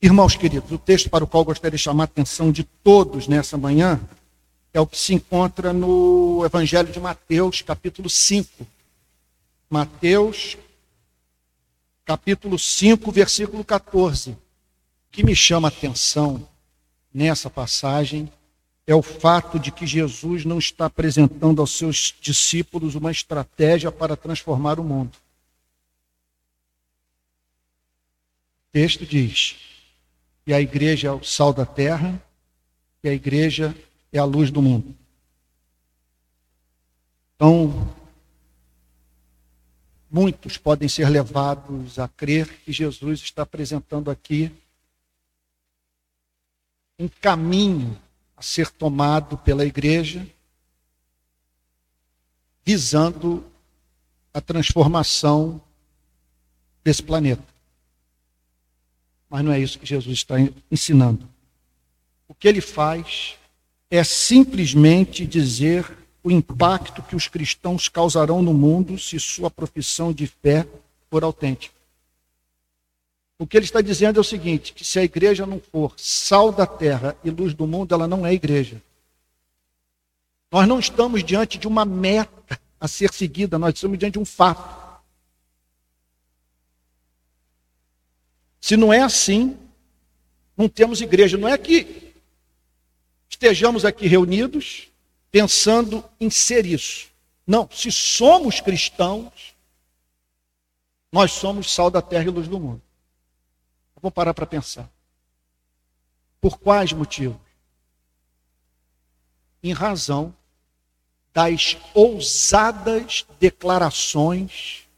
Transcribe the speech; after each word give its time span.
Irmãos 0.00 0.36
queridos, 0.36 0.70
o 0.70 0.78
texto 0.78 1.10
para 1.10 1.24
o 1.24 1.26
qual 1.26 1.44
gostaria 1.44 1.76
de 1.76 1.82
chamar 1.82 2.04
a 2.04 2.06
atenção 2.06 2.52
de 2.52 2.62
todos 2.62 3.26
nessa 3.26 3.58
manhã 3.58 4.00
é 4.72 4.80
o 4.80 4.86
que 4.86 4.96
se 4.96 5.12
encontra 5.12 5.72
no 5.72 6.40
Evangelho 6.44 6.92
de 6.92 7.00
Mateus, 7.00 7.62
capítulo 7.62 8.08
5. 8.08 8.64
Mateus, 9.68 10.56
capítulo 12.04 12.56
5, 12.56 13.10
versículo 13.10 13.64
14. 13.64 14.30
O 14.30 14.36
que 15.10 15.24
me 15.24 15.34
chama 15.34 15.66
a 15.66 15.70
atenção 15.70 16.48
nessa 17.12 17.50
passagem 17.50 18.30
é 18.86 18.94
o 18.94 19.02
fato 19.02 19.58
de 19.58 19.72
que 19.72 19.84
Jesus 19.84 20.44
não 20.44 20.60
está 20.60 20.86
apresentando 20.86 21.60
aos 21.60 21.72
seus 21.76 22.14
discípulos 22.20 22.94
uma 22.94 23.10
estratégia 23.10 23.90
para 23.90 24.16
transformar 24.16 24.78
o 24.78 24.84
mundo. 24.84 25.16
O 28.68 28.70
texto 28.70 29.04
diz 29.04 29.77
que 30.48 30.54
a 30.54 30.62
igreja 30.62 31.08
é 31.08 31.12
o 31.12 31.22
sal 31.22 31.52
da 31.52 31.66
terra, 31.66 32.18
que 33.02 33.08
a 33.10 33.12
igreja 33.12 33.76
é 34.10 34.18
a 34.18 34.24
luz 34.24 34.50
do 34.50 34.62
mundo. 34.62 34.96
Então, 37.36 37.94
muitos 40.10 40.56
podem 40.56 40.88
ser 40.88 41.06
levados 41.10 41.98
a 41.98 42.08
crer 42.08 42.48
que 42.60 42.72
Jesus 42.72 43.20
está 43.20 43.42
apresentando 43.42 44.10
aqui 44.10 44.50
um 46.98 47.08
caminho 47.08 48.00
a 48.34 48.40
ser 48.40 48.70
tomado 48.70 49.36
pela 49.36 49.66
igreja, 49.66 50.26
visando 52.64 53.44
a 54.32 54.40
transformação 54.40 55.60
desse 56.82 57.02
planeta. 57.02 57.57
Mas 59.28 59.44
não 59.44 59.52
é 59.52 59.60
isso 59.60 59.78
que 59.78 59.86
Jesus 59.86 60.18
está 60.18 60.36
ensinando. 60.70 61.28
O 62.26 62.34
que 62.34 62.48
ele 62.48 62.60
faz 62.60 63.36
é 63.90 64.02
simplesmente 64.04 65.26
dizer 65.26 65.96
o 66.22 66.30
impacto 66.30 67.02
que 67.02 67.16
os 67.16 67.28
cristãos 67.28 67.88
causarão 67.88 68.42
no 68.42 68.52
mundo 68.52 68.98
se 68.98 69.18
sua 69.18 69.50
profissão 69.50 70.12
de 70.12 70.26
fé 70.26 70.66
for 71.10 71.24
autêntica. 71.24 71.74
O 73.38 73.46
que 73.46 73.56
ele 73.56 73.64
está 73.64 73.80
dizendo 73.80 74.18
é 74.18 74.20
o 74.20 74.24
seguinte: 74.24 74.72
que 74.72 74.84
se 74.84 74.98
a 74.98 75.04
igreja 75.04 75.46
não 75.46 75.60
for 75.60 75.94
sal 75.96 76.50
da 76.50 76.66
terra 76.66 77.16
e 77.22 77.30
luz 77.30 77.54
do 77.54 77.66
mundo, 77.66 77.94
ela 77.94 78.08
não 78.08 78.26
é 78.26 78.32
igreja. 78.32 78.82
Nós 80.50 80.66
não 80.66 80.78
estamos 80.78 81.22
diante 81.22 81.58
de 81.58 81.68
uma 81.68 81.84
meta 81.84 82.58
a 82.80 82.88
ser 82.88 83.12
seguida, 83.12 83.58
nós 83.58 83.74
estamos 83.74 83.98
diante 83.98 84.14
de 84.14 84.18
um 84.18 84.24
fato. 84.24 84.87
Se 88.60 88.76
não 88.76 88.92
é 88.92 89.00
assim, 89.00 89.56
não 90.56 90.68
temos 90.68 91.00
igreja. 91.00 91.36
Não 91.36 91.48
é 91.48 91.56
que 91.56 92.12
estejamos 93.28 93.84
aqui 93.84 94.06
reunidos 94.06 94.88
pensando 95.30 96.04
em 96.20 96.28
ser 96.28 96.66
isso. 96.66 97.08
Não, 97.46 97.68
se 97.70 97.90
somos 97.92 98.60
cristãos, 98.60 99.54
nós 101.10 101.32
somos 101.32 101.72
sal 101.72 101.90
da 101.90 102.02
terra 102.02 102.24
e 102.24 102.30
luz 102.30 102.48
do 102.48 102.58
mundo. 102.58 102.82
Vou 104.00 104.10
parar 104.10 104.34
para 104.34 104.46
pensar. 104.46 104.90
Por 106.40 106.58
quais 106.58 106.92
motivos? 106.92 107.40
Em 109.62 109.72
razão 109.72 110.34
das 111.32 111.76
ousadas 111.94 113.26
declarações 113.40 114.88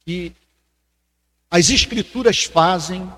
que 0.00 0.34
as 1.52 1.68
Escrituras 1.68 2.44
fazem 2.44 3.12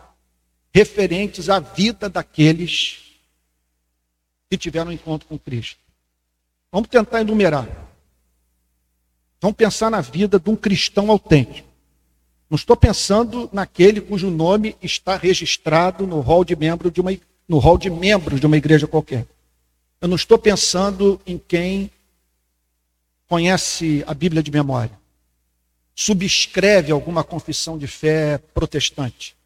referentes 0.74 1.48
à 1.48 1.60
vida 1.60 2.08
daqueles 2.08 2.98
que 4.50 4.58
tiveram 4.58 4.90
um 4.90 4.94
encontro 4.94 5.28
com 5.28 5.38
Cristo. 5.38 5.78
Vamos 6.72 6.88
tentar 6.88 7.20
enumerar. 7.20 7.68
Vamos 9.40 9.56
pensar 9.56 9.88
na 9.88 10.00
vida 10.00 10.40
de 10.40 10.50
um 10.50 10.56
cristão 10.56 11.12
autêntico. 11.12 11.68
Não 12.50 12.56
estou 12.56 12.76
pensando 12.76 13.48
naquele 13.52 14.00
cujo 14.00 14.28
nome 14.30 14.76
está 14.82 15.16
registrado 15.16 16.04
no 16.04 16.18
hall 16.18 16.44
de 16.44 16.56
membro 16.56 16.90
de 16.90 17.00
uma 17.00 17.16
no 17.46 17.58
hall 17.58 17.78
de 17.78 17.88
membros 17.88 18.40
de 18.40 18.46
uma 18.46 18.56
igreja 18.56 18.88
qualquer. 18.88 19.28
Eu 20.00 20.08
não 20.08 20.16
estou 20.16 20.38
pensando 20.38 21.20
em 21.24 21.38
quem 21.38 21.88
conhece 23.28 24.02
a 24.08 24.12
Bíblia 24.12 24.42
de 24.42 24.50
memória, 24.50 24.98
subscreve 25.94 26.90
alguma 26.90 27.22
confissão 27.22 27.78
de 27.78 27.86
fé 27.86 28.38
protestante. 28.52 29.36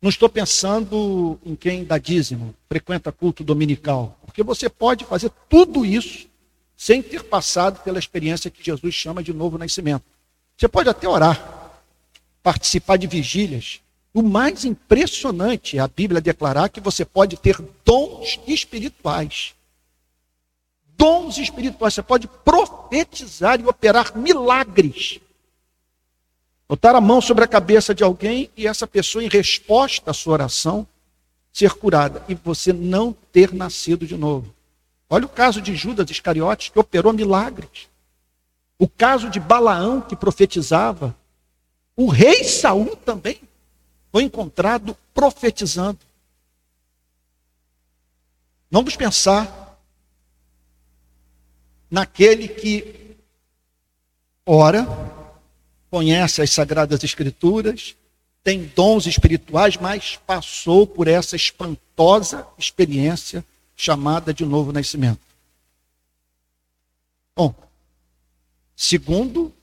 Não 0.00 0.10
estou 0.10 0.28
pensando 0.28 1.40
em 1.44 1.56
quem 1.56 1.84
dá 1.84 1.98
dízimo, 1.98 2.54
frequenta 2.68 3.10
culto 3.10 3.42
dominical, 3.42 4.18
porque 4.24 4.42
você 4.42 4.68
pode 4.68 5.04
fazer 5.04 5.30
tudo 5.48 5.84
isso 5.84 6.28
sem 6.76 7.02
ter 7.02 7.24
passado 7.24 7.82
pela 7.82 7.98
experiência 7.98 8.50
que 8.50 8.62
Jesus 8.62 8.94
chama 8.94 9.22
de 9.22 9.32
novo 9.32 9.58
nascimento. 9.58 10.04
Você 10.56 10.68
pode 10.68 10.88
até 10.88 11.08
orar, 11.08 11.72
participar 12.42 12.96
de 12.96 13.08
vigílias. 13.08 13.80
O 14.14 14.22
mais 14.22 14.64
impressionante 14.64 15.76
é 15.76 15.80
a 15.80 15.88
Bíblia 15.88 16.20
declarar 16.20 16.68
que 16.68 16.80
você 16.80 17.04
pode 17.04 17.36
ter 17.36 17.60
dons 17.84 18.38
espirituais. 18.46 19.54
Dons 20.96 21.38
espirituais. 21.38 21.94
Você 21.94 22.02
pode 22.02 22.26
profetizar 22.26 23.60
e 23.60 23.66
operar 23.66 24.16
milagres. 24.16 25.20
Botar 26.68 26.94
a 26.94 27.00
mão 27.00 27.20
sobre 27.20 27.44
a 27.44 27.48
cabeça 27.48 27.94
de 27.94 28.04
alguém 28.04 28.50
e 28.54 28.66
essa 28.66 28.86
pessoa, 28.86 29.24
em 29.24 29.28
resposta 29.28 30.10
à 30.10 30.14
sua 30.14 30.34
oração, 30.34 30.86
ser 31.50 31.72
curada. 31.72 32.22
E 32.28 32.34
você 32.34 32.72
não 32.72 33.14
ter 33.32 33.54
nascido 33.54 34.06
de 34.06 34.16
novo. 34.16 34.54
Olha 35.08 35.24
o 35.24 35.30
caso 35.30 35.62
de 35.62 35.74
Judas 35.74 36.10
Iscariotes, 36.10 36.68
que 36.68 36.78
operou 36.78 37.12
milagres. 37.14 37.88
O 38.78 38.86
caso 38.86 39.30
de 39.30 39.40
Balaão, 39.40 40.02
que 40.02 40.14
profetizava. 40.14 41.16
O 41.96 42.08
rei 42.08 42.44
Saul 42.44 42.94
também 42.96 43.40
foi 44.12 44.22
encontrado 44.22 44.94
profetizando. 45.14 45.98
Vamos 48.70 48.94
pensar 48.94 49.80
naquele 51.90 52.48
que 52.48 53.16
ora, 54.44 54.86
conhece 55.90 56.42
as 56.42 56.50
sagradas 56.50 57.02
escrituras, 57.02 57.96
tem 58.42 58.64
dons 58.64 59.06
espirituais, 59.06 59.76
mas 59.76 60.16
passou 60.26 60.86
por 60.86 61.08
essa 61.08 61.36
espantosa 61.36 62.46
experiência 62.56 63.44
chamada 63.76 64.32
de 64.32 64.44
novo 64.44 64.72
nascimento. 64.72 65.20
Bom, 67.36 67.54
segundo 68.74 69.54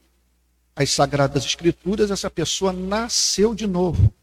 as 0.76 0.90
Sagradas 0.92 1.46
Escrituras, 1.46 2.12
essa 2.12 2.30
pessoa 2.30 2.74
nasceu 2.74 3.56
de 3.56 3.66
novo. 3.66 4.14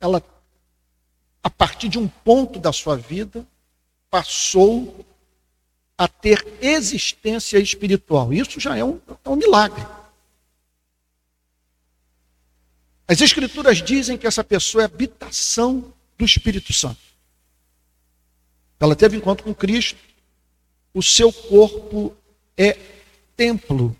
Ela, 0.00 0.22
a 1.42 1.50
partir 1.50 1.88
de 1.88 1.98
um 1.98 2.08
ponto 2.08 2.58
da 2.58 2.72
sua 2.72 2.96
vida, 2.96 3.46
passou 4.08 5.04
a 6.00 6.08
ter 6.08 6.42
existência 6.62 7.58
espiritual. 7.58 8.32
Isso 8.32 8.58
já 8.58 8.74
é 8.74 8.82
um, 8.82 8.98
é 9.22 9.28
um 9.28 9.36
milagre. 9.36 9.86
As 13.06 13.20
Escrituras 13.20 13.82
dizem 13.82 14.16
que 14.16 14.26
essa 14.26 14.42
pessoa 14.42 14.80
é 14.80 14.86
habitação 14.86 15.92
do 16.16 16.24
Espírito 16.24 16.72
Santo. 16.72 17.02
Ela 18.78 18.96
teve 18.96 19.18
encontro 19.18 19.44
com 19.44 19.54
Cristo, 19.54 20.00
o 20.94 21.02
seu 21.02 21.30
corpo 21.30 22.16
é 22.56 22.78
templo 23.36 23.94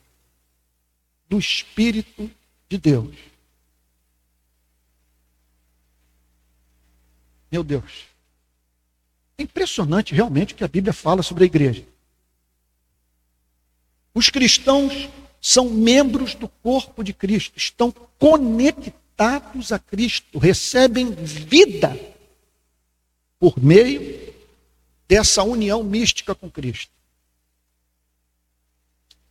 do 1.28 1.38
Espírito 1.38 2.30
de 2.66 2.78
Deus. 2.78 3.14
Meu 7.52 7.62
Deus. 7.62 8.09
É 9.40 9.42
impressionante 9.42 10.14
realmente 10.14 10.52
o 10.52 10.56
que 10.58 10.64
a 10.64 10.68
Bíblia 10.68 10.92
fala 10.92 11.22
sobre 11.22 11.44
a 11.44 11.46
igreja. 11.46 11.82
Os 14.12 14.28
cristãos 14.28 15.08
são 15.40 15.70
membros 15.70 16.34
do 16.34 16.46
corpo 16.46 17.02
de 17.02 17.14
Cristo, 17.14 17.56
estão 17.56 17.90
conectados 18.18 19.72
a 19.72 19.78
Cristo, 19.78 20.38
recebem 20.38 21.10
vida 21.14 21.98
por 23.38 23.58
meio 23.58 24.34
dessa 25.08 25.42
união 25.42 25.82
mística 25.82 26.34
com 26.34 26.50
Cristo. 26.50 26.92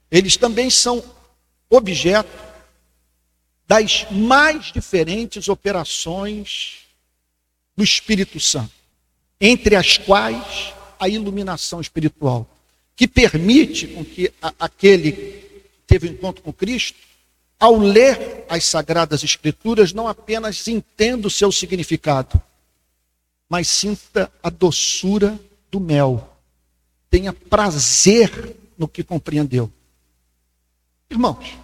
Eles 0.09 0.35
também 0.37 0.71
são 0.71 1.03
objeto 1.69 2.35
das 3.67 4.09
mais 4.09 4.71
diferentes 4.71 5.47
operações 5.47 6.79
do 7.77 7.83
Espírito 7.83 8.39
Santo, 8.39 8.78
entre 9.39 9.75
as 9.75 9.97
quais 9.97 10.73
a 10.99 11.07
iluminação 11.07 11.79
espiritual, 11.79 12.47
que 12.95 13.07
permite 13.07 13.87
com 13.87 14.03
que 14.03 14.31
a, 14.41 14.53
aquele 14.59 15.11
que 15.11 15.63
teve 15.87 16.09
um 16.09 16.11
encontro 16.11 16.43
com 16.43 16.51
Cristo 16.51 16.97
ao 17.59 17.77
ler 17.77 18.45
as 18.47 18.65
Sagradas 18.65 19.23
Escrituras, 19.23 19.91
não 19.91 20.07
apenas 20.07 20.67
entenda 20.67 21.27
o 21.27 21.31
seu 21.31 21.51
significado, 21.51 22.41
mas 23.49 23.67
sinta 23.67 24.31
a 24.41 24.49
doçura 24.49 25.39
do 25.69 25.79
mel. 25.79 26.37
Tenha 27.09 27.33
prazer 27.33 28.55
no 28.77 28.87
que 28.87 29.03
compreendeu. 29.03 29.69
Irmãos, 31.09 31.57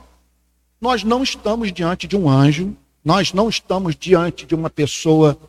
nós 0.81 1.04
não 1.04 1.24
estamos 1.24 1.72
diante 1.72 2.07
de 2.07 2.18
um 2.18 2.30
anjo, 2.30 2.75
nós 3.04 3.31
não 3.31 3.48
estamos 3.48 3.95
diante 3.95 4.45
de 4.45 4.54
uma 4.56 4.69
pessoa 4.69 5.39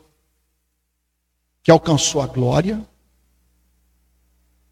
que 1.66 1.70
alcançou 1.72 2.22
a 2.22 2.28
glória, 2.28 2.80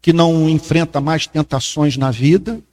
que 0.01 0.13
não 0.13 0.47
enfrenta 0.47 1.01
mais 1.01 1.27
tentações 1.27 1.97
na 1.97 2.09
vida, 2.09 2.63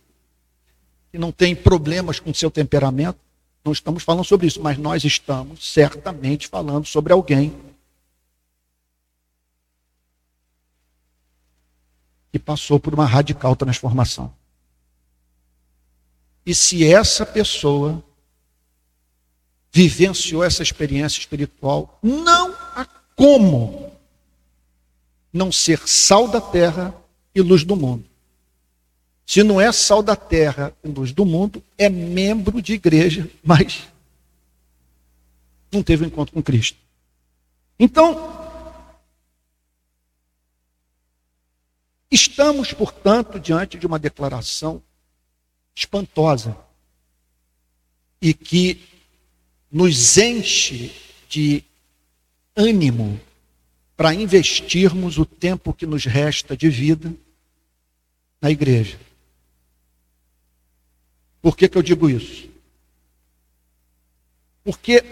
que 1.11 1.19
não 1.19 1.33
tem 1.33 1.57
problemas 1.57 2.21
com 2.21 2.33
seu 2.33 2.49
temperamento. 2.49 3.19
Não 3.65 3.73
estamos 3.73 4.05
falando 4.05 4.25
sobre 4.25 4.47
isso, 4.47 4.63
mas 4.63 4.79
nós 4.79 5.03
estamos 5.03 5.69
certamente 5.73 6.47
falando 6.47 6.87
sobre 6.87 7.13
alguém 7.13 7.53
que 12.31 12.39
passou 12.39 12.79
por 12.79 12.95
uma 12.95 13.05
radical 13.05 13.57
transformação. 13.57 14.33
E 16.47 16.55
se 16.55 16.87
essa 16.87 17.27
pessoa 17.27 18.01
vivenciou 19.73 20.45
essa 20.45 20.63
experiência 20.63 21.19
espiritual, 21.19 21.99
não 22.01 22.53
há 22.77 22.87
como 23.17 23.82
não 25.33 25.51
ser 25.51 25.87
sal 25.89 26.29
da 26.29 26.41
terra 26.41 26.95
e 27.35 27.41
luz 27.41 27.65
do 27.65 27.75
mundo. 27.75 28.05
Se 29.25 29.43
não 29.43 29.61
é 29.61 29.73
sal 29.73 30.03
da 30.03 30.15
terra 30.15 30.77
e 30.85 30.89
luz 30.89 31.13
do 31.13 31.25
mundo, 31.25 31.63
é 31.79 31.89
membro 31.89 32.61
de 32.61 32.75
igreja, 32.75 33.31
mas 33.43 33.89
não 35.71 35.83
teve 35.83 36.05
um 36.05 36.09
encontro 36.09 36.35
com 36.35 36.43
Cristo. 36.43 36.77
Então, 37.79 38.31
estamos, 42.11 42.73
portanto, 42.73 43.41
diante 43.41 43.79
de 43.79 43.87
uma 43.87 43.99
declaração 43.99 44.83
espantosa 45.75 46.57
e 48.21 48.35
que 48.35 48.87
nos 49.71 50.19
enche 50.19 50.93
de 51.29 51.65
ânimo 52.55 53.19
para 54.03 54.15
investirmos 54.15 55.17
o 55.17 55.25
tempo 55.25 55.73
que 55.73 55.87
nos 55.87 56.07
resta 56.07 56.57
de 56.57 56.69
vida 56.69 57.15
na 58.41 58.51
igreja. 58.51 58.99
Por 61.41 61.57
que, 61.57 61.69
que 61.69 61.79
eu 61.79 61.83
digo 61.83 62.11
isso? 62.11 62.51
Porque 64.65 65.05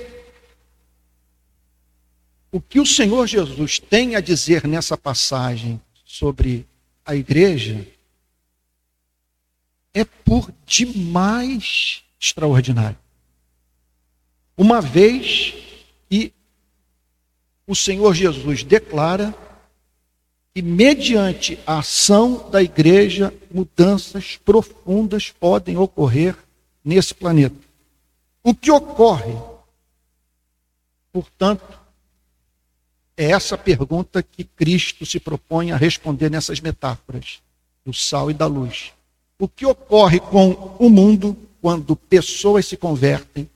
o 2.51 2.61
que 2.61 2.81
o 2.81 2.85
Senhor 2.85 3.29
Jesus 3.29 3.79
tem 3.79 4.17
a 4.17 4.21
dizer 4.21 4.67
nessa 4.67 4.99
passagem 4.99 5.81
sobre 6.05 6.67
a 7.07 7.15
igreja 7.15 7.87
é 9.95 10.05
por 10.05 10.53
demais 10.67 12.03
extraordinário. 12.19 12.99
Uma 14.57 14.81
vez 14.81 15.55
que 16.09 16.35
o 17.71 17.75
Senhor 17.77 18.13
Jesus 18.13 18.65
declara 18.65 19.33
que, 20.53 20.61
mediante 20.61 21.57
a 21.65 21.79
ação 21.79 22.51
da 22.51 22.61
igreja, 22.61 23.33
mudanças 23.49 24.37
profundas 24.45 25.31
podem 25.31 25.77
ocorrer 25.77 26.37
nesse 26.85 27.15
planeta. 27.15 27.55
O 28.43 28.53
que 28.53 28.73
ocorre, 28.73 29.37
portanto, 31.13 31.79
é 33.17 33.31
essa 33.31 33.57
pergunta 33.57 34.21
que 34.21 34.43
Cristo 34.43 35.07
se 35.07 35.21
propõe 35.21 35.71
a 35.71 35.77
responder 35.77 36.29
nessas 36.29 36.59
metáforas 36.59 37.39
do 37.85 37.95
sal 37.95 38.33
e 38.33 38.35
da 38.35 38.47
luz. 38.47 38.93
O 39.39 39.47
que 39.47 39.65
ocorre 39.65 40.19
com 40.19 40.75
o 40.77 40.91
mundo 40.91 41.37
quando 41.63 41.95
pessoas 41.95 42.67
se 42.67 42.77
convertem 42.77 43.49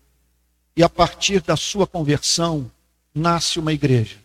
e 0.77 0.85
a 0.85 0.89
partir 0.89 1.41
da 1.41 1.57
sua 1.57 1.85
conversão 1.85 2.71
nasce 3.15 3.59
uma 3.59 3.73
igreja? 3.73 4.17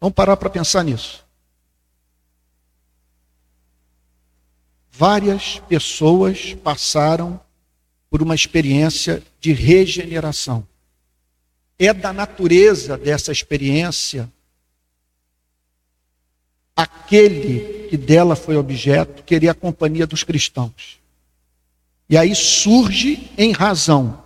Vamos 0.00 0.14
parar 0.14 0.36
para 0.36 0.48
pensar 0.48 0.84
nisso. 0.84 1.24
Várias 4.90 5.58
pessoas 5.60 6.54
passaram 6.54 7.40
por 8.08 8.22
uma 8.22 8.34
experiência 8.34 9.22
de 9.40 9.52
regeneração. 9.52 10.66
É 11.78 11.92
da 11.92 12.12
natureza 12.12 12.96
dessa 12.96 13.32
experiência 13.32 14.30
aquele 16.76 17.88
que 17.88 17.96
dela 17.96 18.34
foi 18.34 18.56
objeto 18.56 19.22
queria 19.22 19.50
a 19.50 19.54
companhia 19.54 20.06
dos 20.06 20.22
cristãos. 20.22 20.98
E 22.08 22.16
aí 22.16 22.34
surge, 22.34 23.30
em 23.36 23.52
razão 23.52 24.19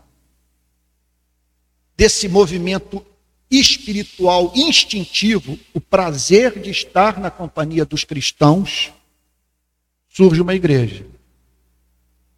desse 1.97 2.29
movimento 2.29 3.05
espiritual 3.51 4.53
instintivo, 4.55 5.59
o 5.73 5.81
prazer 5.81 6.61
de 6.61 6.71
estar 6.71 7.19
na 7.21 7.31
companhia 7.31 7.85
dos 7.85 8.05
cristãos, 8.05 8.93
surge 10.09 10.41
uma 10.41 10.55
igreja. 10.55 11.07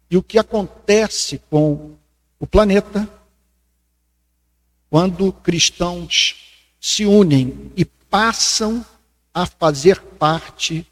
E 0.09 0.17
o 0.17 0.23
que 0.23 0.37
acontece 0.37 1.41
com 1.49 1.95
o 2.39 2.47
planeta 2.47 3.09
quando 4.89 5.33
cristãos 5.33 6.35
se 6.79 7.05
unem 7.05 7.71
e 7.75 7.83
passam 7.83 8.85
a 9.33 9.45
fazer 9.45 10.01
parte 10.01 10.85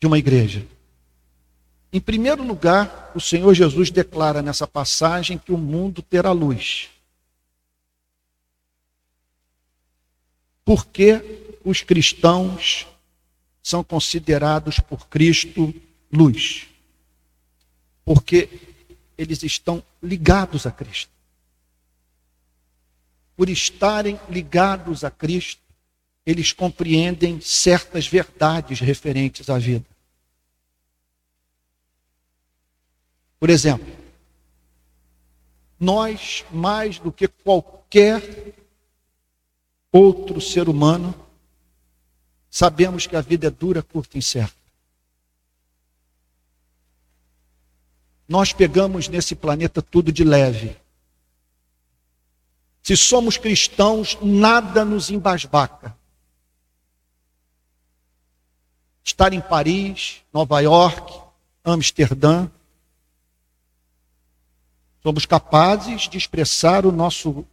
de 0.00 0.06
uma 0.06 0.18
igreja. 0.18 0.66
Em 1.92 2.00
primeiro 2.00 2.42
lugar, 2.42 3.12
o 3.14 3.20
Senhor 3.20 3.52
Jesus 3.52 3.90
declara 3.90 4.40
nessa 4.40 4.66
passagem 4.66 5.36
que 5.36 5.52
o 5.52 5.58
mundo 5.58 6.00
terá 6.00 6.32
luz. 6.32 6.88
Por 10.64 10.86
que 10.86 11.58
os 11.62 11.82
cristãos 11.82 12.86
são 13.62 13.84
considerados 13.84 14.80
por 14.80 15.06
Cristo 15.08 15.74
luz? 16.10 16.66
Porque 18.06 18.48
eles 19.18 19.42
estão 19.42 19.84
ligados 20.02 20.66
a 20.66 20.70
Cristo. 20.70 21.12
Por 23.36 23.50
estarem 23.50 24.18
ligados 24.30 25.04
a 25.04 25.10
Cristo, 25.10 25.60
eles 26.24 26.52
compreendem 26.52 27.38
certas 27.40 28.06
verdades 28.06 28.80
referentes 28.80 29.50
à 29.50 29.58
vida. 29.58 29.91
Por 33.42 33.50
exemplo, 33.50 33.92
nós, 35.80 36.44
mais 36.52 37.00
do 37.00 37.10
que 37.10 37.26
qualquer 37.26 38.54
outro 39.90 40.40
ser 40.40 40.68
humano, 40.68 41.12
sabemos 42.48 43.04
que 43.08 43.16
a 43.16 43.20
vida 43.20 43.48
é 43.48 43.50
dura, 43.50 43.82
curta 43.82 44.16
e 44.16 44.20
incerta. 44.20 44.54
Nós 48.28 48.52
pegamos 48.52 49.08
nesse 49.08 49.34
planeta 49.34 49.82
tudo 49.82 50.12
de 50.12 50.22
leve. 50.22 50.76
Se 52.80 52.96
somos 52.96 53.36
cristãos, 53.36 54.16
nada 54.22 54.84
nos 54.84 55.10
embasbaca. 55.10 55.98
estar 59.02 59.32
em 59.32 59.40
Paris, 59.40 60.22
Nova 60.32 60.60
York, 60.60 61.12
Amsterdã. 61.64 62.48
Somos 65.02 65.26
capazes 65.26 66.08
de 66.08 66.16
expressar 66.16 66.86
o 66.86 66.92
nosso 66.92 67.44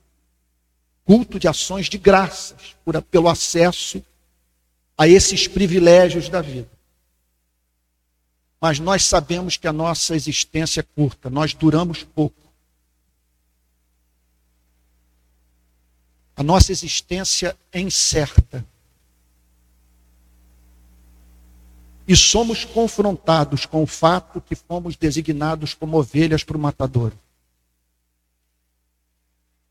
culto 1.03 1.39
de 1.39 1.47
ações 1.47 1.87
de 1.87 1.97
graças 1.97 2.75
por, 2.85 3.01
pelo 3.03 3.27
acesso 3.27 4.03
a 4.97 5.07
esses 5.07 5.47
privilégios 5.47 6.29
da 6.29 6.41
vida. 6.41 6.69
Mas 8.61 8.79
nós 8.79 9.05
sabemos 9.05 9.57
que 9.57 9.67
a 9.67 9.73
nossa 9.73 10.15
existência 10.15 10.81
é 10.81 10.83
curta, 10.83 11.29
nós 11.29 11.53
duramos 11.53 12.03
pouco. 12.03 12.35
A 16.35 16.43
nossa 16.43 16.71
existência 16.71 17.57
é 17.71 17.79
incerta. 17.79 18.65
e 22.09 22.15
somos 22.15 22.65
confrontados 22.65 23.67
com 23.67 23.83
o 23.83 23.85
fato 23.85 24.41
que 24.41 24.55
fomos 24.55 24.95
designados 24.95 25.75
como 25.75 25.95
ovelhas 25.95 26.43
para 26.43 26.57
o 26.57 26.59
matador. 26.59 27.13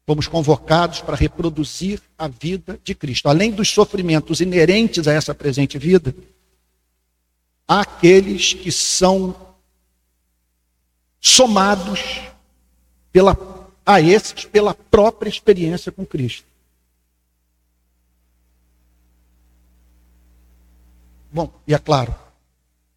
Fomos 0.08 0.26
convocados 0.26 1.02
para 1.02 1.14
reproduzir 1.14 2.00
a 2.16 2.28
vida 2.28 2.80
de 2.82 2.94
Cristo. 2.94 3.28
Além 3.28 3.50
dos 3.50 3.68
sofrimentos 3.68 4.40
inerentes 4.40 5.06
a 5.06 5.12
essa 5.12 5.34
presente 5.34 5.76
vida, 5.76 6.14
há 7.68 7.82
aqueles 7.82 8.54
que 8.54 8.72
são 8.72 9.54
somados 11.20 12.22
pela, 13.12 13.36
a 13.84 14.00
esses 14.00 14.46
pela 14.46 14.72
própria 14.72 15.28
experiência 15.28 15.92
com 15.92 16.06
Cristo. 16.06 16.46
Bom, 21.30 21.52
e 21.66 21.74
é 21.74 21.78
claro 21.78 22.14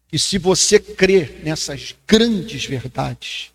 que 0.08 0.18
se 0.18 0.38
você 0.38 0.80
crê 0.80 1.42
nessas 1.44 1.94
grandes 2.06 2.64
verdades, 2.64 3.51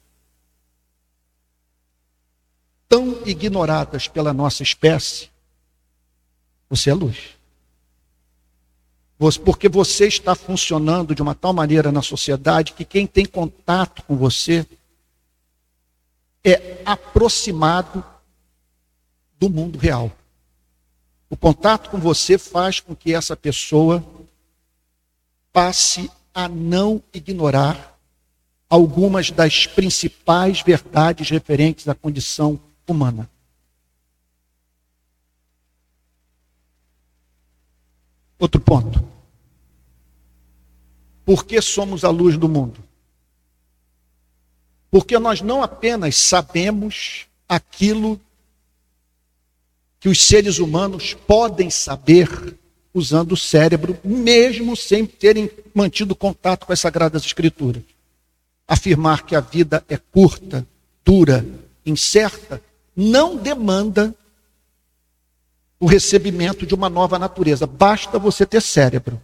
tão 2.87 3.21
ignoradas 3.25 4.07
pela 4.07 4.33
nossa 4.33 4.63
espécie, 4.63 5.29
você 6.69 6.89
é 6.89 6.93
luz. 6.93 7.37
Porque 9.43 9.67
você 9.67 10.07
está 10.07 10.35
funcionando 10.35 11.15
de 11.15 11.21
uma 11.21 11.33
tal 11.33 11.51
maneira 11.51 11.91
na 11.91 12.01
sociedade 12.01 12.73
que 12.73 12.85
quem 12.85 13.07
tem 13.07 13.25
contato 13.25 14.03
com 14.03 14.15
você 14.15 14.65
é 16.43 16.81
aproximado 16.85 18.03
do 19.39 19.49
mundo 19.49 19.77
real. 19.77 20.11
O 21.29 21.35
contato 21.35 21.89
com 21.89 21.97
você 21.97 22.37
faz 22.37 22.79
com 22.79 22.95
que 22.95 23.13
essa 23.13 23.35
pessoa 23.35 24.05
passe 25.51 26.09
a 26.33 26.47
não 26.47 27.01
ignorar 27.13 27.97
algumas 28.69 29.31
das 29.31 29.65
principais 29.65 30.61
verdades 30.61 31.29
referentes 31.29 31.87
à 31.87 31.95
condição 31.95 32.59
humana. 32.87 33.29
Outro 38.39 38.61
ponto. 38.61 39.03
Por 41.25 41.45
que 41.45 41.61
somos 41.61 42.03
a 42.03 42.09
luz 42.09 42.37
do 42.37 42.47
mundo? 42.47 42.81
Porque 44.89 45.19
nós 45.19 45.41
não 45.41 45.61
apenas 45.61 46.15
sabemos 46.15 47.27
aquilo 47.47 48.19
que 49.99 50.07
os 50.07 50.23
seres 50.23 50.59
humanos 50.59 51.13
podem 51.13 51.69
saber 51.69 52.55
usando 52.93 53.33
o 53.33 53.37
cérebro, 53.37 53.99
mesmo 54.03 54.75
sem 54.75 55.05
terem 55.05 55.51
mantido 55.73 56.15
contato 56.15 56.65
com 56.65 56.73
as 56.73 56.79
Sagradas 56.79 57.25
Escrituras. 57.25 57.83
Afirmar 58.67 59.23
que 59.23 59.35
a 59.35 59.39
vida 59.39 59.83
é 59.87 59.97
curta, 59.97 60.65
dura, 61.03 61.45
incerta, 61.85 62.61
não 62.97 63.37
demanda 63.37 64.15
o 65.79 65.85
recebimento 65.85 66.65
de 66.65 66.73
uma 66.73 66.89
nova 66.89 67.19
natureza. 67.19 67.67
Basta 67.67 68.17
você 68.17 68.43
ter 68.43 68.59
cérebro. 68.59 69.21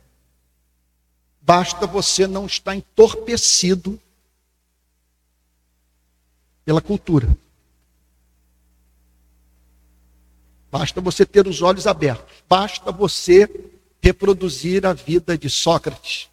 Basta 1.42 1.88
você 1.88 2.28
não 2.28 2.46
estar 2.46 2.76
entorpecido 2.76 4.00
pela 6.64 6.80
cultura. 6.80 7.36
Basta 10.72 11.02
você 11.02 11.26
ter 11.26 11.48
os 11.48 11.62
olhos 11.64 11.88
abertos. 11.88 12.44
Basta 12.48 12.92
você 12.92 13.50
reproduzir 14.02 14.86
a 14.86 14.94
vida 14.94 15.38
de 15.38 15.50
Sócrates, 15.50 16.30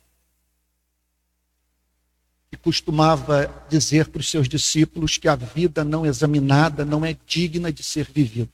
que 2.51 2.57
costumava 2.57 3.65
dizer 3.69 4.09
para 4.09 4.21
os 4.21 4.29
seus 4.29 4.49
discípulos 4.49 5.17
que 5.17 5.29
a 5.29 5.37
vida 5.37 5.85
não 5.85 6.05
examinada 6.05 6.85
não 6.85 7.05
é 7.05 7.17
digna 7.25 7.73
de 7.73 7.85
ser 7.85 8.11
vivida. 8.11 8.51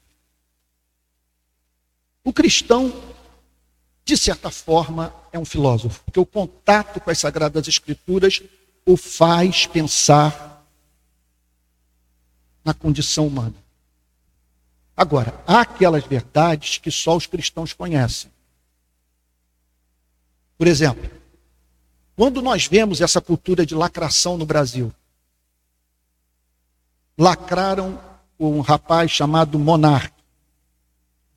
O 2.22 2.32
cristão, 2.32 2.92
de 4.04 4.16
certa 4.16 4.50
forma, 4.50 5.14
é 5.32 5.38
um 5.38 5.44
filósofo, 5.44 6.02
porque 6.04 6.20
o 6.20 6.26
contato 6.26 7.00
com 7.00 7.10
as 7.10 7.18
Sagradas 7.18 7.66
Escrituras 7.68 8.42
o 8.84 8.96
faz 8.96 9.66
pensar 9.66 10.66
na 12.62 12.74
condição 12.74 13.26
humana. 13.26 13.54
Agora, 14.94 15.42
há 15.46 15.60
aquelas 15.60 16.04
verdades 16.04 16.78
que 16.78 16.90
só 16.90 17.16
os 17.16 17.26
cristãos 17.26 17.72
conhecem. 17.72 18.30
Por 20.58 20.66
exemplo, 20.66 21.10
quando 22.16 22.40
nós 22.40 22.66
vemos 22.66 23.02
essa 23.02 23.20
cultura 23.20 23.66
de 23.66 23.74
lacração 23.74 24.38
no 24.38 24.46
Brasil, 24.46 24.92
lacraram 27.16 28.00
um 28.40 28.60
rapaz 28.60 29.10
chamado 29.10 29.58
Monarque, 29.58 30.22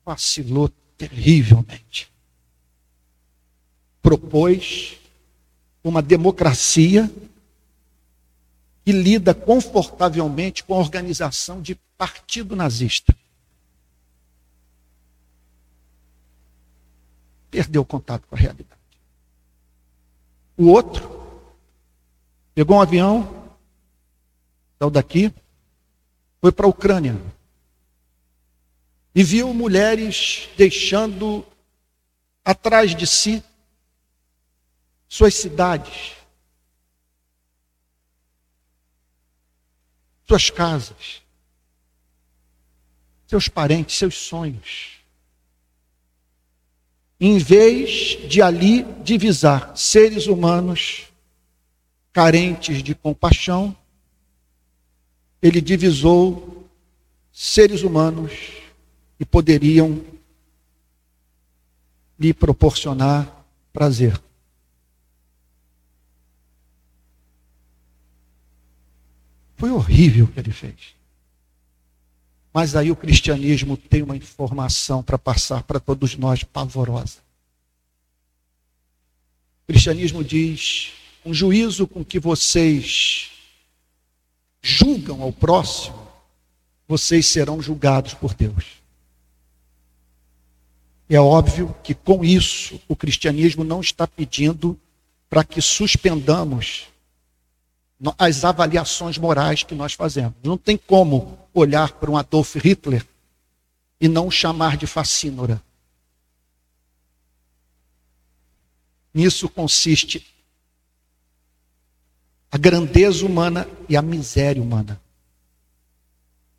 vacilou 0.04 0.70
terrivelmente. 0.96 2.10
Propôs 4.00 4.98
uma 5.84 6.00
democracia 6.00 7.10
que 8.82 8.92
lida 8.92 9.34
confortavelmente 9.34 10.64
com 10.64 10.74
a 10.74 10.78
organização 10.78 11.60
de 11.60 11.74
partido 11.98 12.56
nazista. 12.56 13.14
Perdeu 17.50 17.82
o 17.82 17.84
contato 17.84 18.26
com 18.26 18.34
a 18.34 18.38
realidade. 18.38 18.79
O 20.60 20.66
outro 20.66 21.08
pegou 22.54 22.76
um 22.76 22.82
avião, 22.82 23.50
saiu 24.78 24.90
daqui, 24.90 25.32
foi 26.38 26.52
para 26.52 26.66
a 26.66 26.68
Ucrânia 26.68 27.18
e 29.14 29.24
viu 29.24 29.54
mulheres 29.54 30.50
deixando 30.58 31.46
atrás 32.44 32.94
de 32.94 33.06
si 33.06 33.42
suas 35.08 35.32
cidades, 35.32 36.12
suas 40.28 40.50
casas, 40.50 41.22
seus 43.26 43.48
parentes, 43.48 43.96
seus 43.96 44.14
sonhos 44.14 44.99
em 47.20 47.36
vez 47.36 48.18
de 48.26 48.40
ali 48.40 48.82
divisar 49.04 49.76
seres 49.76 50.26
humanos 50.26 51.08
carentes 52.12 52.82
de 52.82 52.94
compaixão, 52.94 53.76
ele 55.42 55.60
divisou 55.60 56.66
seres 57.30 57.82
humanos 57.82 58.32
que 59.18 59.26
poderiam 59.26 60.02
lhe 62.18 62.32
proporcionar 62.32 63.44
prazer. 63.70 64.18
Foi 69.56 69.70
horrível 69.70 70.24
o 70.24 70.28
que 70.28 70.40
ele 70.40 70.52
fez. 70.52 70.99
Mas 72.52 72.74
aí 72.74 72.90
o 72.90 72.96
cristianismo 72.96 73.76
tem 73.76 74.02
uma 74.02 74.16
informação 74.16 75.02
para 75.02 75.18
passar 75.18 75.62
para 75.62 75.78
todos 75.78 76.16
nós 76.16 76.42
pavorosa. 76.42 77.18
O 79.64 79.72
cristianismo 79.72 80.24
diz: 80.24 80.92
um 81.24 81.32
juízo 81.32 81.86
com 81.86 82.04
que 82.04 82.18
vocês 82.18 83.30
julgam 84.60 85.22
ao 85.22 85.32
próximo, 85.32 86.08
vocês 86.88 87.26
serão 87.26 87.62
julgados 87.62 88.14
por 88.14 88.34
Deus. 88.34 88.80
É 91.08 91.20
óbvio 91.20 91.74
que 91.82 91.94
com 91.94 92.24
isso 92.24 92.80
o 92.88 92.94
cristianismo 92.94 93.64
não 93.64 93.80
está 93.80 94.06
pedindo 94.06 94.78
para 95.28 95.44
que 95.44 95.60
suspendamos 95.60 96.89
as 98.18 98.44
avaliações 98.44 99.18
morais 99.18 99.62
que 99.62 99.74
nós 99.74 99.92
fazemos. 99.92 100.34
Não 100.42 100.56
tem 100.56 100.76
como 100.76 101.38
olhar 101.52 101.92
para 101.92 102.10
um 102.10 102.16
Adolf 102.16 102.56
Hitler 102.56 103.06
e 104.00 104.08
não 104.08 104.28
o 104.28 104.30
chamar 104.30 104.76
de 104.76 104.86
fascínora. 104.86 105.62
Nisso 109.12 109.48
consiste 109.48 110.26
a 112.50 112.56
grandeza 112.56 113.26
humana 113.26 113.68
e 113.88 113.96
a 113.96 114.02
miséria 114.02 114.62
humana. 114.62 115.00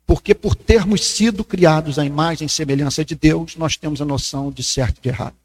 Porque 0.06 0.34
por 0.34 0.54
termos 0.54 1.04
sido 1.04 1.44
criados 1.44 1.98
à 1.98 2.04
imagem 2.04 2.46
e 2.46 2.50
semelhança 2.50 3.04
de 3.04 3.14
Deus, 3.14 3.56
nós 3.56 3.76
temos 3.76 4.00
a 4.00 4.04
noção 4.04 4.50
de 4.50 4.62
certo 4.62 4.98
e 4.98 5.02
de 5.02 5.08
errado. 5.08 5.36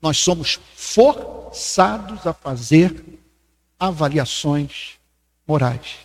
Nós 0.00 0.18
somos 0.18 0.58
forçados 0.74 2.26
a 2.26 2.32
fazer 2.32 3.13
avaliações 3.86 4.94
morais. 5.46 5.96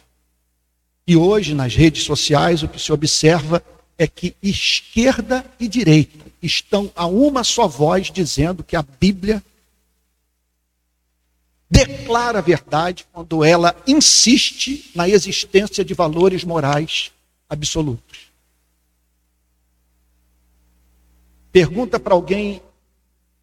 E 1.08 1.16
hoje, 1.16 1.56
nas 1.56 1.76
redes 1.76 2.04
sociais, 2.04 2.62
o 2.62 2.68
que 2.68 2.80
se 2.80 2.92
observa 2.92 3.64
é 3.98 4.08
que 4.08 4.36
esquerda 4.42 5.46
e 5.60 5.68
direita 5.68 6.26
estão 6.42 6.92
a 6.96 7.06
uma 7.06 7.44
só 7.44 7.68
voz 7.68 8.12
dizendo 8.12 8.64
que 8.64 8.76
a 8.76 8.84
Bíblia 8.84 9.44
declara 11.70 12.40
a 12.40 12.42
verdade 12.42 13.06
quando 13.12 13.44
ela 13.44 13.76
insiste 13.86 14.92
na 14.96 15.08
existência 15.08 15.84
de 15.84 15.94
valores 15.94 16.44
morais 16.44 17.12
absolutos. 17.50 18.30
Pergunta 21.52 22.00
para 22.00 22.14
alguém 22.14 22.62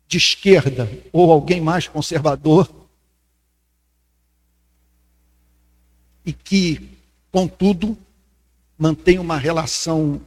de 0.08 0.16
esquerda 0.16 0.90
ou 1.12 1.30
alguém 1.30 1.60
mais 1.60 1.88
conservador 1.88 2.68
e 6.26 6.32
que, 6.32 6.90
contudo, 7.30 7.96
mantém 8.76 9.20
uma 9.20 9.38
relação 9.38 10.20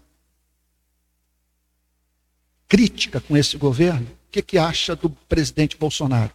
crítica 2.70 3.20
com 3.20 3.36
esse 3.36 3.58
governo, 3.58 4.08
o 4.08 4.32
que, 4.32 4.42
que 4.42 4.58
acha 4.58 4.96
do 4.96 5.10
presidente 5.10 5.76
Bolsonaro? 5.76 6.34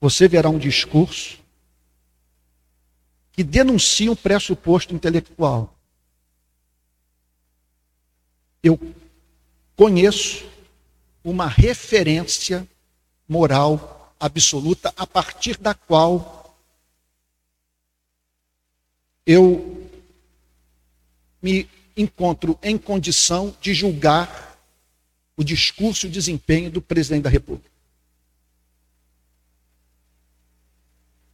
Você 0.00 0.26
verá 0.26 0.48
um 0.48 0.58
discurso 0.58 1.38
que 3.32 3.44
denuncia 3.44 4.10
um 4.10 4.16
pressuposto 4.16 4.94
intelectual. 4.94 5.76
Eu 8.62 8.80
conheço 9.76 10.48
uma 11.22 11.46
referência 11.46 12.66
moral 13.28 14.14
absoluta 14.20 14.94
a 14.96 15.06
partir 15.06 15.58
da 15.58 15.74
qual 15.74 16.43
eu 19.26 19.90
me 21.42 21.68
encontro 21.96 22.58
em 22.62 22.76
condição 22.76 23.56
de 23.60 23.72
julgar 23.72 24.58
o 25.36 25.44
discurso 25.44 26.06
e 26.06 26.08
o 26.08 26.12
desempenho 26.12 26.70
do 26.70 26.80
presidente 26.80 27.24
da 27.24 27.30
República. 27.30 27.70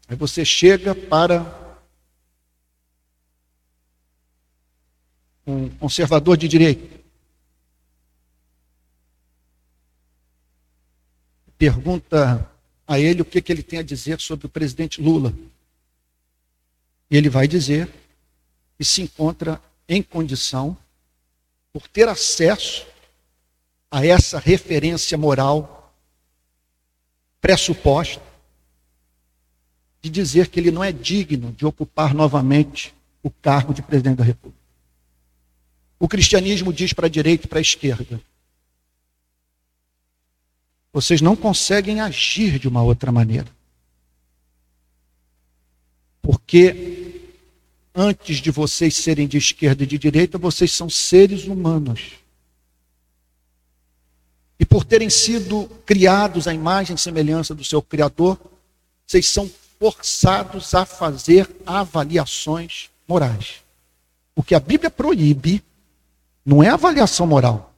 Aí 0.09 0.17
você 0.17 0.45
chega 0.45 0.95
para 0.95 1.79
um 5.47 5.69
conservador 5.71 6.37
de 6.37 6.49
direita. 6.49 7.01
Pergunta 11.57 12.51
a 12.87 12.99
ele 12.99 13.23
o 13.23 13.25
que, 13.25 13.41
que 13.41 13.53
ele 13.53 13.63
tem 13.63 13.79
a 13.79 13.83
dizer 13.85 14.21
sobre 14.21 14.47
o 14.47 14.51
presidente 14.51 15.01
Lula. 15.01 15.33
E 17.11 17.17
ele 17.17 17.29
vai 17.29 17.49
dizer 17.49 17.88
que 18.79 18.85
se 18.85 19.02
encontra 19.02 19.61
em 19.88 20.02
condição, 20.02 20.76
por 21.73 21.88
ter 21.88 22.09
acesso 22.09 22.87
a 23.90 24.07
essa 24.07 24.38
referência 24.38 25.19
moral 25.19 25.93
pressuposta, 27.40 28.23
de 30.00 30.09
dizer 30.09 30.49
que 30.49 30.59
ele 30.61 30.71
não 30.71 30.83
é 30.83 30.93
digno 30.93 31.52
de 31.52 31.67
ocupar 31.67 32.14
novamente 32.14 32.95
o 33.23 33.31
cargo 33.31 33.75
de 33.75 33.83
presidente 33.83 34.19
da 34.19 34.25
República. 34.25 34.61
O 35.99 36.09
cristianismo 36.09 36.73
diz 36.73 36.93
para 36.93 37.07
a 37.07 37.11
direita 37.11 37.47
e 37.47 37.49
para 37.49 37.59
a 37.59 37.62
esquerda: 37.62 38.21
vocês 40.93 41.21
não 41.21 41.37
conseguem 41.37 42.00
agir 42.00 42.59
de 42.59 42.69
uma 42.69 42.83
outra 42.83 43.12
maneira. 43.12 43.49
Porque 46.31 47.25
antes 47.93 48.37
de 48.37 48.53
vocês 48.53 48.95
serem 48.95 49.27
de 49.27 49.37
esquerda 49.37 49.83
e 49.83 49.87
de 49.87 49.99
direita, 49.99 50.39
vocês 50.39 50.71
são 50.71 50.89
seres 50.89 51.45
humanos. 51.45 52.13
E 54.57 54.65
por 54.65 54.85
terem 54.85 55.11
sido 55.11 55.69
criados 55.85 56.47
à 56.47 56.55
imagem 56.55 56.95
e 56.95 57.01
semelhança 57.01 57.53
do 57.53 57.65
seu 57.65 57.83
Criador, 57.83 58.39
vocês 59.05 59.27
são 59.27 59.51
forçados 59.81 60.73
a 60.73 60.87
fazer 60.87 61.51
avaliações 61.67 62.91
morais. 63.09 63.57
O 64.37 64.43
que 64.45 64.55
a 64.55 64.61
Bíblia 64.61 64.89
proíbe 64.89 65.65
não 66.47 66.63
é 66.63 66.69
avaliação 66.69 67.27
moral. 67.27 67.75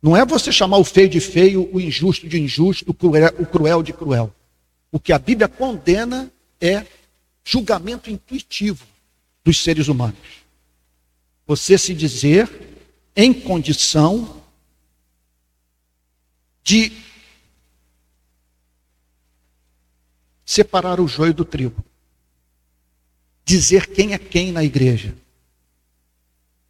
Não 0.00 0.16
é 0.16 0.24
você 0.24 0.52
chamar 0.52 0.78
o 0.78 0.84
feio 0.84 1.08
de 1.08 1.18
feio, 1.18 1.68
o 1.74 1.80
injusto 1.80 2.28
de 2.28 2.40
injusto, 2.40 2.88
o 2.88 2.94
cruel, 3.44 3.82
de 3.82 3.92
cruel. 3.92 4.32
O 4.92 5.00
que 5.00 5.12
a 5.12 5.18
Bíblia 5.18 5.48
condena 5.48 6.31
é 6.62 6.86
julgamento 7.44 8.08
intuitivo 8.08 8.86
dos 9.44 9.58
seres 9.58 9.88
humanos. 9.88 10.44
Você 11.44 11.76
se 11.76 11.92
dizer 11.92 12.48
em 13.16 13.34
condição 13.34 14.40
de 16.62 16.92
separar 20.44 21.00
o 21.00 21.08
joio 21.08 21.34
do 21.34 21.44
trigo. 21.44 21.84
Dizer 23.44 23.88
quem 23.88 24.12
é 24.12 24.18
quem 24.18 24.52
na 24.52 24.62
igreja. 24.62 25.16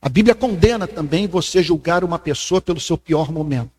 A 0.00 0.08
Bíblia 0.08 0.34
condena 0.34 0.88
também 0.88 1.28
você 1.28 1.62
julgar 1.62 2.02
uma 2.02 2.18
pessoa 2.18 2.62
pelo 2.62 2.80
seu 2.80 2.96
pior 2.96 3.30
momento. 3.30 3.70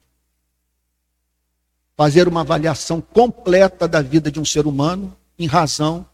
Fazer 1.98 2.28
uma 2.28 2.42
avaliação 2.42 3.02
completa 3.02 3.88
da 3.88 4.02
vida 4.02 4.32
de 4.32 4.40
um 4.40 4.46
ser 4.46 4.68
humano 4.68 5.18
em 5.44 5.48
razão 5.48 6.06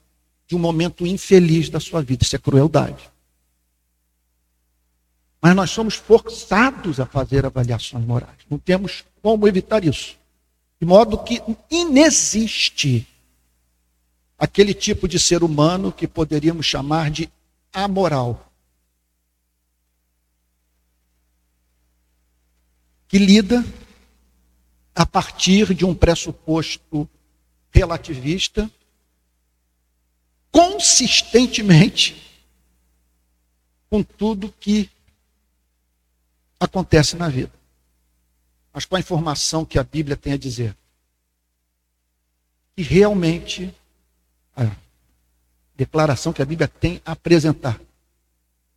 de 0.47 0.55
um 0.55 0.59
momento 0.59 1.05
infeliz 1.05 1.69
da 1.69 1.79
sua 1.79 2.01
vida. 2.01 2.23
Isso 2.23 2.35
é 2.35 2.39
crueldade. 2.39 3.09
Mas 5.41 5.55
nós 5.55 5.69
somos 5.69 5.95
forçados 5.95 6.99
a 6.99 7.05
fazer 7.05 7.45
avaliações 7.45 8.05
morais. 8.05 8.37
Não 8.49 8.57
temos 8.57 9.05
como 9.21 9.47
evitar 9.47 9.83
isso. 9.83 10.17
De 10.79 10.87
modo 10.87 11.17
que 11.23 11.41
inexiste 11.69 13.07
aquele 14.37 14.73
tipo 14.73 15.07
de 15.07 15.19
ser 15.19 15.43
humano 15.43 15.91
que 15.91 16.07
poderíamos 16.07 16.65
chamar 16.65 17.11
de 17.11 17.29
amoral. 17.71 18.49
que 23.09 23.17
lida 23.17 23.65
a 24.93 25.03
partir 25.03 25.73
de 25.73 25.83
um 25.83 25.95
pressuposto 25.95 27.09
relativista, 27.71 28.69
consistentemente 30.51 32.15
com 33.89 34.03
tudo 34.03 34.53
que 34.59 34.89
acontece 36.59 37.15
na 37.15 37.29
vida. 37.29 37.51
Mas 38.73 38.85
com 38.85 38.95
a 38.95 38.99
informação 38.99 39.65
que 39.65 39.79
a 39.79 39.83
Bíblia 39.83 40.15
tem 40.15 40.33
a 40.33 40.37
dizer. 40.37 40.75
Que 42.75 42.83
realmente, 42.83 43.73
a 44.55 44.69
declaração 45.75 46.31
que 46.31 46.41
a 46.41 46.45
Bíblia 46.45 46.67
tem 46.67 47.01
a 47.05 47.13
apresentar, 47.13 47.79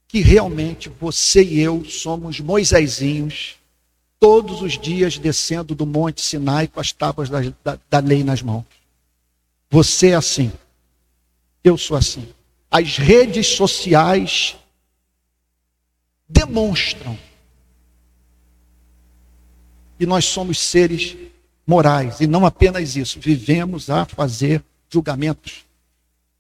que 0.09 0.21
realmente 0.21 0.89
você 0.89 1.43
e 1.43 1.61
eu 1.61 1.85
somos 1.85 2.41
Moisésinhos 2.41 3.57
todos 4.21 4.63
os 4.63 4.79
dias 4.79 5.19
descendo 5.19 5.75
do 5.75 5.85
Monte 5.85 6.21
Sinai 6.21 6.69
com 6.69 6.79
as 6.79 6.93
tábuas 6.93 7.29
da, 7.29 7.41
da, 7.65 7.79
da 7.91 7.99
lei 7.99 8.23
nas 8.23 8.41
mãos. 8.41 8.65
Você 9.69 10.11
é 10.11 10.15
assim. 10.15 10.53
Eu 11.62 11.79
sou 11.79 11.96
assim. 11.96 12.29
As 12.70 12.96
redes 12.96 13.46
sociais 13.48 14.57
demonstram 16.29 17.18
que 19.98 20.07
nós 20.07 20.25
somos 20.25 20.59
seres 20.59 21.16
morais 21.66 22.20
e 22.20 22.27
não 22.27 22.44
apenas 22.44 22.96
isso, 22.96 23.20
vivemos 23.20 23.90
a 23.90 24.05
fazer 24.05 24.64
julgamentos. 24.88 25.64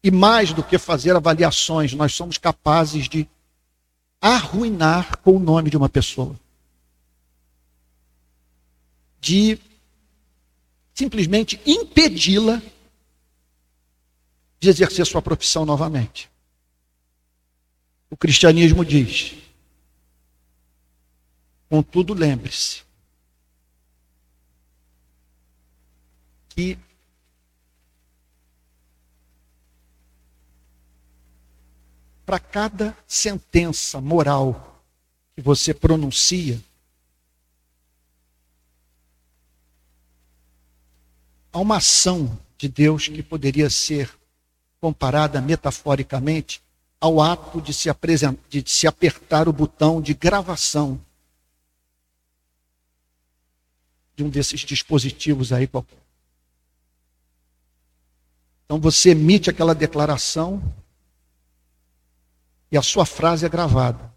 E 0.02 0.10
mais 0.10 0.52
do 0.52 0.64
que 0.64 0.78
fazer 0.78 1.14
avaliações, 1.14 1.92
nós 1.92 2.12
somos 2.14 2.38
capazes 2.38 3.08
de 3.08 3.28
arruinar 4.20 5.18
com 5.18 5.36
o 5.36 5.38
nome 5.38 5.70
de 5.70 5.76
uma 5.76 5.88
pessoa 5.88 6.36
de 9.22 9.56
simplesmente 10.92 11.60
impedi-la 11.64 12.60
de 14.62 14.68
exercer 14.68 15.04
sua 15.04 15.20
profissão 15.20 15.66
novamente. 15.66 16.30
O 18.08 18.16
cristianismo 18.16 18.84
diz: 18.84 19.34
contudo, 21.68 22.14
lembre-se 22.14 22.84
que 26.50 26.78
para 32.24 32.38
cada 32.38 32.96
sentença 33.08 34.00
moral 34.00 34.80
que 35.34 35.42
você 35.42 35.74
pronuncia, 35.74 36.62
Há 41.54 41.58
uma 41.58 41.76
ação 41.76 42.38
de 42.56 42.66
Deus 42.66 43.08
que 43.08 43.22
poderia 43.22 43.68
ser 43.68 44.10
comparada 44.82 45.40
metaforicamente 45.40 46.60
ao 47.00 47.20
ato 47.20 47.62
de 47.62 47.72
se, 47.72 47.88
de 48.48 48.64
se 48.68 48.88
apertar 48.88 49.48
o 49.48 49.52
botão 49.52 50.02
de 50.02 50.12
gravação 50.12 51.00
de 54.16 54.24
um 54.24 54.28
desses 54.28 54.62
dispositivos 54.62 55.52
aí 55.52 55.68
qualquer. 55.68 56.02
Então 58.64 58.80
você 58.80 59.10
emite 59.10 59.48
aquela 59.48 59.72
declaração 59.72 60.60
e 62.68 62.76
a 62.76 62.82
sua 62.82 63.06
frase 63.06 63.46
é 63.46 63.48
gravada. 63.48 64.12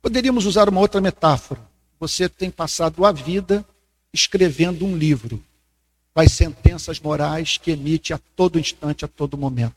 Poderíamos 0.00 0.46
usar 0.46 0.68
uma 0.68 0.80
outra 0.80 1.00
metáfora. 1.00 1.60
Você 1.98 2.28
tem 2.28 2.52
passado 2.52 3.04
a 3.04 3.10
vida 3.10 3.66
escrevendo 4.12 4.86
um 4.86 4.96
livro 4.96 5.42
as 6.20 6.32
sentenças 6.32 7.00
morais 7.00 7.58
que 7.58 7.70
emite 7.70 8.12
a 8.12 8.18
todo 8.36 8.58
instante, 8.58 9.04
a 9.04 9.08
todo 9.08 9.36
momento. 9.36 9.76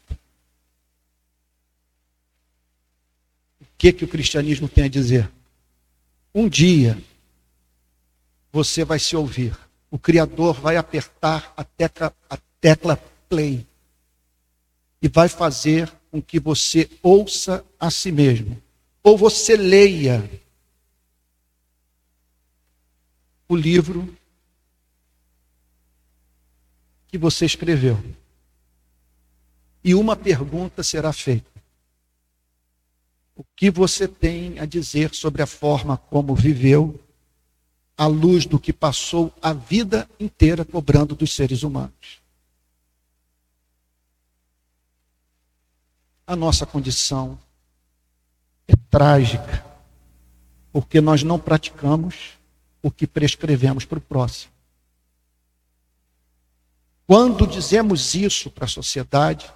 que, 3.82 3.92
que 3.92 4.06
o 4.06 4.08
cristianismo 4.08 4.70
tem 4.70 4.84
a 4.84 4.88
dizer? 4.88 5.28
Um 6.36 6.48
dia 6.48 6.96
você 8.52 8.86
vai 8.86 9.00
se 9.00 9.16
ouvir. 9.16 9.58
O 9.90 9.98
Criador 9.98 10.54
vai 10.54 10.78
apertar 10.78 11.52
a 11.58 11.64
tecla, 11.64 12.16
a 12.30 12.38
tecla 12.60 12.96
play 13.28 13.66
e 15.02 15.08
vai 15.08 15.28
fazer 15.28 15.92
com 16.12 16.22
que 16.22 16.40
você 16.40 16.88
ouça 17.02 17.66
a 17.80 17.90
si 17.90 18.12
mesmo. 18.12 18.62
Ou 19.02 19.18
você 19.18 19.58
leia 19.58 20.30
o 23.50 23.56
livro 23.56 24.16
que 27.12 27.18
você 27.18 27.46
escreveu. 27.46 28.02
E 29.84 29.94
uma 29.94 30.16
pergunta 30.16 30.82
será 30.82 31.12
feita: 31.12 31.52
O 33.36 33.44
que 33.56 33.70
você 33.70 34.08
tem 34.08 34.60
a 34.60 34.66
dizer 34.66 35.14
sobre 35.14 35.42
a 35.42 35.48
forma 35.48 35.98
como 35.98 36.34
viveu, 36.34 37.00
à 37.98 38.08
luz 38.08 38.46
do 38.46 38.60
que 38.60 38.72
passou 38.72 39.34
a 39.42 39.54
vida 39.54 40.10
inteira 40.20 40.64
cobrando 40.64 41.16
dos 41.16 41.34
seres 41.34 41.64
humanos? 41.64 42.22
a 46.32 46.36
nossa 46.36 46.66
condição 46.66 47.38
é 48.66 48.74
trágica, 48.90 49.66
porque 50.72 51.02
nós 51.02 51.24
não 51.24 51.38
praticamos 51.38 52.40
o 52.82 52.90
que 52.90 53.06
prescrevemos 53.06 53.84
para 53.84 53.98
o 53.98 54.02
próximo. 54.02 54.54
Quando 57.12 57.46
dizemos 57.46 58.16
isso 58.16 58.50
para 58.50 58.64
a 58.64 58.70
sociedade, 58.70 59.52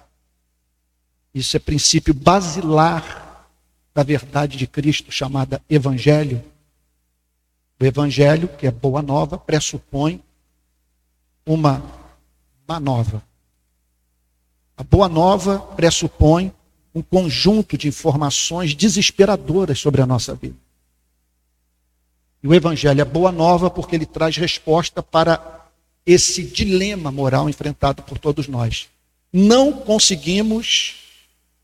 isso 1.32 1.56
é 1.56 1.58
princípio 1.58 2.12
basilar 2.12 3.48
da 3.94 4.02
verdade 4.02 4.58
de 4.58 4.66
Cristo, 4.66 5.10
chamada 5.10 5.62
Evangelho. 5.66 6.44
O 7.80 7.84
Evangelho, 7.86 8.46
que 8.46 8.66
é 8.66 8.70
boa 8.70 9.00
nova, 9.00 9.38
pressupõe 9.38 10.22
uma 11.46 11.82
má 12.68 12.78
nova. 12.78 13.22
A 14.76 14.84
boa 14.84 15.08
nova 15.08 15.58
pressupõe 15.58 16.52
um 16.94 17.00
conjunto 17.00 17.78
de 17.78 17.88
informações 17.88 18.74
desesperadoras 18.74 19.78
sobre 19.78 20.02
a 20.02 20.06
nossa 20.06 20.34
vida. 20.34 20.58
E 22.42 22.48
o 22.48 22.52
Evangelho 22.52 23.00
é 23.00 23.04
boa 23.06 23.32
nova 23.32 23.70
porque 23.70 23.96
ele 23.96 24.04
traz 24.04 24.36
resposta 24.36 25.02
para 25.02 25.56
esse 26.06 26.42
dilema 26.42 27.10
moral 27.10 27.48
enfrentado 27.48 28.02
por 28.02 28.16
todos 28.18 28.46
nós. 28.46 28.88
Não 29.32 29.72
conseguimos 29.72 30.94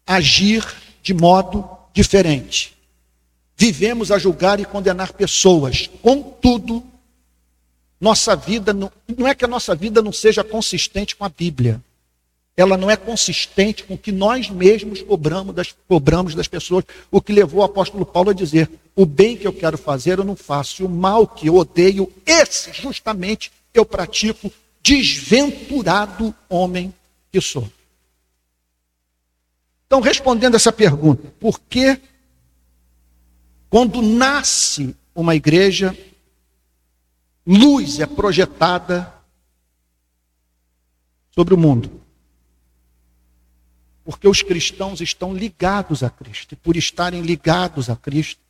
agir 0.06 0.66
de 1.02 1.14
modo 1.14 1.64
diferente. 1.94 2.74
Vivemos 3.56 4.10
a 4.10 4.18
julgar 4.18 4.58
e 4.58 4.64
condenar 4.64 5.12
pessoas. 5.12 5.88
Contudo, 6.02 6.84
nossa 8.00 8.34
vida 8.34 8.72
não, 8.72 8.90
não 9.16 9.28
é 9.28 9.34
que 9.34 9.44
a 9.44 9.48
nossa 9.48 9.74
vida 9.74 10.02
não 10.02 10.12
seja 10.12 10.42
consistente 10.42 11.14
com 11.14 11.24
a 11.24 11.28
Bíblia 11.28 11.80
ela 12.56 12.76
não 12.76 12.90
é 12.90 12.96
consistente 12.96 13.84
com 13.84 13.94
o 13.94 13.98
que 13.98 14.12
nós 14.12 14.50
mesmos 14.50 15.00
cobramos 15.02 15.54
das, 15.54 15.74
cobramos 15.88 16.34
das 16.34 16.48
pessoas, 16.48 16.84
o 17.10 17.20
que 17.20 17.32
levou 17.32 17.60
o 17.60 17.64
apóstolo 17.64 18.04
Paulo 18.04 18.30
a 18.30 18.34
dizer: 18.34 18.70
o 18.94 19.06
bem 19.06 19.36
que 19.36 19.46
eu 19.46 19.52
quero 19.52 19.78
fazer 19.78 20.18
eu 20.18 20.24
não 20.24 20.36
faço, 20.36 20.82
e 20.82 20.86
o 20.86 20.88
mal 20.88 21.26
que 21.26 21.46
eu 21.46 21.56
odeio, 21.56 22.12
esse 22.26 22.72
justamente 22.72 23.50
eu 23.78 23.86
pratico, 23.86 24.52
desventurado 24.82 26.34
homem 26.48 26.94
que 27.30 27.40
sou. 27.40 27.70
Então, 29.86 30.00
respondendo 30.00 30.54
essa 30.54 30.72
pergunta, 30.72 31.32
por 31.38 31.60
que 31.60 32.00
quando 33.68 34.02
nasce 34.02 34.96
uma 35.14 35.34
igreja, 35.34 35.96
luz 37.46 38.00
é 38.00 38.06
projetada 38.06 39.12
sobre 41.30 41.54
o 41.54 41.58
mundo? 41.58 42.00
Porque 44.04 44.26
os 44.26 44.42
cristãos 44.42 45.00
estão 45.00 45.34
ligados 45.34 46.02
a 46.02 46.10
Cristo. 46.10 46.52
E 46.52 46.56
por 46.56 46.76
estarem 46.76 47.20
ligados 47.22 47.88
a 47.88 47.96
Cristo, 47.96 48.40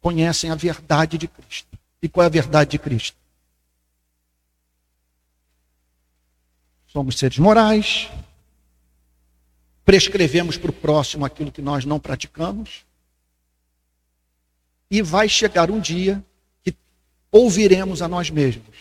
conhecem 0.00 0.50
a 0.50 0.54
verdade 0.54 1.16
de 1.16 1.28
Cristo. 1.28 1.78
E 2.02 2.08
qual 2.08 2.24
é 2.24 2.26
a 2.26 2.30
verdade 2.30 2.72
de 2.72 2.78
Cristo? 2.78 3.21
Somos 6.92 7.16
seres 7.16 7.38
morais, 7.38 8.10
prescrevemos 9.82 10.58
para 10.58 10.70
o 10.70 10.74
próximo 10.74 11.24
aquilo 11.24 11.50
que 11.50 11.62
nós 11.62 11.86
não 11.86 11.98
praticamos, 11.98 12.84
e 14.90 15.00
vai 15.00 15.26
chegar 15.26 15.70
um 15.70 15.80
dia 15.80 16.22
que 16.62 16.74
ouviremos 17.30 18.02
a 18.02 18.08
nós 18.08 18.28
mesmos. 18.28 18.76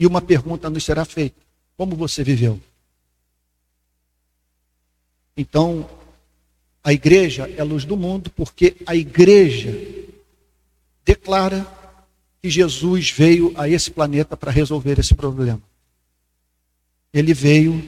E 0.00 0.06
uma 0.06 0.22
pergunta 0.22 0.70
nos 0.70 0.82
será 0.82 1.04
feita: 1.04 1.36
Como 1.76 1.94
você 1.94 2.24
viveu? 2.24 2.58
Então, 5.36 5.86
a 6.82 6.94
igreja 6.94 7.50
é 7.50 7.60
a 7.60 7.64
luz 7.64 7.84
do 7.84 7.98
mundo 7.98 8.30
porque 8.30 8.76
a 8.86 8.96
igreja 8.96 9.78
declara 11.04 11.66
que 12.40 12.48
Jesus 12.48 13.10
veio 13.10 13.52
a 13.58 13.68
esse 13.68 13.90
planeta 13.90 14.38
para 14.38 14.50
resolver 14.50 14.98
esse 14.98 15.14
problema. 15.14 15.60
Ele 17.12 17.32
veio 17.32 17.82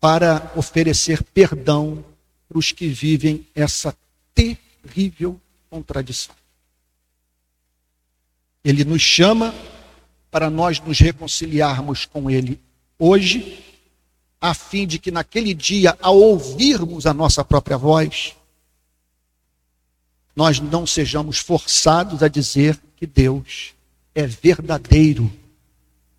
para 0.00 0.52
oferecer 0.56 1.22
perdão 1.22 2.04
para 2.48 2.58
os 2.58 2.72
que 2.72 2.88
vivem 2.88 3.46
essa 3.54 3.96
terrível 4.34 5.40
contradição. 5.70 6.34
Ele 8.64 8.84
nos 8.84 9.02
chama 9.02 9.54
para 10.30 10.48
nós 10.48 10.80
nos 10.80 10.98
reconciliarmos 10.98 12.04
com 12.04 12.30
Ele 12.30 12.60
hoje 12.98 13.62
a 14.40 14.54
fim 14.54 14.88
de 14.88 14.98
que 14.98 15.12
naquele 15.12 15.54
dia, 15.54 15.96
ao 16.02 16.18
ouvirmos 16.18 17.06
a 17.06 17.14
nossa 17.14 17.44
própria 17.44 17.78
voz, 17.78 18.34
nós 20.34 20.58
não 20.58 20.84
sejamos 20.84 21.38
forçados 21.38 22.24
a 22.24 22.28
dizer 22.28 22.76
que 22.96 23.06
Deus 23.06 23.72
é 24.12 24.26
verdadeiro 24.26 25.30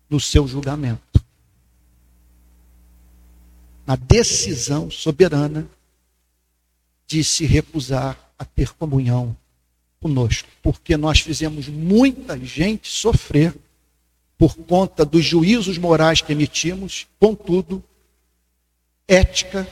no 0.08 0.18
seu 0.18 0.48
julgamento. 0.48 1.03
Na 3.86 3.96
decisão 3.96 4.90
soberana 4.90 5.68
de 7.06 7.22
se 7.22 7.44
recusar 7.44 8.18
a 8.38 8.44
ter 8.44 8.72
comunhão 8.72 9.36
conosco, 10.00 10.48
porque 10.62 10.96
nós 10.96 11.20
fizemos 11.20 11.68
muita 11.68 12.38
gente 12.38 12.88
sofrer 12.88 13.54
por 14.36 14.56
conta 14.56 15.04
dos 15.04 15.24
juízos 15.24 15.78
morais 15.78 16.20
que 16.20 16.32
emitimos, 16.32 17.06
contudo, 17.18 17.82
ética 19.06 19.68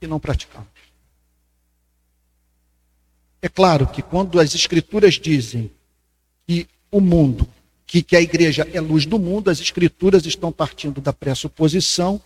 que 0.00 0.06
não 0.06 0.20
praticamos. 0.20 0.68
É 3.42 3.48
claro 3.48 3.86
que 3.86 4.00
quando 4.02 4.40
as 4.40 4.54
escrituras 4.54 5.14
dizem 5.14 5.70
que 6.46 6.66
o 6.90 7.00
mundo, 7.00 7.46
que, 7.94 8.02
que 8.02 8.16
a 8.16 8.20
igreja 8.20 8.68
é 8.72 8.80
luz 8.80 9.06
do 9.06 9.20
mundo, 9.20 9.48
as 9.48 9.60
escrituras 9.60 10.26
estão 10.26 10.50
partindo 10.50 11.00
da 11.00 11.12
pressuposição 11.12 12.20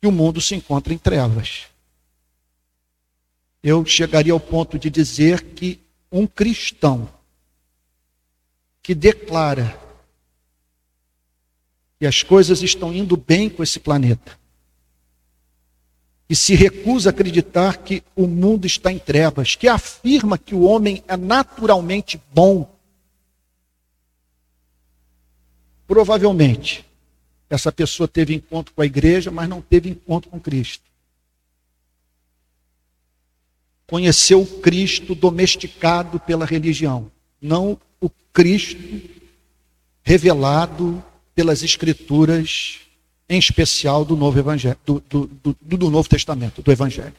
que 0.00 0.08
o 0.08 0.10
mundo 0.10 0.40
se 0.40 0.56
encontra 0.56 0.92
em 0.92 0.98
trevas. 0.98 1.66
Eu 3.62 3.86
chegaria 3.86 4.32
ao 4.32 4.40
ponto 4.40 4.76
de 4.76 4.90
dizer 4.90 5.42
que 5.54 5.78
um 6.10 6.26
cristão 6.26 7.08
que 8.82 8.96
declara 8.96 9.78
e 12.00 12.06
as 12.06 12.24
coisas 12.24 12.60
estão 12.60 12.92
indo 12.92 13.16
bem 13.16 13.48
com 13.48 13.62
esse 13.62 13.78
planeta. 13.78 14.36
E 16.28 16.34
se 16.34 16.56
recusa 16.56 17.10
a 17.10 17.12
acreditar 17.12 17.76
que 17.76 18.02
o 18.16 18.26
mundo 18.26 18.66
está 18.66 18.90
em 18.90 18.98
trevas, 18.98 19.54
que 19.54 19.68
afirma 19.68 20.36
que 20.36 20.52
o 20.52 20.62
homem 20.62 21.04
é 21.06 21.16
naturalmente 21.16 22.20
bom. 22.34 22.75
Provavelmente, 25.86 26.84
essa 27.48 27.70
pessoa 27.70 28.08
teve 28.08 28.34
encontro 28.34 28.74
com 28.74 28.82
a 28.82 28.86
igreja, 28.86 29.30
mas 29.30 29.48
não 29.48 29.60
teve 29.60 29.88
encontro 29.88 30.30
com 30.30 30.40
Cristo. 30.40 30.84
Conheceu 33.86 34.42
o 34.42 34.60
Cristo 34.60 35.14
domesticado 35.14 36.18
pela 36.18 36.44
religião, 36.44 37.10
não 37.40 37.78
o 38.00 38.10
Cristo 38.32 39.08
revelado 40.02 41.02
pelas 41.34 41.62
Escrituras, 41.62 42.80
em 43.28 43.38
especial 43.38 44.04
do 44.04 44.16
Novo, 44.16 44.38
Evangelho, 44.38 44.78
do, 44.84 45.00
do, 45.08 45.26
do, 45.26 45.56
do 45.60 45.90
Novo 45.90 46.08
Testamento, 46.08 46.62
do 46.62 46.72
Evangelho. 46.72 47.14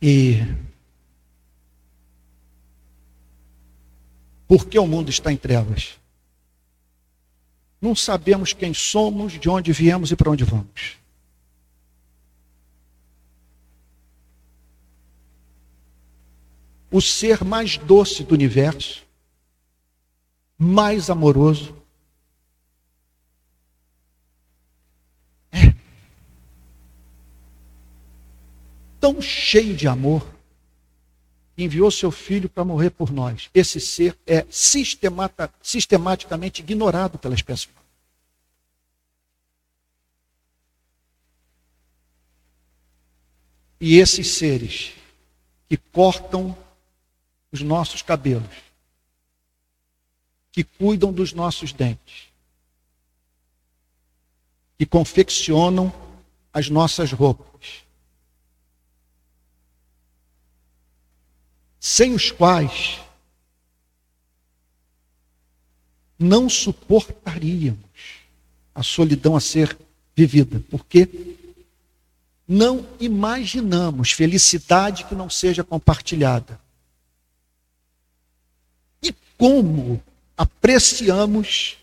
E 0.00 0.38
por 4.54 4.68
que 4.68 4.78
o 4.78 4.86
mundo 4.86 5.10
está 5.10 5.32
em 5.32 5.36
trevas? 5.36 5.98
não 7.80 7.94
sabemos 7.94 8.54
quem 8.54 8.72
somos, 8.72 9.32
de 9.32 9.46
onde 9.48 9.70
viemos 9.70 10.10
e 10.10 10.16
para 10.16 10.30
onde 10.30 10.42
vamos. 10.42 10.96
O 16.90 17.00
ser 17.02 17.44
mais 17.44 17.76
doce 17.76 18.24
do 18.24 18.32
universo, 18.32 19.04
mais 20.56 21.10
amoroso, 21.10 21.76
é 25.52 25.74
tão 28.98 29.20
cheio 29.20 29.76
de 29.76 29.86
amor, 29.86 30.33
enviou 31.56 31.90
seu 31.90 32.10
filho 32.10 32.48
para 32.48 32.64
morrer 32.64 32.90
por 32.90 33.12
nós. 33.12 33.48
Esse 33.54 33.80
ser 33.80 34.18
é 34.26 34.44
sistematicamente 34.50 36.62
ignorado 36.62 37.18
pela 37.18 37.34
espécie 37.34 37.66
humana. 37.66 37.84
E 43.80 43.98
esses 43.98 44.28
seres 44.28 44.92
que 45.68 45.76
cortam 45.76 46.56
os 47.52 47.60
nossos 47.60 48.02
cabelos, 48.02 48.56
que 50.50 50.64
cuidam 50.64 51.12
dos 51.12 51.32
nossos 51.32 51.72
dentes, 51.72 52.28
que 54.78 54.86
confeccionam 54.86 55.92
as 56.52 56.68
nossas 56.68 57.12
roupas, 57.12 57.53
sem 61.86 62.14
os 62.14 62.30
quais 62.30 62.98
não 66.18 66.48
suportaríamos 66.48 67.78
a 68.74 68.82
solidão 68.82 69.36
a 69.36 69.40
ser 69.40 69.76
vivida, 70.16 70.62
porque 70.70 71.36
não 72.48 72.88
imaginamos 72.98 74.12
felicidade 74.12 75.04
que 75.04 75.14
não 75.14 75.28
seja 75.28 75.62
compartilhada. 75.62 76.58
E 79.02 79.14
como 79.36 80.02
apreciamos 80.38 81.76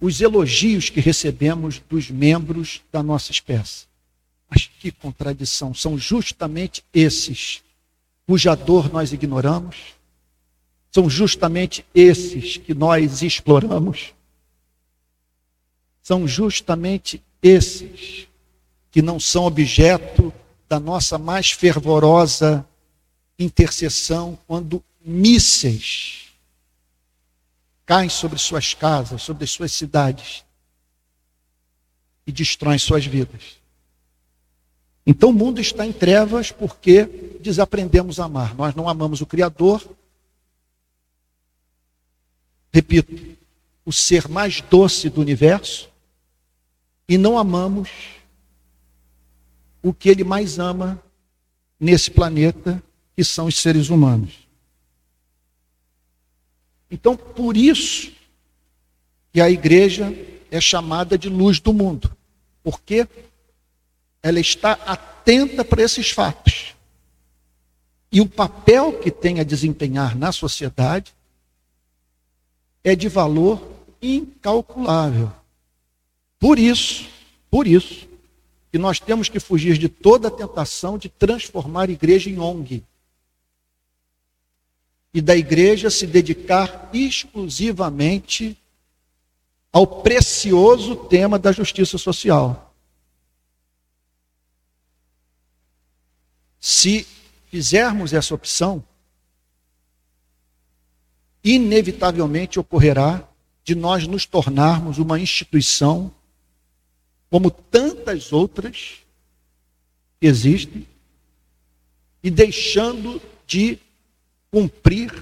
os 0.00 0.22
elogios 0.22 0.88
que 0.88 1.00
recebemos 1.00 1.80
dos 1.80 2.10
membros 2.10 2.80
da 2.90 3.02
nossa 3.02 3.30
espécie. 3.30 3.92
Mas 4.54 4.70
que 4.78 4.92
contradição! 4.92 5.74
São 5.74 5.98
justamente 5.98 6.84
esses 6.94 7.64
cuja 8.24 8.54
dor 8.54 8.90
nós 8.90 9.12
ignoramos, 9.12 9.76
são 10.92 11.10
justamente 11.10 11.84
esses 11.92 12.56
que 12.56 12.72
nós 12.72 13.20
exploramos, 13.20 14.14
são 16.00 16.26
justamente 16.26 17.20
esses 17.42 18.28
que 18.92 19.02
não 19.02 19.18
são 19.18 19.44
objeto 19.44 20.32
da 20.68 20.78
nossa 20.78 21.18
mais 21.18 21.50
fervorosa 21.50 22.66
intercessão 23.36 24.38
quando 24.46 24.82
mísseis 25.04 26.28
caem 27.84 28.08
sobre 28.08 28.38
suas 28.38 28.72
casas, 28.72 29.20
sobre 29.20 29.44
as 29.44 29.50
suas 29.50 29.72
cidades 29.72 30.44
e 32.26 32.32
destroem 32.32 32.78
suas 32.78 33.04
vidas. 33.04 33.63
Então 35.06 35.30
o 35.30 35.32
mundo 35.32 35.60
está 35.60 35.86
em 35.86 35.92
trevas 35.92 36.50
porque 36.50 37.04
desaprendemos 37.40 38.18
a 38.18 38.24
amar. 38.24 38.54
Nós 38.54 38.74
não 38.74 38.88
amamos 38.88 39.20
o 39.20 39.26
Criador. 39.26 39.86
Repito, 42.72 43.36
o 43.84 43.92
ser 43.92 44.28
mais 44.28 44.60
doce 44.62 45.10
do 45.10 45.20
universo. 45.20 45.90
E 47.08 47.18
não 47.18 47.38
amamos 47.38 47.90
o 49.82 49.92
que 49.92 50.08
ele 50.08 50.24
mais 50.24 50.58
ama 50.58 51.00
nesse 51.78 52.10
planeta, 52.10 52.82
que 53.14 53.22
são 53.22 53.46
os 53.46 53.58
seres 53.58 53.90
humanos. 53.90 54.48
Então, 56.90 57.14
por 57.14 57.56
isso 57.56 58.10
que 59.30 59.40
a 59.40 59.50
igreja 59.50 60.10
é 60.50 60.60
chamada 60.60 61.18
de 61.18 61.28
luz 61.28 61.60
do 61.60 61.74
mundo. 61.74 62.16
Porque 62.62 63.06
ela 64.24 64.40
está 64.40 64.72
atenta 64.86 65.62
para 65.62 65.82
esses 65.82 66.10
fatos. 66.10 66.74
E 68.10 68.22
o 68.22 68.26
papel 68.26 68.98
que 68.98 69.10
tem 69.10 69.38
a 69.38 69.44
desempenhar 69.44 70.16
na 70.16 70.32
sociedade 70.32 71.14
é 72.82 72.96
de 72.96 73.06
valor 73.06 73.62
incalculável. 74.00 75.30
Por 76.40 76.58
isso, 76.58 77.06
por 77.50 77.66
isso, 77.66 78.08
que 78.72 78.78
nós 78.78 78.98
temos 78.98 79.28
que 79.28 79.38
fugir 79.38 79.76
de 79.76 79.90
toda 79.90 80.28
a 80.28 80.30
tentação 80.30 80.96
de 80.96 81.10
transformar 81.10 81.90
a 81.90 81.92
igreja 81.92 82.30
em 82.30 82.38
ONG. 82.38 82.82
E 85.12 85.20
da 85.20 85.36
igreja 85.36 85.90
se 85.90 86.06
dedicar 86.06 86.88
exclusivamente 86.94 88.56
ao 89.70 89.86
precioso 89.86 90.96
tema 90.96 91.38
da 91.38 91.52
justiça 91.52 91.98
social. 91.98 92.63
Se 96.66 97.06
fizermos 97.50 98.14
essa 98.14 98.34
opção, 98.34 98.82
inevitavelmente 101.44 102.58
ocorrerá 102.58 103.22
de 103.62 103.74
nós 103.74 104.06
nos 104.06 104.24
tornarmos 104.24 104.96
uma 104.96 105.20
instituição 105.20 106.10
como 107.28 107.50
tantas 107.50 108.32
outras 108.32 109.00
que 110.18 110.26
existem 110.26 110.88
e 112.22 112.30
deixando 112.30 113.20
de 113.46 113.78
cumprir 114.50 115.12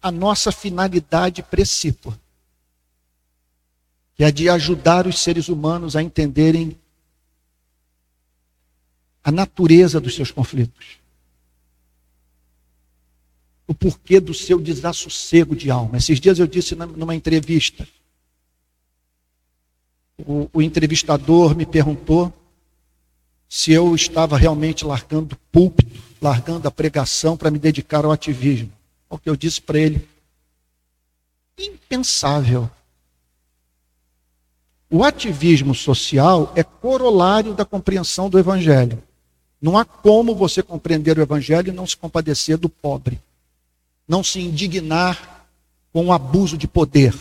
a 0.00 0.12
nossa 0.12 0.52
finalidade 0.52 1.42
precípua, 1.42 2.16
que 4.14 4.22
é 4.22 4.30
de 4.30 4.48
ajudar 4.48 5.04
os 5.04 5.18
seres 5.18 5.48
humanos 5.48 5.96
a 5.96 6.02
entenderem 6.02 6.78
a 9.26 9.32
natureza 9.32 10.00
dos 10.00 10.14
seus 10.14 10.30
conflitos. 10.30 11.00
O 13.66 13.74
porquê 13.74 14.20
do 14.20 14.32
seu 14.32 14.60
desassossego 14.60 15.56
de 15.56 15.68
alma. 15.68 15.96
Esses 15.96 16.20
dias 16.20 16.38
eu 16.38 16.46
disse 16.46 16.76
numa 16.76 17.12
entrevista. 17.12 17.88
O, 20.16 20.48
o 20.52 20.62
entrevistador 20.62 21.56
me 21.56 21.66
perguntou 21.66 22.32
se 23.48 23.72
eu 23.72 23.96
estava 23.96 24.38
realmente 24.38 24.84
largando 24.84 25.34
o 25.34 25.38
púlpito, 25.50 26.00
largando 26.22 26.68
a 26.68 26.70
pregação 26.70 27.36
para 27.36 27.50
me 27.50 27.58
dedicar 27.58 28.04
ao 28.04 28.12
ativismo. 28.12 28.70
O 29.10 29.18
que 29.18 29.28
eu 29.28 29.34
disse 29.34 29.60
para 29.60 29.80
ele: 29.80 30.08
impensável. 31.58 32.70
O 34.88 35.02
ativismo 35.02 35.74
social 35.74 36.52
é 36.54 36.62
corolário 36.62 37.54
da 37.54 37.64
compreensão 37.64 38.30
do 38.30 38.38
evangelho. 38.38 39.02
Não 39.60 39.76
há 39.76 39.84
como 39.84 40.34
você 40.34 40.62
compreender 40.62 41.18
o 41.18 41.22
Evangelho 41.22 41.70
e 41.70 41.72
não 41.74 41.86
se 41.86 41.96
compadecer 41.96 42.58
do 42.58 42.68
pobre, 42.68 43.20
não 44.06 44.22
se 44.22 44.40
indignar 44.40 45.46
com 45.92 46.06
o 46.06 46.12
abuso 46.12 46.58
de 46.58 46.68
poder, 46.68 47.14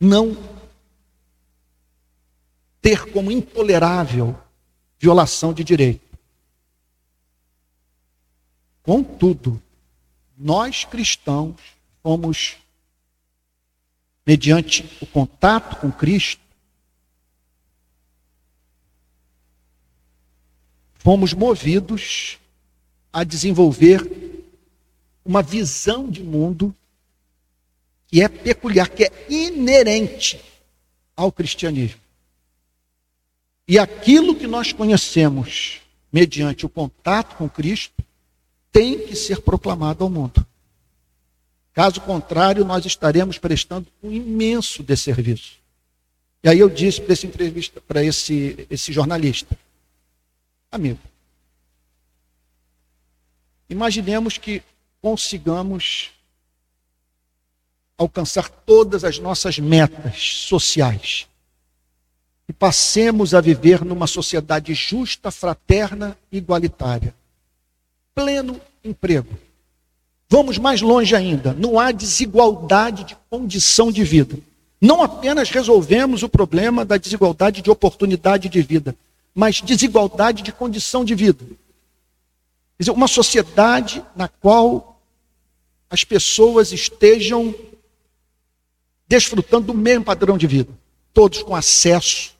não 0.00 0.36
ter 2.80 3.12
como 3.12 3.30
intolerável 3.30 4.36
violação 4.98 5.52
de 5.52 5.62
direito. 5.62 6.18
Contudo, 8.82 9.62
nós 10.36 10.84
cristãos 10.84 11.56
fomos, 12.02 12.56
mediante 14.26 14.88
o 15.00 15.06
contato 15.06 15.76
com 15.76 15.92
Cristo, 15.92 16.40
fomos 20.98 21.32
movidos 21.32 22.38
a 23.12 23.24
desenvolver 23.24 24.06
uma 25.24 25.42
visão 25.42 26.08
de 26.08 26.22
mundo 26.22 26.74
que 28.06 28.22
é 28.22 28.28
peculiar, 28.28 28.88
que 28.88 29.04
é 29.04 29.26
inerente 29.28 30.40
ao 31.16 31.30
cristianismo. 31.30 32.00
E 33.66 33.78
aquilo 33.78 34.34
que 34.34 34.46
nós 34.46 34.72
conhecemos 34.72 35.80
mediante 36.10 36.64
o 36.64 36.68
contato 36.68 37.36
com 37.36 37.48
Cristo 37.48 38.02
tem 38.72 39.06
que 39.06 39.14
ser 39.14 39.42
proclamado 39.42 40.04
ao 40.04 40.10
mundo. 40.10 40.46
Caso 41.74 42.00
contrário, 42.00 42.64
nós 42.64 42.86
estaremos 42.86 43.38
prestando 43.38 43.86
um 44.02 44.10
imenso 44.10 44.82
desserviço. 44.82 45.58
E 46.42 46.48
aí 46.48 46.58
eu 46.58 46.68
disse 46.68 47.02
para 47.86 48.04
esse 48.04 48.04
esse, 48.04 48.66
esse 48.70 48.92
jornalista, 48.92 49.56
Amigo, 50.70 50.98
Imaginemos 53.68 54.38
que 54.38 54.62
consigamos 55.02 56.10
alcançar 57.98 58.48
todas 58.48 59.04
as 59.04 59.18
nossas 59.18 59.58
metas 59.58 60.22
sociais 60.46 61.26
e 62.48 62.52
passemos 62.52 63.34
a 63.34 63.40
viver 63.40 63.84
numa 63.84 64.06
sociedade 64.06 64.72
justa, 64.72 65.30
fraterna 65.30 66.16
e 66.32 66.38
igualitária. 66.38 67.14
Pleno 68.14 68.58
emprego. 68.82 69.38
Vamos 70.30 70.56
mais 70.56 70.80
longe 70.80 71.14
ainda, 71.14 71.52
não 71.52 71.78
há 71.78 71.92
desigualdade 71.92 73.04
de 73.04 73.16
condição 73.28 73.92
de 73.92 74.02
vida. 74.02 74.38
Não 74.80 75.02
apenas 75.02 75.50
resolvemos 75.50 76.22
o 76.22 76.28
problema 76.28 76.84
da 76.84 76.96
desigualdade 76.96 77.60
de 77.60 77.70
oportunidade 77.70 78.48
de 78.48 78.62
vida, 78.62 78.96
mas 79.38 79.60
desigualdade 79.60 80.42
de 80.42 80.50
condição 80.50 81.04
de 81.04 81.14
vida. 81.14 81.44
Quer 81.44 82.80
dizer, 82.80 82.90
uma 82.90 83.06
sociedade 83.06 84.04
na 84.16 84.26
qual 84.26 85.00
as 85.88 86.02
pessoas 86.02 86.72
estejam 86.72 87.54
desfrutando 89.06 89.68
do 89.68 89.74
mesmo 89.74 90.04
padrão 90.04 90.36
de 90.36 90.48
vida, 90.48 90.72
todos 91.14 91.44
com 91.44 91.54
acesso 91.54 92.32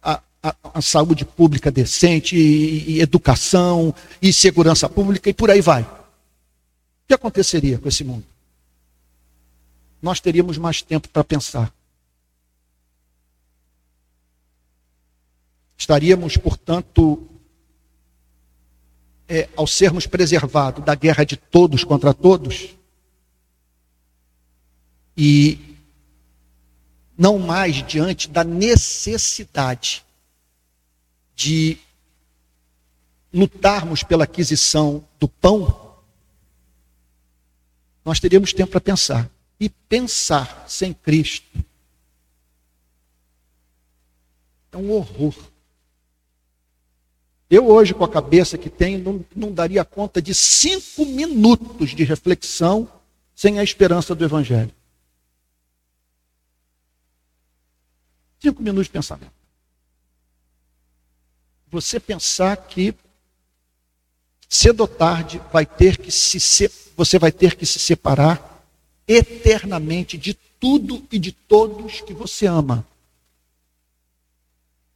à, 0.00 0.22
à, 0.40 0.54
à 0.74 0.80
saúde 0.80 1.24
pública 1.24 1.72
decente, 1.72 2.36
e, 2.36 2.88
e 2.88 3.00
educação, 3.00 3.92
e 4.22 4.32
segurança 4.32 4.88
pública, 4.88 5.28
e 5.28 5.34
por 5.34 5.50
aí 5.50 5.60
vai. 5.60 5.82
O 5.82 5.88
que 7.08 7.14
aconteceria 7.14 7.78
com 7.78 7.88
esse 7.88 8.04
mundo? 8.04 8.24
Nós 10.00 10.20
teríamos 10.20 10.56
mais 10.56 10.82
tempo 10.82 11.08
para 11.08 11.24
pensar. 11.24 11.74
Estaríamos, 15.78 16.36
portanto, 16.36 17.26
é, 19.28 19.48
ao 19.56 19.66
sermos 19.66 20.06
preservados 20.06 20.84
da 20.84 20.96
guerra 20.96 21.24
de 21.24 21.36
todos 21.36 21.84
contra 21.84 22.12
todos, 22.12 22.76
e 25.16 25.76
não 27.16 27.38
mais 27.38 27.86
diante 27.86 28.28
da 28.28 28.42
necessidade 28.42 30.04
de 31.34 31.78
lutarmos 33.32 34.02
pela 34.02 34.24
aquisição 34.24 35.04
do 35.18 35.28
pão, 35.28 35.96
nós 38.04 38.18
teríamos 38.18 38.52
tempo 38.52 38.72
para 38.72 38.80
pensar. 38.80 39.30
E 39.60 39.68
pensar 39.68 40.64
sem 40.68 40.94
Cristo 40.94 41.64
é 44.70 44.76
um 44.76 44.92
horror. 44.92 45.34
Eu 47.50 47.66
hoje, 47.66 47.94
com 47.94 48.04
a 48.04 48.08
cabeça 48.08 48.58
que 48.58 48.68
tenho, 48.68 48.98
não, 48.98 49.24
não 49.34 49.52
daria 49.52 49.84
conta 49.84 50.20
de 50.20 50.34
cinco 50.34 51.06
minutos 51.06 51.90
de 51.90 52.04
reflexão 52.04 52.90
sem 53.34 53.58
a 53.58 53.62
esperança 53.62 54.14
do 54.14 54.24
Evangelho. 54.24 54.72
Cinco 58.38 58.62
minutos 58.62 58.86
de 58.86 58.92
pensamento. 58.92 59.32
Você 61.70 61.98
pensar 61.98 62.56
que 62.56 62.94
cedo 64.48 64.80
ou 64.80 64.88
tarde 64.88 65.40
vai 65.52 65.64
ter 65.64 65.96
que 65.96 66.10
se 66.10 66.38
você 66.96 67.18
vai 67.18 67.30
ter 67.32 67.54
que 67.54 67.64
se 67.64 67.78
separar 67.78 68.64
eternamente 69.06 70.18
de 70.18 70.34
tudo 70.34 71.06
e 71.10 71.18
de 71.18 71.32
todos 71.32 72.00
que 72.00 72.12
você 72.12 72.46
ama. 72.46 72.86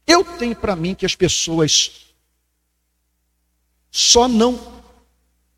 Eu 0.05 0.23
tenho 0.37 0.55
para 0.55 0.75
mim 0.75 0.93
que 0.93 1.05
as 1.05 1.15
pessoas 1.15 2.12
só 4.13 4.27
não 4.27 4.59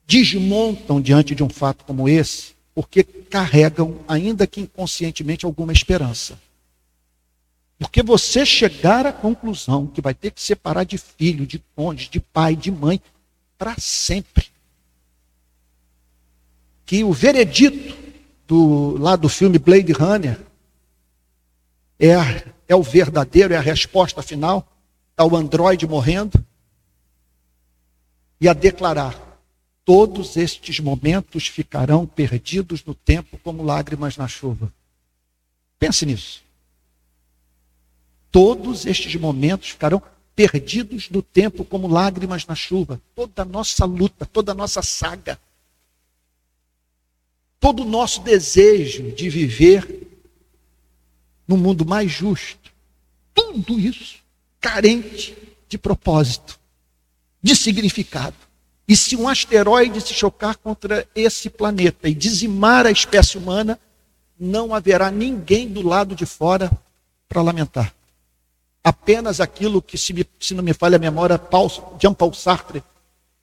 desmontam 0.08 1.02
diante 1.02 1.36
de 1.36 1.44
um 1.44 1.50
fato 1.50 1.84
como 1.84 2.08
esse 2.08 2.56
porque 2.74 3.04
carregam, 3.04 4.00
ainda 4.08 4.48
que 4.48 4.62
inconscientemente, 4.62 5.46
alguma 5.46 5.74
esperança. 5.74 6.40
Porque 7.78 8.02
você 8.02 8.46
chegar 8.46 9.06
à 9.06 9.12
conclusão 9.12 9.88
que 9.88 10.02
vai 10.02 10.14
ter 10.14 10.32
que 10.32 10.42
separar 10.42 10.86
de 10.86 10.98
filho, 10.98 11.46
de 11.46 11.62
cônjuge, 11.76 12.10
de 12.10 12.20
pai, 12.22 12.56
de 12.56 12.72
mãe, 12.72 13.02
para 13.58 13.76
sempre. 13.78 14.46
Que 16.86 17.04
o 17.04 17.12
veredito 17.12 17.98
do, 18.48 18.98
lá 18.98 19.18
do 19.18 19.28
filme 19.28 19.58
Blade 19.58 19.92
Runner 19.92 20.40
é, 22.00 22.14
é 22.70 22.76
o 22.76 22.84
verdadeiro, 22.84 23.54
é 23.54 23.58
a 23.58 23.62
resposta 23.62 24.22
final. 24.22 24.66
Está 25.12 25.26
o 25.26 25.36
androide 25.36 25.86
morrendo. 25.86 26.44
E 28.40 28.48
a 28.48 28.54
declarar: 28.54 29.40
todos 29.84 30.38
estes 30.38 30.80
momentos 30.80 31.48
ficarão 31.48 32.06
perdidos 32.06 32.84
no 32.84 32.94
tempo 32.94 33.38
como 33.40 33.64
lágrimas 33.64 34.18
na 34.18 34.28
chuva. 34.28 34.72
Pense 35.80 36.06
nisso 36.06 36.46
todos 38.36 38.86
estes 38.86 39.16
momentos 39.16 39.70
ficarão 39.70 40.04
perdidos 40.36 41.10
no 41.10 41.22
tempo 41.22 41.64
como 41.64 41.88
lágrimas 41.88 42.46
na 42.46 42.54
chuva. 42.54 43.02
Toda 43.16 43.44
a 43.44 43.46
nossa 43.46 43.86
luta, 43.86 44.26
toda 44.26 44.52
a 44.52 44.56
nossa 44.56 44.82
saga, 44.82 45.40
todo 47.58 47.84
o 47.84 47.86
nosso 47.86 48.22
desejo 48.24 49.10
de 49.14 49.30
viver 49.30 50.06
num 51.48 51.56
mundo 51.56 51.86
mais 51.86 52.12
justo, 52.12 52.74
tudo 53.34 53.80
isso 53.80 54.18
carente 54.60 55.34
de 55.70 55.78
propósito, 55.78 56.60
de 57.46 57.56
significado. 57.56 58.36
E 58.88 58.96
se 58.96 59.16
um 59.16 59.28
asteroide 59.28 60.02
se 60.02 60.14
chocar 60.14 60.58
contra 60.58 61.08
esse 61.16 61.50
planeta 61.50 62.10
e 62.10 62.14
dizimar 62.14 62.86
a 62.86 62.92
espécie 62.92 63.38
humana, 63.38 63.80
não 64.40 64.74
haverá 64.74 65.12
ninguém 65.12 65.68
do 65.68 65.82
lado 65.82 66.16
de 66.16 66.26
fora 66.26 66.72
para 67.28 67.42
lamentar 67.42 67.94
apenas 68.86 69.42
aquilo 69.42 69.82
que, 69.82 69.98
se, 69.98 70.14
me, 70.14 70.24
se 70.40 70.54
não 70.54 70.64
me 70.64 70.72
falha 70.72 70.98
a 70.98 71.00
memória, 71.00 71.40
Paul, 71.40 71.72
Jean 72.00 72.14
Paul 72.14 72.32
Sartre 72.36 72.84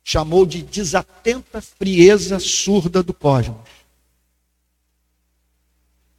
chamou 0.05 0.47
de 0.47 0.63
desatenta 0.63 1.61
frieza 1.61 2.39
surda 2.39 3.03
do 3.03 3.13
cosmos. 3.13 3.69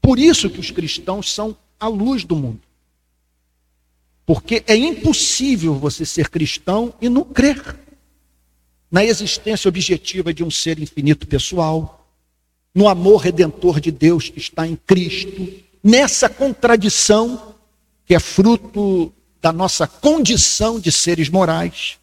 Por 0.02 0.20
isso 0.20 0.50
que 0.50 0.60
os 0.60 0.72
cristãos 0.72 1.34
são 1.34 1.56
a 1.80 1.88
luz 1.88 2.26
do 2.26 2.36
mundo. 2.36 2.60
Porque 4.26 4.64
é 4.68 4.76
impossível 4.76 5.76
você 5.76 6.06
ser 6.06 6.30
cristão 6.30 6.94
e 7.02 7.10
não 7.10 7.24
crer 7.24 7.80
na 8.90 9.04
existência 9.04 9.68
objetiva 9.68 10.34
de 10.34 10.44
um 10.44 10.52
ser 10.52 10.80
infinito 10.80 11.28
pessoal, 11.28 12.08
no 12.74 12.88
amor 12.88 13.18
redentor 13.18 13.80
de 13.80 13.92
Deus 13.92 14.30
que 14.30 14.40
está 14.40 14.68
em 14.68 14.76
Cristo, 14.76 15.52
nessa 15.84 16.30
contradição 16.30 17.56
que 18.06 18.14
é 18.14 18.20
fruto 18.20 19.12
da 19.42 19.52
nossa 19.52 19.88
condição 19.88 20.80
de 20.80 20.92
seres 20.92 21.30
morais. 21.30 21.98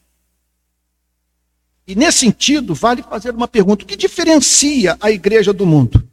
E 1.86 1.94
nesse 1.94 2.18
sentido, 2.18 2.74
vale 2.74 3.02
fazer 3.02 3.34
uma 3.34 3.48
pergunta: 3.48 3.84
o 3.84 3.86
que 3.86 3.96
diferencia 3.96 4.96
a 5.00 5.10
igreja 5.10 5.52
do 5.52 5.66
mundo? 5.66 6.06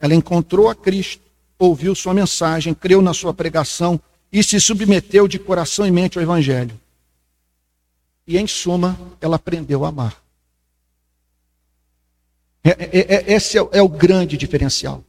Ela 0.00 0.14
encontrou 0.14 0.68
a 0.68 0.74
Cristo, 0.74 1.22
ouviu 1.58 1.94
sua 1.94 2.12
mensagem, 2.12 2.74
creu 2.74 3.00
na 3.00 3.14
sua 3.14 3.32
pregação 3.32 4.00
e 4.32 4.42
se 4.42 4.60
submeteu 4.60 5.26
de 5.26 5.38
coração 5.38 5.86
e 5.86 5.90
mente 5.90 6.18
ao 6.18 6.22
Evangelho. 6.22 6.78
E, 8.26 8.36
em 8.36 8.46
suma, 8.46 8.98
ela 9.20 9.36
aprendeu 9.36 9.84
a 9.84 9.88
amar. 9.88 10.22
É, 12.64 12.70
é, 12.70 13.14
é, 13.14 13.32
esse 13.32 13.56
é, 13.56 13.68
é 13.72 13.82
o 13.82 13.88
grande 13.88 14.36
diferencial 14.36 15.04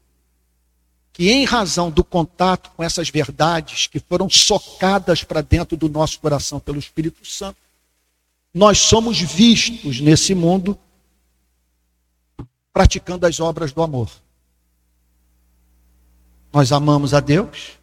que, 1.17 1.31
em 1.31 1.45
razão 1.45 1.89
do 1.89 2.03
contato 2.03 2.69
com 2.77 2.83
essas 2.83 3.09
verdades 3.09 3.87
que 3.87 3.99
foram 3.99 4.29
socadas 4.29 5.23
para 5.23 5.41
dentro 5.41 5.75
do 5.75 5.89
nosso 5.89 6.19
coração 6.19 6.59
pelo 6.59 6.77
Espírito 6.77 7.25
Santo, 7.25 7.57
nós 8.53 8.77
somos 8.77 9.19
vistos 9.19 9.99
nesse 9.99 10.35
mundo 10.35 10.77
praticando 12.71 13.25
as 13.25 13.39
obras 13.39 13.71
do 13.71 13.81
amor. 13.81 14.11
Nós 16.53 16.71
amamos 16.71 17.15
a 17.15 17.19
Deus, 17.19 17.79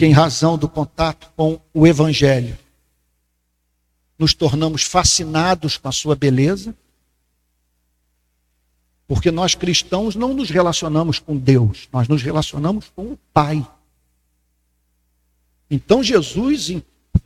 porque, 0.00 0.06
em 0.06 0.12
razão 0.12 0.56
do 0.56 0.66
contato 0.66 1.30
com 1.36 1.60
o 1.74 1.86
Evangelho, 1.86 2.56
nos 4.18 4.32
tornamos 4.32 4.82
fascinados 4.82 5.76
com 5.76 5.88
a 5.88 5.92
sua 5.92 6.16
beleza 6.16 6.74
porque 9.06 9.30
nós 9.30 9.54
cristãos 9.54 10.14
não 10.14 10.32
nos 10.32 10.48
relacionamos 10.48 11.18
com 11.18 11.36
Deus, 11.36 11.86
nós 11.92 12.08
nos 12.08 12.22
relacionamos 12.22 12.90
com 12.96 13.12
o 13.12 13.18
Pai. 13.30 13.66
Então 15.70 16.02
Jesus 16.02 16.76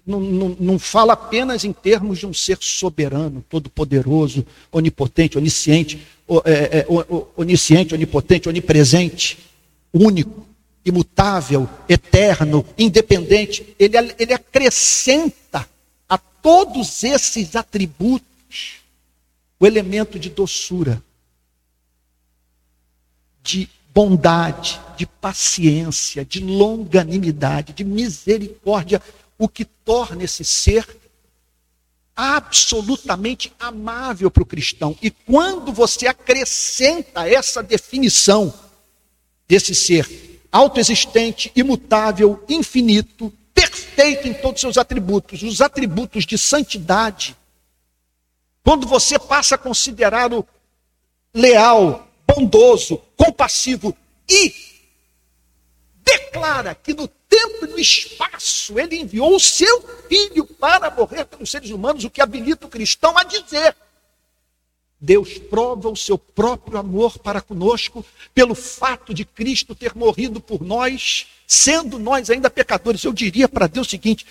não, 0.04 0.18
não, 0.58 0.76
fala 0.76 1.12
apenas 1.12 1.64
em 1.64 1.72
termos 1.72 2.18
de 2.18 2.26
um 2.26 2.34
ser 2.34 2.58
soberano, 2.60 3.44
todo-poderoso, 3.48 4.44
onipotente, 4.72 5.38
onisciente, 5.38 6.04
é, 6.44 6.78
é, 6.78 6.86
onisciente, 7.36 7.94
onipotente, 7.94 8.48
onipresente, 8.48 9.38
único, 9.92 10.44
imutável, 10.84 11.68
eterno, 11.88 12.64
independente. 12.76 13.74
Ele, 13.78 13.96
ele 14.18 14.34
acrescenta 14.34 15.68
a 16.08 16.18
todos 16.18 17.02
esses 17.02 17.56
atributos 17.56 18.24
o 19.58 19.66
elemento 19.66 20.18
de 20.18 20.28
doçura, 20.28 21.02
de 23.42 23.68
bondade, 23.94 24.80
de 24.96 25.06
paciência, 25.06 26.24
de 26.24 26.40
longanimidade, 26.40 27.72
de 27.72 27.84
misericórdia, 27.84 29.00
o 29.38 29.48
que 29.48 29.64
torna 29.64 30.24
esse 30.24 30.44
ser 30.44 30.84
absolutamente 32.16 33.52
amável 33.58 34.30
para 34.30 34.42
o 34.42 34.46
cristão. 34.46 34.96
E 35.00 35.10
quando 35.10 35.72
você 35.72 36.06
acrescenta 36.06 37.28
essa 37.28 37.62
definição 37.62 38.52
desse 39.48 39.74
ser 39.74 40.33
autoexistente, 40.54 41.50
imutável, 41.56 42.44
infinito, 42.48 43.32
perfeito 43.52 44.28
em 44.28 44.34
todos 44.34 44.54
os 44.54 44.60
seus 44.60 44.78
atributos, 44.78 45.42
os 45.42 45.60
atributos 45.60 46.24
de 46.24 46.38
santidade, 46.38 47.36
quando 48.62 48.86
você 48.86 49.18
passa 49.18 49.56
a 49.56 49.58
considerá-lo 49.58 50.46
leal, 51.34 52.08
bondoso, 52.24 53.02
compassivo 53.16 53.96
e 54.28 54.54
declara 56.04 56.72
que 56.72 56.94
no 56.94 57.08
tempo 57.08 57.66
e 57.66 57.68
no 57.70 57.78
espaço 57.78 58.78
ele 58.78 59.00
enviou 59.00 59.34
o 59.34 59.40
seu 59.40 59.82
filho 60.08 60.46
para 60.46 60.88
morrer 60.88 61.24
pelos 61.24 61.50
seres 61.50 61.70
humanos, 61.70 62.04
o 62.04 62.10
que 62.10 62.22
habilita 62.22 62.66
o 62.66 62.70
cristão 62.70 63.18
a 63.18 63.24
dizer: 63.24 63.74
Deus 65.04 65.36
prova 65.36 65.90
o 65.90 65.96
seu 65.96 66.16
próprio 66.16 66.78
amor 66.78 67.18
para 67.18 67.42
conosco 67.42 68.04
pelo 68.34 68.54
fato 68.54 69.12
de 69.12 69.22
Cristo 69.22 69.74
ter 69.74 69.94
morrido 69.94 70.40
por 70.40 70.64
nós, 70.64 71.26
sendo 71.46 71.98
nós 71.98 72.30
ainda 72.30 72.48
pecadores. 72.48 73.04
Eu 73.04 73.12
diria 73.12 73.46
para 73.46 73.66
Deus 73.66 73.86
o 73.86 73.90
seguinte: 73.90 74.26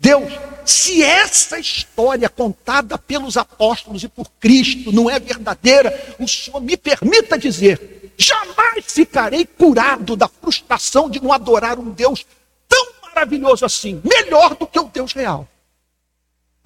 Deus, 0.00 0.32
se 0.64 1.02
essa 1.02 1.58
história 1.58 2.30
contada 2.30 2.96
pelos 2.96 3.36
apóstolos 3.36 4.04
e 4.04 4.08
por 4.08 4.30
Cristo 4.40 4.90
não 4.90 5.10
é 5.10 5.20
verdadeira, 5.20 6.16
o 6.18 6.26
Senhor 6.26 6.62
me 6.62 6.78
permita 6.78 7.36
dizer: 7.36 8.10
jamais 8.16 8.86
ficarei 8.86 9.44
curado 9.44 10.16
da 10.16 10.28
frustração 10.28 11.10
de 11.10 11.22
não 11.22 11.30
adorar 11.30 11.78
um 11.78 11.90
Deus 11.90 12.24
tão 12.66 12.86
maravilhoso 13.02 13.66
assim, 13.66 14.00
melhor 14.02 14.54
do 14.56 14.66
que 14.66 14.80
o 14.80 14.84
Deus 14.84 15.12
real. 15.12 15.46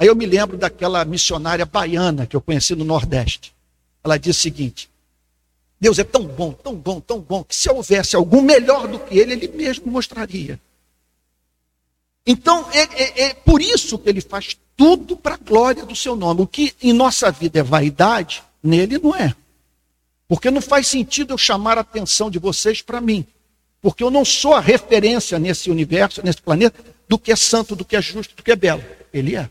Aí 0.01 0.07
eu 0.07 0.16
me 0.16 0.24
lembro 0.24 0.57
daquela 0.57 1.05
missionária 1.05 1.66
baiana 1.66 2.26
que 2.26 2.34
eu 2.34 2.40
conheci 2.40 2.74
no 2.74 2.86
Nordeste. 2.86 3.55
Ela 4.03 4.16
disse 4.16 4.38
o 4.38 4.42
seguinte: 4.42 4.90
Deus 5.78 5.98
é 5.98 6.05
tão 6.05 6.24
bom, 6.24 6.53
tão 6.53 6.74
bom, 6.74 7.01
tão 7.01 7.20
bom, 7.20 7.44
que 7.44 7.55
se 7.55 7.70
houvesse 7.70 8.16
algum 8.16 8.40
melhor 8.40 8.88
do 8.88 8.98
que 8.98 9.18
ele, 9.18 9.34
ele 9.34 9.48
mesmo 9.48 9.92
mostraria. 9.92 10.59
Então, 12.26 12.66
é, 12.72 12.80
é, 12.80 13.22
é 13.24 13.34
por 13.34 13.61
isso 13.61 13.98
que 13.98 14.09
ele 14.09 14.22
faz 14.22 14.57
tudo 14.74 15.18
para 15.18 15.34
a 15.34 15.38
glória 15.38 15.84
do 15.84 15.94
seu 15.94 16.16
nome. 16.16 16.40
O 16.40 16.46
que 16.46 16.74
em 16.80 16.94
nossa 16.94 17.30
vida 17.30 17.59
é 17.59 17.62
vaidade, 17.62 18.42
nele 18.62 18.96
não 18.96 19.14
é. 19.14 19.34
Porque 20.26 20.51
não 20.51 20.62
faz 20.62 20.86
sentido 20.86 21.34
eu 21.34 21.38
chamar 21.38 21.76
a 21.76 21.82
atenção 21.82 22.30
de 22.30 22.38
vocês 22.38 22.80
para 22.80 23.03
mim. 23.03 23.26
Porque 23.82 24.03
eu 24.03 24.11
não 24.11 24.24
sou 24.24 24.55
a 24.55 24.61
referência 24.61 25.38
nesse 25.38 25.70
universo, 25.70 26.24
nesse 26.24 26.40
planeta, 26.40 26.82
do 27.07 27.18
que 27.18 27.32
é 27.32 27.36
santo, 27.36 27.76
do 27.76 27.84
que 27.84 27.96
é 27.96 28.01
justo, 28.01 28.34
do 28.34 28.42
que 28.42 28.53
é 28.53 28.57
belo. 28.57 28.82
Ele 29.12 29.36
é. 29.36 29.51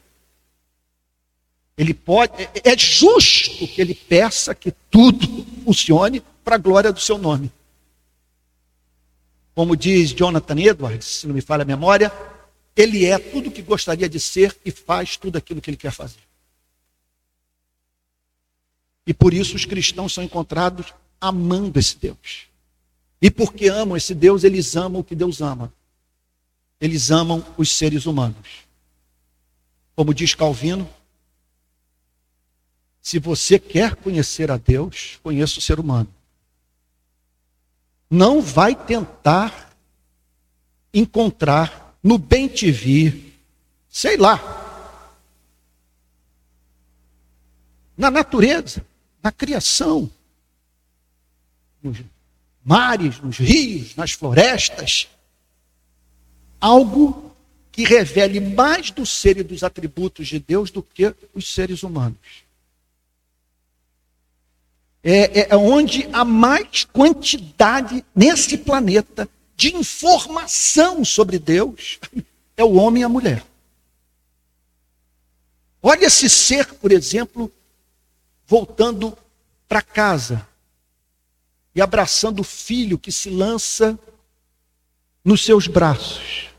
Ele 1.80 1.94
pode, 1.94 2.34
é, 2.44 2.74
é 2.74 2.78
justo 2.78 3.66
que 3.66 3.80
ele 3.80 3.96
peça 3.96 4.54
que 4.54 4.70
tudo 4.92 5.26
funcione 5.64 6.22
para 6.44 6.56
a 6.56 6.58
glória 6.58 6.92
do 6.92 7.00
seu 7.00 7.18
nome. 7.18 7.50
Como 9.56 9.78
diz 9.78 10.12
Jonathan 10.12 10.60
Edwards, 10.60 11.06
se 11.06 11.28
não 11.28 11.34
me 11.34 11.40
falha 11.40 11.62
a 11.62 11.66
memória, 11.66 12.12
ele 12.76 13.06
é 13.06 13.18
tudo 13.18 13.48
o 13.48 13.52
que 13.52 13.62
gostaria 13.62 14.10
de 14.10 14.20
ser 14.20 14.58
e 14.66 14.72
faz 14.72 15.16
tudo 15.16 15.38
aquilo 15.38 15.62
que 15.62 15.70
ele 15.70 15.78
quer 15.78 15.94
fazer. 15.94 16.20
E 19.08 19.14
por 19.14 19.34
isso 19.34 19.56
os 19.56 19.64
cristãos 19.64 20.14
são 20.14 20.22
encontrados 20.22 20.94
amando 21.22 21.80
esse 21.80 21.98
Deus. 21.98 22.50
E 23.22 23.32
porque 23.32 23.70
amam 23.70 23.96
esse 23.96 24.14
Deus, 24.14 24.44
eles 24.44 24.76
amam 24.76 25.00
o 25.00 25.04
que 25.04 25.16
Deus 25.16 25.40
ama. 25.40 25.72
Eles 26.82 27.10
amam 27.10 27.46
os 27.58 27.72
seres 27.72 28.06
humanos. 28.06 28.68
Como 29.96 30.14
diz 30.14 30.36
Calvino, 30.36 30.90
se 33.02 33.20
você 33.20 33.58
quer 33.58 33.96
conhecer 33.96 34.52
a 34.52 34.58
Deus, 34.58 35.20
conheça 35.24 35.60
o 35.60 35.62
ser 35.62 35.80
humano. 35.80 36.14
Não 38.10 38.42
vai 38.42 38.76
tentar 38.76 39.76
encontrar 40.94 41.98
no 42.04 42.18
bem 42.18 42.48
te 42.48 42.72
vi, 42.72 43.34
sei 43.90 44.18
lá, 44.18 44.40
na 47.96 48.10
natureza, 48.10 48.86
na 49.22 49.32
criação, 49.32 50.10
nos 51.82 52.02
mares, 52.64 53.20
nos 53.20 53.38
rios, 53.38 53.96
nas 53.96 54.12
florestas, 54.12 55.08
algo 56.60 57.36
que 57.72 57.84
revele 57.84 58.40
mais 58.40 58.92
do 58.92 59.06
ser 59.06 59.38
e 59.38 59.44
dos 59.44 59.64
atributos 59.64 60.28
de 60.28 60.40
Deus 60.40 60.72
do 60.72 60.82
que 60.82 61.14
os 61.34 61.54
seres 61.54 61.84
humanos. 61.84 62.49
É, 65.04 65.42
é, 65.42 65.48
é 65.52 65.56
onde 65.56 66.10
há 66.12 66.26
mais 66.26 66.84
quantidade 66.84 68.04
nesse 68.14 68.58
planeta 68.58 69.30
de 69.56 69.76
informação 69.76 71.04
sobre 71.04 71.40
Deus 71.40 72.00
é 72.56 72.64
o 72.64 72.74
homem 72.74 73.02
e 73.02 73.06
a 73.06 73.10
mulher. 73.10 73.46
Olha 75.82 76.06
esse 76.06 76.30
ser, 76.30 76.74
por 76.76 76.92
exemplo, 76.92 77.52
voltando 78.46 79.18
para 79.68 79.82
casa 79.82 80.46
e 81.74 81.82
abraçando 81.82 82.42
o 82.42 82.44
filho 82.44 82.98
que 82.98 83.12
se 83.12 83.30
lança 83.30 83.98
nos 85.24 85.46
seus 85.46 85.68
braços 85.68 86.50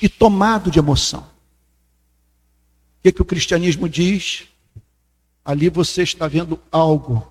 e, 0.00 0.08
tomado 0.08 0.70
de 0.70 0.78
emoção. 0.78 1.22
O 2.98 3.02
que, 3.02 3.12
que 3.12 3.22
o 3.22 3.24
cristianismo 3.24 3.88
diz? 3.88 4.46
Ali 5.44 5.68
você 5.68 6.02
está 6.02 6.26
vendo 6.26 6.58
algo 6.72 7.30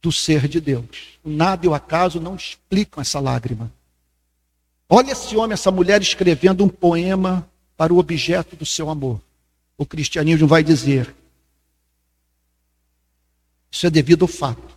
do 0.00 0.12
ser 0.12 0.46
de 0.46 0.60
Deus. 0.60 1.18
O 1.24 1.30
nada 1.30 1.66
e 1.66 1.68
o 1.68 1.74
acaso 1.74 2.20
não 2.20 2.36
explicam 2.36 3.00
essa 3.00 3.18
lágrima. 3.18 3.72
Olha 4.88 5.10
esse 5.10 5.36
homem, 5.36 5.54
essa 5.54 5.70
mulher 5.70 6.00
escrevendo 6.00 6.64
um 6.64 6.68
poema 6.68 7.48
para 7.76 7.92
o 7.92 7.98
objeto 7.98 8.54
do 8.54 8.64
seu 8.64 8.88
amor. 8.88 9.20
O 9.76 9.84
cristianismo 9.84 10.46
vai 10.46 10.62
dizer: 10.62 11.12
isso 13.70 13.86
é 13.86 13.90
devido 13.90 14.22
ao 14.22 14.28
fato 14.28 14.76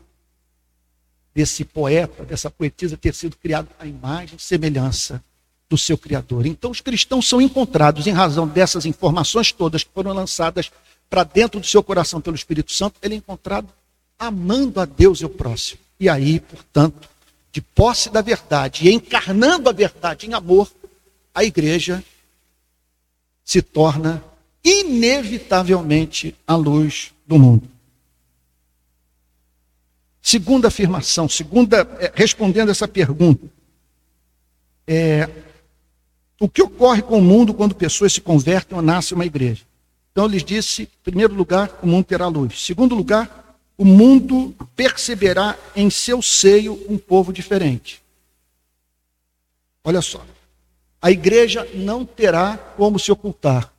desse 1.33 1.63
poeta, 1.63 2.25
dessa 2.25 2.49
poetisa 2.49 2.97
ter 2.97 3.13
sido 3.13 3.37
criado 3.37 3.69
à 3.79 3.85
imagem 3.85 4.35
e 4.35 4.41
semelhança 4.41 5.23
do 5.69 5.77
seu 5.77 5.97
Criador. 5.97 6.45
Então, 6.45 6.71
os 6.71 6.81
cristãos 6.81 7.29
são 7.29 7.39
encontrados, 7.39 8.07
em 8.07 8.11
razão 8.11 8.47
dessas 8.47 8.85
informações 8.85 9.51
todas 9.51 9.83
que 9.83 9.91
foram 9.93 10.11
lançadas 10.11 10.71
para 11.09 11.23
dentro 11.23 11.59
do 11.59 11.65
seu 11.65 11.81
coração 11.81 12.21
pelo 12.21 12.35
Espírito 12.35 12.71
Santo, 12.71 12.95
ele 13.01 13.15
é 13.15 13.17
encontrado 13.17 13.67
amando 14.17 14.79
a 14.79 14.85
Deus 14.85 15.21
e 15.21 15.25
o 15.25 15.29
próximo. 15.29 15.79
E 15.99 16.07
aí, 16.07 16.39
portanto, 16.39 17.09
de 17.51 17.61
posse 17.61 18.09
da 18.09 18.21
verdade 18.21 18.87
e 18.87 18.93
encarnando 18.93 19.69
a 19.69 19.71
verdade 19.71 20.27
em 20.27 20.33
amor, 20.33 20.71
a 21.33 21.43
igreja 21.43 22.03
se 23.43 23.61
torna 23.61 24.23
inevitavelmente 24.63 26.35
a 26.45 26.55
luz 26.55 27.11
do 27.25 27.39
mundo. 27.39 27.67
Segunda 30.21 30.67
afirmação, 30.67 31.27
segunda, 31.27 31.79
é, 31.99 32.11
respondendo 32.13 32.69
essa 32.69 32.87
pergunta, 32.87 33.47
é, 34.85 35.27
o 36.39 36.47
que 36.47 36.61
ocorre 36.61 37.01
com 37.01 37.17
o 37.17 37.21
mundo 37.21 37.53
quando 37.53 37.73
pessoas 37.73 38.13
se 38.13 38.21
convertem 38.21 38.77
ou 38.77 38.83
nascem 38.83 39.15
uma 39.15 39.25
igreja? 39.25 39.63
Então, 40.19 40.27
lhes 40.27 40.43
disse, 40.43 40.81
em 40.81 40.87
primeiro 41.01 41.33
lugar, 41.33 41.79
o 41.81 41.87
mundo 41.87 42.03
terá 42.03 42.27
luz. 42.27 42.65
Segundo 42.65 42.93
lugar, 42.93 43.57
o 43.77 43.85
mundo 43.85 44.53
perceberá 44.75 45.57
em 45.73 45.89
seu 45.89 46.21
seio 46.21 46.77
um 46.89 46.97
povo 46.97 47.31
diferente. 47.31 48.01
Olha 49.81 50.01
só. 50.01 50.21
A 51.01 51.09
igreja 51.09 51.65
não 51.73 52.03
terá 52.03 52.57
como 52.75 52.99
se 52.99 53.09
ocultar. 53.13 53.71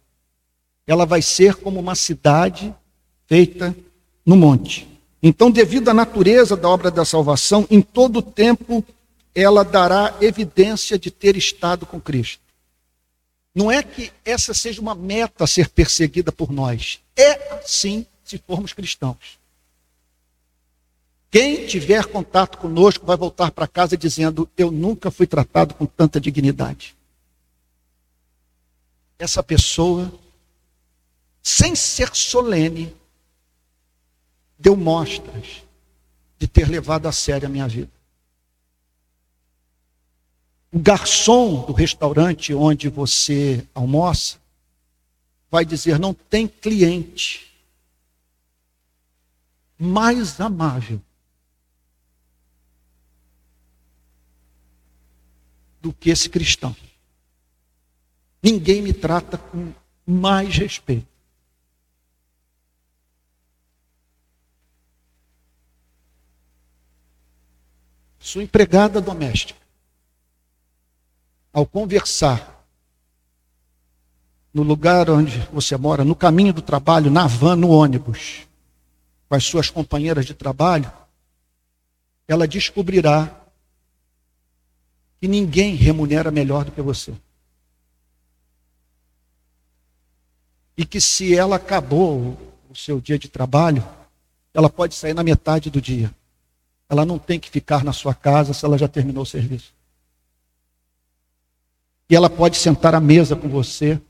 Ela 0.86 1.04
vai 1.04 1.20
ser 1.20 1.56
como 1.56 1.78
uma 1.78 1.94
cidade 1.94 2.74
feita 3.26 3.76
no 4.24 4.34
monte. 4.34 4.88
Então, 5.22 5.50
devido 5.50 5.90
à 5.90 5.92
natureza 5.92 6.56
da 6.56 6.70
obra 6.70 6.90
da 6.90 7.04
salvação, 7.04 7.66
em 7.70 7.82
todo 7.82 8.20
o 8.20 8.22
tempo 8.22 8.82
ela 9.34 9.62
dará 9.62 10.14
evidência 10.22 10.98
de 10.98 11.10
ter 11.10 11.36
estado 11.36 11.84
com 11.84 12.00
Cristo. 12.00 12.49
Não 13.54 13.70
é 13.70 13.82
que 13.82 14.12
essa 14.24 14.54
seja 14.54 14.80
uma 14.80 14.94
meta 14.94 15.44
a 15.44 15.46
ser 15.46 15.68
perseguida 15.68 16.30
por 16.30 16.52
nós. 16.52 17.00
É 17.16 17.54
assim 17.54 18.06
se 18.24 18.38
formos 18.38 18.72
cristãos. 18.72 19.38
Quem 21.30 21.66
tiver 21.66 22.06
contato 22.06 22.58
conosco 22.58 23.06
vai 23.06 23.16
voltar 23.16 23.50
para 23.52 23.66
casa 23.66 23.96
dizendo: 23.96 24.48
Eu 24.56 24.70
nunca 24.70 25.10
fui 25.10 25.26
tratado 25.26 25.74
com 25.74 25.86
tanta 25.86 26.20
dignidade. 26.20 26.96
Essa 29.18 29.42
pessoa, 29.42 30.12
sem 31.42 31.74
ser 31.74 32.14
solene, 32.14 32.96
deu 34.58 34.76
mostras 34.76 35.62
de 36.38 36.48
ter 36.48 36.68
levado 36.68 37.06
a 37.06 37.12
sério 37.12 37.46
a 37.46 37.50
minha 37.50 37.68
vida. 37.68 37.90
O 40.72 40.78
garçom 40.78 41.66
do 41.66 41.72
restaurante 41.72 42.54
onde 42.54 42.88
você 42.88 43.66
almoça 43.74 44.38
vai 45.50 45.64
dizer: 45.64 45.98
não 45.98 46.14
tem 46.14 46.46
cliente 46.46 47.50
mais 49.76 50.40
amável 50.40 51.00
do 55.80 55.92
que 55.92 56.10
esse 56.10 56.28
cristão. 56.28 56.76
Ninguém 58.42 58.82
me 58.82 58.92
trata 58.92 59.38
com 59.38 59.72
mais 60.06 60.56
respeito. 60.56 61.08
Sua 68.18 68.42
empregada 68.42 69.00
doméstica, 69.00 69.58
ao 71.52 71.66
conversar 71.66 72.60
no 74.52 74.62
lugar 74.62 75.08
onde 75.08 75.38
você 75.52 75.76
mora, 75.76 76.04
no 76.04 76.14
caminho 76.14 76.52
do 76.52 76.62
trabalho, 76.62 77.10
na 77.10 77.26
van, 77.26 77.56
no 77.56 77.70
ônibus, 77.70 78.48
com 79.28 79.34
as 79.34 79.44
suas 79.44 79.70
companheiras 79.70 80.26
de 80.26 80.34
trabalho, 80.34 80.90
ela 82.26 82.46
descobrirá 82.46 83.30
que 85.20 85.28
ninguém 85.28 85.74
remunera 85.74 86.30
melhor 86.30 86.64
do 86.64 86.72
que 86.72 86.82
você. 86.82 87.12
E 90.76 90.84
que 90.84 91.00
se 91.00 91.36
ela 91.36 91.56
acabou 91.56 92.36
o 92.68 92.74
seu 92.74 93.00
dia 93.00 93.18
de 93.18 93.28
trabalho, 93.28 93.86
ela 94.54 94.70
pode 94.70 94.94
sair 94.94 95.14
na 95.14 95.22
metade 95.22 95.70
do 95.70 95.80
dia. 95.80 96.12
Ela 96.88 97.04
não 97.04 97.18
tem 97.18 97.38
que 97.38 97.50
ficar 97.50 97.84
na 97.84 97.92
sua 97.92 98.14
casa 98.14 98.52
se 98.52 98.64
ela 98.64 98.78
já 98.78 98.88
terminou 98.88 99.22
o 99.22 99.26
serviço. 99.26 99.72
E 102.10 102.16
ela 102.16 102.28
pode 102.28 102.58
sentar 102.58 102.94
à 102.94 103.00
mesa 103.00 103.36
com 103.36 103.48
você 103.48 104.00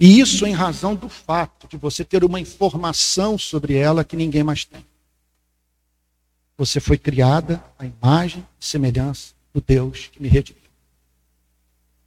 e 0.00 0.18
isso 0.18 0.46
em 0.46 0.52
razão 0.52 0.94
do 0.94 1.10
fato 1.10 1.68
de 1.68 1.76
você 1.76 2.02
ter 2.02 2.24
uma 2.24 2.40
informação 2.40 3.36
sobre 3.36 3.76
ela 3.76 4.02
que 4.02 4.16
ninguém 4.16 4.42
mais 4.42 4.64
tem. 4.64 4.82
Você 6.56 6.80
foi 6.80 6.96
criada 6.96 7.62
à 7.78 7.84
imagem 7.84 8.46
e 8.58 8.64
semelhança 8.64 9.34
do 9.52 9.60
Deus 9.60 10.08
que 10.10 10.22
me 10.22 10.26
redimiu. 10.26 10.62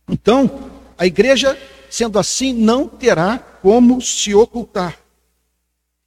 Então, 0.10 0.72
a 0.98 1.06
igreja, 1.06 1.56
sendo 1.88 2.18
assim, 2.18 2.52
não 2.52 2.88
terá 2.88 3.38
como 3.38 4.02
se 4.02 4.34
ocultar. 4.34 4.98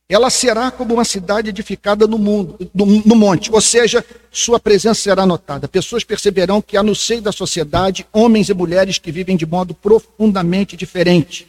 Ela 0.09 0.31
será 0.31 0.71
como 0.71 0.95
uma 0.95 1.05
cidade 1.05 1.49
edificada 1.49 2.07
no 2.07 2.17
mundo, 2.17 2.57
no, 2.73 2.87
no 2.87 3.17
monte, 3.17 3.51
ou 3.51 3.61
seja, 3.61 4.05
sua 4.31 4.61
presença 4.61 5.01
será 5.01 5.27
notada. 5.27 5.67
Pessoas 5.67 6.05
perceberão 6.05 6.63
que 6.63 6.77
há 6.77 6.83
no 6.83 6.95
seio 6.95 7.21
da 7.21 7.33
sociedade 7.33 8.07
homens 8.13 8.49
e 8.49 8.55
mulheres 8.55 8.99
que 8.99 9.11
vivem 9.11 9.37
de 9.37 9.45
modo 9.45 9.75
profundamente 9.75 10.77
diferente 10.77 11.49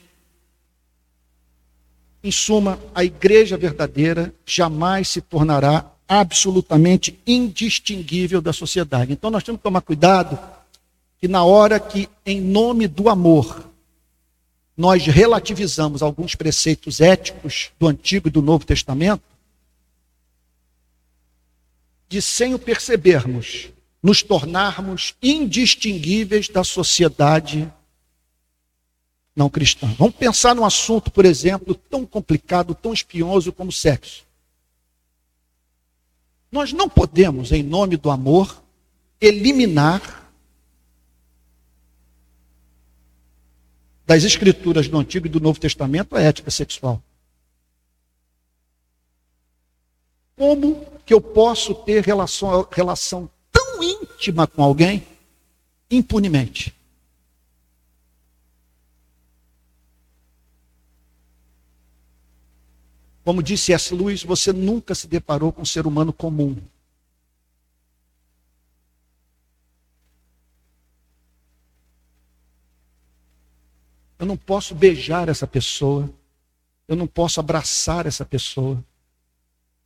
em 2.27 2.31
suma, 2.31 2.79
a 2.93 3.03
igreja 3.03 3.57
verdadeira 3.57 4.33
jamais 4.45 5.07
se 5.07 5.21
tornará 5.21 5.85
absolutamente 6.07 7.19
indistinguível 7.25 8.41
da 8.41 8.53
sociedade. 8.53 9.13
Então 9.13 9.29
nós 9.29 9.43
temos 9.43 9.59
que 9.59 9.63
tomar 9.63 9.81
cuidado 9.81 10.37
que 11.19 11.27
na 11.27 11.43
hora 11.43 11.79
que, 11.79 12.07
em 12.25 12.39
nome 12.39 12.87
do 12.87 13.09
amor, 13.09 13.66
nós 14.77 15.03
relativizamos 15.07 16.03
alguns 16.03 16.35
preceitos 16.35 17.01
éticos 17.01 17.71
do 17.79 17.87
Antigo 17.87 18.27
e 18.27 18.31
do 18.31 18.43
Novo 18.43 18.63
Testamento, 18.63 19.23
de 22.07 22.21
sem 22.21 22.53
o 22.53 22.59
percebermos, 22.59 23.69
nos 24.03 24.21
tornarmos 24.21 25.15
indistinguíveis 25.21 26.47
da 26.47 26.63
sociedade 26.63 27.69
não 29.35 29.49
cristã. 29.49 29.93
Vamos 29.97 30.15
pensar 30.15 30.55
num 30.55 30.65
assunto, 30.65 31.11
por 31.11 31.25
exemplo, 31.25 31.75
tão 31.75 32.05
complicado, 32.05 32.73
tão 32.73 32.93
espinhoso 32.93 33.51
como 33.51 33.71
sexo. 33.71 34.25
Nós 36.51 36.71
não 36.71 36.87
podemos, 36.87 37.51
em 37.51 37.61
nome 37.61 37.97
do 37.97 38.09
amor, 38.09 38.63
eliminar 39.19 40.16
das 44.07 44.23
escrituras 44.23 44.87
do 44.87 44.97
Antigo 44.97 45.27
e 45.27 45.29
do 45.29 45.41
Novo 45.41 45.59
Testamento 45.59 46.15
a 46.15 46.21
ética 46.21 46.49
sexual. 46.49 47.03
Como 50.37 50.85
que 51.05 51.13
eu 51.13 51.19
posso 51.19 51.75
ter 51.75 52.05
relação, 52.05 52.65
relação 52.71 53.29
tão 53.51 53.83
íntima 53.83 54.47
com 54.47 54.63
alguém 54.63 55.05
impunemente? 55.91 56.73
Como 63.25 63.43
disse 63.43 63.73
S. 63.73 63.93
Lewis, 63.93 64.23
você 64.23 64.53
nunca 64.53 64.95
se 64.95 65.05
deparou 65.05 65.51
com 65.51 65.63
um 65.63 65.65
ser 65.65 65.85
humano 65.85 66.13
comum. 66.13 66.55
Eu 74.19 74.25
não 74.25 74.37
posso 74.37 74.73
beijar 74.73 75.29
essa 75.29 75.45
pessoa. 75.45 76.09
Eu 76.87 76.95
não 76.95 77.07
posso 77.07 77.39
abraçar 77.39 78.05
essa 78.05 78.25
pessoa. 78.25 78.83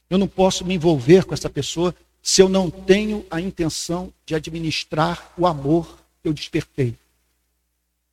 Eu 0.10 0.18
não 0.18 0.28
posso 0.28 0.66
me 0.66 0.76
envolver 0.76 1.26
com 1.26 1.34
essa 1.34 1.50
pessoa 1.50 1.96
se 2.22 2.42
eu 2.42 2.48
não 2.48 2.70
tenho 2.70 3.26
a 3.32 3.42
intenção 3.42 4.14
de 4.26 4.36
administrar 4.36 5.34
o 5.38 5.48
amor 5.48 5.98
que 6.22 6.28
eu 6.28 6.34
despertei. 6.34 6.96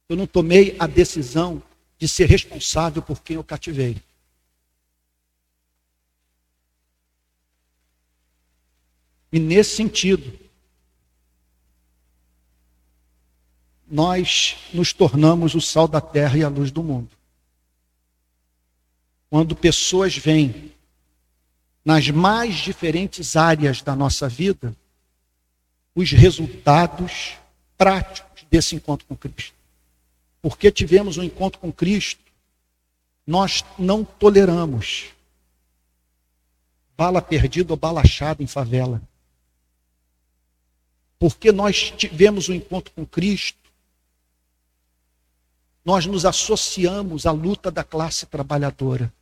Eu 0.08 0.16
não 0.16 0.26
tomei 0.26 0.74
a 0.78 0.86
decisão 0.86 1.62
de 1.98 2.08
ser 2.08 2.26
responsável 2.26 3.02
por 3.02 3.20
quem 3.22 3.36
eu 3.36 3.44
cativei. 3.44 3.96
E 9.30 9.38
nesse 9.38 9.76
sentido, 9.76 10.38
nós 13.90 14.56
nos 14.72 14.92
tornamos 14.92 15.54
o 15.54 15.60
sal 15.60 15.88
da 15.88 16.00
terra 16.00 16.36
e 16.36 16.44
a 16.44 16.48
luz 16.48 16.70
do 16.70 16.82
mundo. 16.82 17.10
Quando 19.30 19.54
pessoas 19.56 20.16
vêm 20.16 20.72
nas 21.84 22.08
mais 22.10 22.56
diferentes 22.56 23.36
áreas 23.36 23.82
da 23.82 23.94
nossa 23.96 24.28
vida, 24.28 24.74
os 25.94 26.10
resultados 26.12 27.34
práticos 27.76 28.44
desse 28.50 28.76
encontro 28.76 29.06
com 29.06 29.16
Cristo. 29.16 29.54
Porque 30.40 30.70
tivemos 30.70 31.16
um 31.16 31.22
encontro 31.22 31.58
com 31.58 31.72
Cristo, 31.72 32.20
nós 33.26 33.64
não 33.78 34.04
toleramos 34.04 35.06
bala 36.96 37.22
perdida 37.22 37.72
ou 37.72 37.76
bala 37.76 38.00
achada 38.00 38.42
em 38.42 38.46
favela 38.46 39.00
porque 41.18 41.50
nós 41.50 41.92
tivemos 41.96 42.48
um 42.48 42.54
encontro 42.54 42.92
com 42.94 43.04
Cristo, 43.04 43.58
nós 45.84 46.06
nos 46.06 46.24
associamos 46.24 47.26
à 47.26 47.30
luta 47.30 47.70
da 47.70 47.82
classe 47.82 48.26
trabalhadora, 48.26 49.12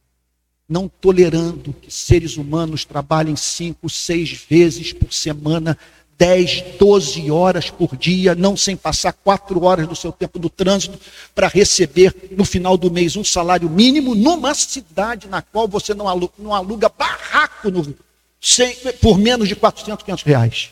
não 0.69 0.89
tolerando 0.89 1.73
que 1.73 1.91
seres 1.93 2.37
humanos 2.37 2.85
trabalhem 2.85 3.37
cinco, 3.37 3.89
seis 3.89 4.33
vezes 4.33 4.93
por 4.93 5.13
semana, 5.13 5.79
dez, 6.19 6.63
doze 6.79 7.31
horas 7.31 7.71
por 7.71 7.97
dia, 7.97 8.35
não 8.35 8.57
sem 8.57 8.77
passar 8.77 9.13
quatro 9.13 9.63
horas 9.65 9.87
do 9.87 9.95
seu 9.95 10.11
tempo 10.11 10.39
do 10.39 10.49
trânsito, 10.49 10.99
para 11.35 11.47
receber 11.47 12.15
no 12.33 12.45
final 12.45 12.77
do 12.77 12.91
mês 12.91 13.17
um 13.17 13.25
salário 13.25 13.69
mínimo 13.69 14.15
numa 14.15 14.55
cidade 14.55 15.29
na 15.29 15.43
qual 15.43 15.69
você 15.69 15.95
não 15.95 16.09
aluga, 16.09 16.33
não 16.39 16.55
aluga 16.55 16.89
barraco 16.89 17.71
no, 17.71 17.95
sem, 18.41 18.75
por 19.01 19.19
menos 19.19 19.49
de 19.49 19.57
400, 19.57 20.05
500 20.05 20.25
reais. 20.25 20.71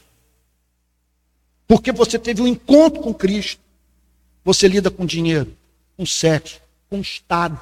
Porque 1.67 1.93
você 1.93 2.19
teve 2.19 2.43
um 2.43 2.47
encontro 2.47 3.01
com 3.01 3.13
Cristo. 3.13 3.61
Você 4.45 4.69
lida 4.69 4.91
com 4.91 5.07
dinheiro, 5.07 5.57
com 5.97 6.05
sexo, 6.05 6.61
com 6.89 7.01
Estado. 7.01 7.61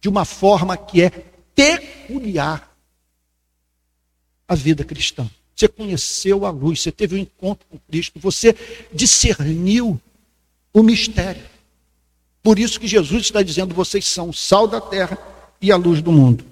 De 0.00 0.08
uma 0.08 0.24
forma 0.24 0.76
que 0.76 1.02
é 1.02 1.10
peculiar 1.54 2.70
à 4.46 4.54
vida 4.54 4.84
cristã. 4.84 5.28
Você 5.54 5.68
conheceu 5.68 6.44
a 6.44 6.50
luz, 6.50 6.82
você 6.82 6.92
teve 6.92 7.16
um 7.16 7.18
encontro 7.18 7.66
com 7.70 7.78
Cristo, 7.90 8.20
você 8.20 8.54
discerniu 8.92 9.98
o 10.72 10.82
mistério. 10.82 11.42
Por 12.42 12.58
isso 12.58 12.78
que 12.78 12.86
Jesus 12.86 13.22
está 13.22 13.42
dizendo: 13.42 13.74
vocês 13.74 14.06
são 14.06 14.28
o 14.28 14.34
sal 14.34 14.68
da 14.68 14.80
terra 14.80 15.18
e 15.60 15.72
a 15.72 15.76
luz 15.76 16.02
do 16.02 16.12
mundo. 16.12 16.44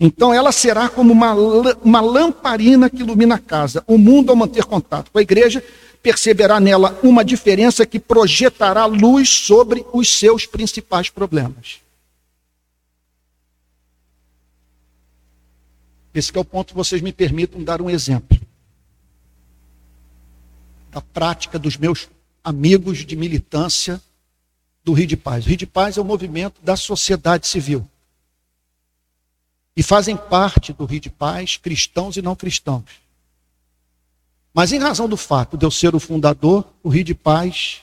Então 0.00 0.34
ela 0.34 0.50
será 0.50 0.88
como 0.88 1.12
uma, 1.12 1.32
uma 1.34 2.00
lamparina 2.00 2.90
que 2.90 3.02
ilumina 3.02 3.36
a 3.36 3.38
casa. 3.38 3.84
O 3.86 3.96
mundo, 3.96 4.30
ao 4.30 4.36
manter 4.36 4.64
contato 4.64 5.12
com 5.12 5.18
a 5.18 5.22
igreja, 5.22 5.62
perceberá 6.02 6.58
nela 6.58 6.98
uma 7.02 7.24
diferença 7.24 7.86
que 7.86 8.00
projetará 8.00 8.84
luz 8.86 9.28
sobre 9.28 9.86
os 9.92 10.18
seus 10.18 10.44
principais 10.44 11.08
problemas. 11.08 11.80
Esse 16.12 16.36
é 16.36 16.40
o 16.40 16.44
ponto 16.44 16.68
que 16.68 16.74
vocês 16.74 17.00
me 17.00 17.12
permitam 17.12 17.62
dar 17.62 17.80
um 17.80 17.88
exemplo 17.88 18.38
da 20.90 21.00
prática 21.00 21.58
dos 21.58 21.78
meus 21.78 22.08
amigos 22.44 22.98
de 22.98 23.16
militância 23.16 24.00
do 24.84 24.92
Rio 24.92 25.06
de 25.06 25.16
Paz. 25.16 25.46
O 25.46 25.48
Rio 25.48 25.56
de 25.56 25.66
Paz 25.66 25.96
é 25.96 26.00
o 26.00 26.04
movimento 26.04 26.60
da 26.62 26.76
sociedade 26.76 27.46
civil. 27.46 27.88
E 29.74 29.82
fazem 29.82 30.16
parte 30.16 30.72
do 30.72 30.84
Rio 30.84 31.00
de 31.00 31.08
Paz 31.08 31.56
cristãos 31.56 32.16
e 32.18 32.22
não 32.22 32.36
cristãos. 32.36 32.84
Mas 34.54 34.72
em 34.72 34.78
razão 34.78 35.08
do 35.08 35.16
fato 35.16 35.56
de 35.56 35.64
eu 35.64 35.70
ser 35.70 35.94
o 35.94 36.00
fundador, 36.00 36.66
o 36.82 36.88
Rio 36.88 37.04
de 37.04 37.14
Paz 37.14 37.80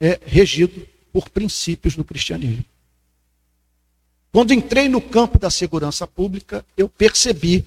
é 0.00 0.20
regido 0.24 0.86
por 1.12 1.28
princípios 1.28 1.96
do 1.96 2.04
cristianismo. 2.04 2.64
Quando 4.30 4.52
entrei 4.52 4.88
no 4.88 5.00
campo 5.00 5.38
da 5.38 5.50
segurança 5.50 6.06
pública, 6.06 6.64
eu 6.76 6.88
percebi 6.88 7.64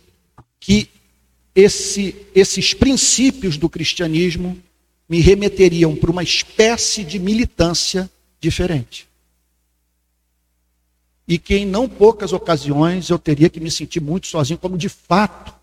que 0.59 0.89
esse, 1.53 2.15
esses 2.33 2.73
princípios 2.73 3.57
do 3.57 3.67
cristianismo 3.67 4.61
me 5.09 5.19
remeteriam 5.19 5.95
para 5.95 6.11
uma 6.11 6.23
espécie 6.23 7.03
de 7.03 7.19
militância 7.19 8.09
diferente. 8.39 9.09
E 11.27 11.37
que 11.37 11.55
em 11.55 11.65
não 11.65 11.89
poucas 11.89 12.31
ocasiões 12.31 13.09
eu 13.09 13.19
teria 13.19 13.49
que 13.49 13.59
me 13.59 13.69
sentir 13.69 13.99
muito 13.99 14.27
sozinho, 14.27 14.57
como 14.57 14.77
de 14.77 14.87
fato 14.87 15.53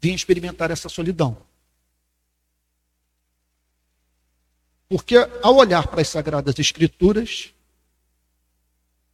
vim 0.00 0.14
experimentar 0.14 0.70
essa 0.70 0.88
solidão. 0.88 1.36
Porque 4.88 5.16
ao 5.42 5.56
olhar 5.56 5.86
para 5.88 6.00
as 6.00 6.08
Sagradas 6.08 6.58
Escrituras, 6.58 7.52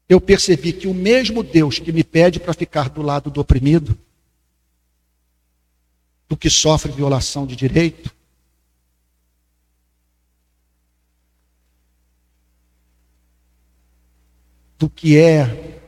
eu 0.09 0.21
percebi 0.21 0.73
que 0.73 0.87
o 0.87 0.95
mesmo 0.95 1.43
Deus 1.43 1.79
que 1.79 1.93
me 1.93 2.05
pede 2.05 2.39
para 2.39 2.55
ficar 2.55 2.89
do 2.89 3.03
lado 3.03 3.31
do 3.31 3.41
oprimido, 3.41 3.99
do 6.29 6.37
que 6.37 6.49
sofre 6.49 6.93
violação 6.93 7.47
de 7.47 7.57
direito, 7.57 8.15
do 14.79 14.89
que 14.89 15.19
é 15.19 15.81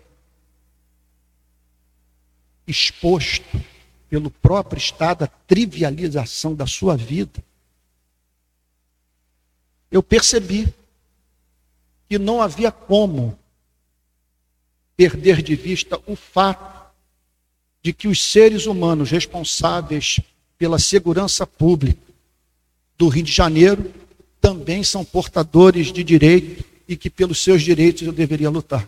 exposto 2.66 3.62
pelo 4.08 4.30
próprio 4.30 4.78
estado 4.78 5.24
à 5.24 5.26
trivialização 5.26 6.54
da 6.54 6.66
sua 6.66 6.96
vida, 6.96 7.44
eu 9.96 10.02
percebi 10.02 10.68
que 12.06 12.18
não 12.18 12.42
havia 12.42 12.70
como 12.70 13.38
perder 14.94 15.40
de 15.40 15.56
vista 15.56 15.98
o 16.06 16.14
fato 16.14 16.92
de 17.82 17.94
que 17.94 18.06
os 18.06 18.22
seres 18.22 18.66
humanos 18.66 19.10
responsáveis 19.10 20.20
pela 20.58 20.78
segurança 20.78 21.46
pública 21.46 21.98
do 22.98 23.08
Rio 23.08 23.22
de 23.22 23.32
Janeiro 23.32 23.92
também 24.40 24.84
são 24.84 25.04
portadores 25.04 25.90
de 25.90 26.04
direito 26.04 26.62
e 26.86 26.94
que 26.94 27.08
pelos 27.08 27.42
seus 27.42 27.62
direitos 27.62 28.02
eu 28.02 28.12
deveria 28.12 28.50
lutar. 28.50 28.86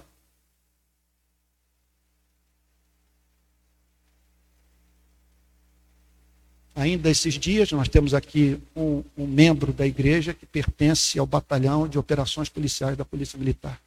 Ainda 6.79 7.11
esses 7.11 7.35
dias, 7.35 7.73
nós 7.73 7.89
temos 7.89 8.15
aqui 8.15 8.57
um, 8.77 9.03
um 9.17 9.27
membro 9.27 9.73
da 9.73 9.85
igreja 9.85 10.33
que 10.33 10.47
pertence 10.47 11.19
ao 11.19 11.27
batalhão 11.27 11.89
de 11.89 11.99
operações 11.99 12.49
policiais 12.49 12.97
da 12.97 13.05
Polícia 13.05 13.37
Militar. 13.37 13.81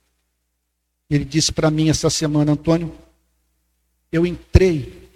Ele 1.10 1.24
disse 1.24 1.54
para 1.54 1.72
mim 1.72 1.88
essa 1.88 2.10
semana, 2.10 2.52
Antônio, 2.52 2.94
eu 4.12 4.26
entrei 4.26 5.10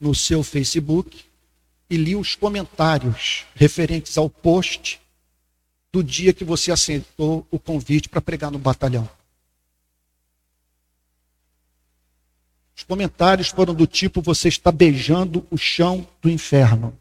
no 0.00 0.12
seu 0.12 0.42
Facebook 0.42 1.24
e 1.88 1.96
li 1.96 2.16
os 2.16 2.34
comentários 2.34 3.44
referentes 3.54 4.18
ao 4.18 4.28
post 4.28 5.00
do 5.92 6.02
dia 6.02 6.32
que 6.32 6.44
você 6.44 6.72
aceitou 6.72 7.46
o 7.48 7.60
convite 7.60 8.08
para 8.08 8.20
pregar 8.20 8.50
no 8.50 8.58
batalhão. 8.58 9.08
Os 12.76 12.84
comentários 12.84 13.48
foram 13.48 13.74
do 13.74 13.86
tipo: 13.86 14.20
você 14.20 14.48
está 14.48 14.70
beijando 14.70 15.46
o 15.50 15.56
chão 15.56 16.06
do 16.20 16.28
inferno. 16.28 16.96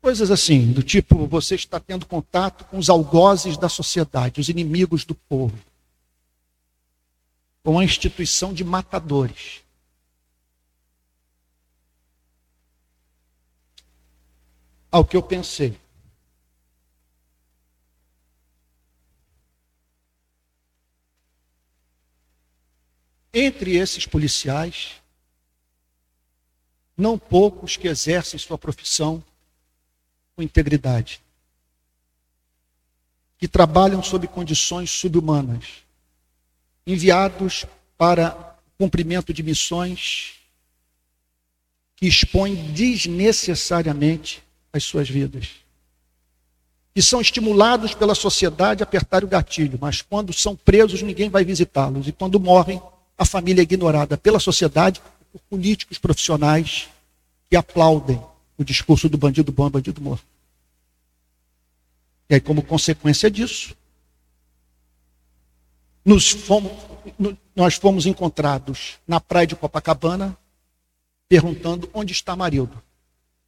Coisas 0.00 0.30
assim, 0.30 0.72
do 0.72 0.82
tipo: 0.82 1.26
você 1.26 1.56
está 1.56 1.80
tendo 1.80 2.06
contato 2.06 2.64
com 2.66 2.78
os 2.78 2.88
algozes 2.88 3.58
da 3.58 3.68
sociedade, 3.68 4.40
os 4.40 4.48
inimigos 4.48 5.04
do 5.04 5.14
povo, 5.14 5.58
com 7.64 7.80
a 7.80 7.84
instituição 7.84 8.54
de 8.54 8.62
matadores. 8.62 9.62
Ao 14.92 15.04
que 15.04 15.16
eu 15.16 15.22
pensei. 15.22 15.76
Entre 23.32 23.76
esses 23.76 24.06
policiais, 24.06 25.00
não 26.96 27.18
poucos 27.18 27.76
que 27.76 27.88
exercem 27.88 28.38
sua 28.38 28.58
profissão 28.58 29.22
com 30.34 30.42
integridade, 30.42 31.20
que 33.38 33.46
trabalham 33.48 34.02
sob 34.02 34.26
condições 34.26 34.90
subhumanas, 34.90 35.84
enviados 36.86 37.64
para 37.96 38.58
cumprimento 38.76 39.32
de 39.32 39.42
missões 39.42 40.34
que 41.96 42.06
expõem 42.06 42.72
desnecessariamente 42.72 44.42
as 44.72 44.84
suas 44.84 45.08
vidas. 45.08 45.50
E 46.96 47.00
são 47.00 47.20
estimulados 47.20 47.94
pela 47.94 48.14
sociedade 48.14 48.82
a 48.82 48.84
apertar 48.84 49.22
o 49.22 49.28
gatilho, 49.28 49.78
mas 49.80 50.02
quando 50.02 50.32
são 50.32 50.56
presos, 50.56 51.02
ninguém 51.02 51.30
vai 51.30 51.44
visitá-los. 51.44 52.08
E 52.08 52.12
quando 52.12 52.40
morrem, 52.40 52.82
a 53.20 53.24
família 53.26 53.60
é 53.60 53.64
ignorada 53.64 54.16
pela 54.16 54.40
sociedade, 54.40 55.02
por 55.30 55.42
políticos 55.42 55.98
profissionais 55.98 56.88
que 57.50 57.54
aplaudem 57.54 58.18
o 58.56 58.64
discurso 58.64 59.10
do 59.10 59.18
bandido 59.18 59.52
bom 59.52 59.66
e 59.66 59.70
bandido 59.70 60.00
morto. 60.00 60.24
E 62.30 62.34
aí, 62.34 62.40
como 62.40 62.62
consequência 62.62 63.30
disso, 63.30 63.76
fomos, 66.46 66.72
nós 67.54 67.74
fomos 67.74 68.06
encontrados 68.06 68.98
na 69.06 69.20
praia 69.20 69.48
de 69.48 69.54
Copacabana, 69.54 70.34
perguntando 71.28 71.90
onde 71.92 72.14
está 72.14 72.34
Marildo. 72.34 72.82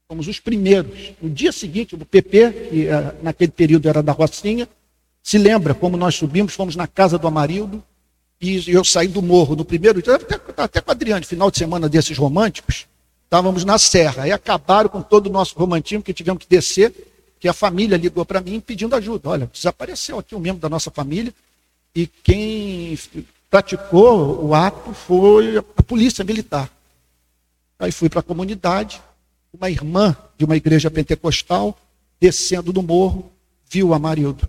Fomos 0.06 0.28
os 0.28 0.38
primeiros. 0.38 1.14
No 1.22 1.30
dia 1.30 1.50
seguinte, 1.50 1.94
o 1.94 2.04
PP, 2.04 2.52
que 2.68 2.88
eh, 2.88 3.16
naquele 3.22 3.52
período 3.52 3.88
era 3.88 4.02
da 4.02 4.12
Rocinha, 4.12 4.68
se 5.22 5.38
lembra 5.38 5.74
como 5.74 5.96
nós 5.96 6.14
subimos, 6.14 6.52
fomos 6.52 6.76
na 6.76 6.86
casa 6.86 7.18
do 7.18 7.26
Amarildo, 7.26 7.82
e 8.42 8.72
eu 8.72 8.82
saí 8.82 9.06
do 9.06 9.22
morro 9.22 9.54
no 9.54 9.64
primeiro 9.64 10.02
dia, 10.02 10.16
até, 10.16 10.34
até 10.56 10.80
com 10.80 10.90
a 10.90 10.94
Adriane, 10.94 11.24
final 11.24 11.48
de 11.48 11.58
semana 11.58 11.88
desses 11.88 12.18
românticos, 12.18 12.88
estávamos 13.22 13.64
na 13.64 13.78
serra. 13.78 14.24
Aí 14.24 14.32
acabaram 14.32 14.88
com 14.88 15.00
todo 15.00 15.28
o 15.28 15.30
nosso 15.30 15.56
romantismo, 15.56 16.02
que 16.02 16.12
tivemos 16.12 16.42
que 16.42 16.50
descer, 16.50 16.92
que 17.38 17.46
a 17.46 17.52
família 17.52 17.96
ligou 17.96 18.26
para 18.26 18.40
mim 18.40 18.58
pedindo 18.58 18.96
ajuda. 18.96 19.28
Olha, 19.28 19.50
desapareceu 19.52 20.18
aqui 20.18 20.34
um 20.34 20.40
membro 20.40 20.60
da 20.60 20.68
nossa 20.68 20.90
família, 20.90 21.32
e 21.94 22.08
quem 22.08 22.98
praticou 23.48 24.44
o 24.44 24.52
ato 24.54 24.92
foi 24.92 25.58
a 25.58 25.82
polícia 25.84 26.24
militar. 26.24 26.68
Aí 27.78 27.92
fui 27.92 28.08
para 28.08 28.20
a 28.20 28.24
comunidade, 28.24 29.00
uma 29.52 29.70
irmã 29.70 30.16
de 30.36 30.44
uma 30.44 30.56
igreja 30.56 30.90
pentecostal, 30.90 31.78
descendo 32.20 32.72
do 32.72 32.82
morro, 32.82 33.30
viu 33.70 33.90
o 33.90 33.94
Amarildo 33.94 34.48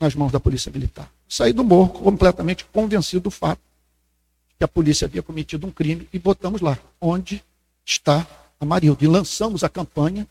nas 0.00 0.14
mãos 0.14 0.32
da 0.32 0.40
polícia 0.40 0.70
militar 0.70 1.10
saí 1.28 1.52
do 1.52 1.62
morro 1.62 1.90
completamente 1.90 2.64
convencido 2.64 3.24
do 3.24 3.30
fato 3.30 3.60
que 4.56 4.64
a 4.64 4.68
polícia 4.68 5.04
havia 5.04 5.22
cometido 5.22 5.66
um 5.66 5.70
crime 5.70 6.08
e 6.12 6.18
botamos 6.18 6.60
lá, 6.60 6.76
onde 7.00 7.44
está 7.86 8.26
a 8.58 8.64
Marilda. 8.64 9.04
E 9.04 9.06
lançamos 9.06 9.62
a 9.62 9.68
campanha 9.68 10.26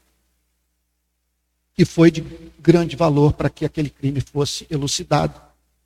que 1.73 1.85
foi 1.85 2.11
de 2.11 2.21
grande 2.59 2.97
valor 2.97 3.31
para 3.31 3.49
que 3.49 3.63
aquele 3.63 3.89
crime 3.89 4.19
fosse 4.19 4.67
elucidado. 4.69 5.39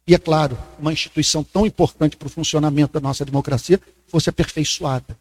E, 0.07 0.15
é 0.15 0.17
claro, 0.17 0.57
uma 0.79 0.91
instituição 0.91 1.43
tão 1.43 1.67
importante 1.67 2.17
para 2.17 2.25
o 2.25 2.31
funcionamento 2.31 2.93
da 2.93 2.99
nossa 2.99 3.23
democracia 3.23 3.79
fosse 4.07 4.27
aperfeiçoada. 4.29 5.15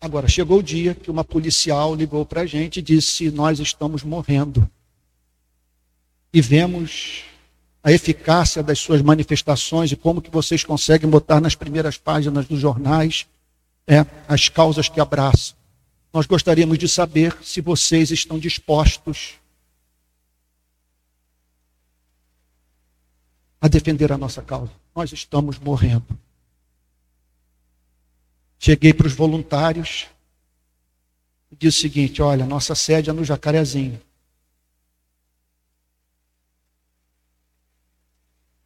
Agora, 0.00 0.26
chegou 0.26 0.58
o 0.58 0.62
dia 0.62 0.94
que 0.94 1.10
uma 1.10 1.22
policial 1.22 1.94
ligou 1.94 2.26
para 2.26 2.40
a 2.40 2.46
gente 2.46 2.78
e 2.78 2.82
disse: 2.82 3.30
Nós 3.30 3.60
estamos 3.60 4.02
morrendo 4.02 4.68
e 6.32 6.40
vemos 6.40 7.24
a 7.82 7.90
eficácia 7.90 8.62
das 8.62 8.78
suas 8.78 9.02
manifestações 9.02 9.90
e 9.90 9.96
como 9.96 10.20
que 10.20 10.30
vocês 10.30 10.64
conseguem 10.64 11.08
botar 11.08 11.40
nas 11.40 11.54
primeiras 11.54 11.96
páginas 11.96 12.46
dos 12.46 12.60
jornais 12.60 13.26
é, 13.86 14.04
as 14.28 14.48
causas 14.48 14.88
que 14.88 15.00
abraçam. 15.00 15.56
Nós 16.12 16.26
gostaríamos 16.26 16.78
de 16.78 16.88
saber 16.88 17.36
se 17.42 17.60
vocês 17.60 18.10
estão 18.10 18.38
dispostos 18.38 19.34
a 23.60 23.68
defender 23.68 24.10
a 24.12 24.18
nossa 24.18 24.42
causa. 24.42 24.72
nós 24.94 25.12
estamos 25.12 25.58
morrendo. 25.58 26.18
Cheguei 28.58 28.92
para 28.92 29.06
os 29.06 29.14
voluntários 29.14 30.06
e 31.50 31.56
disse 31.56 31.78
o 31.78 31.80
seguinte: 31.80 32.20
olha, 32.20 32.44
nossa 32.44 32.74
sede 32.74 33.08
é 33.08 33.12
no 33.12 33.24
Jacarezinho. 33.24 34.00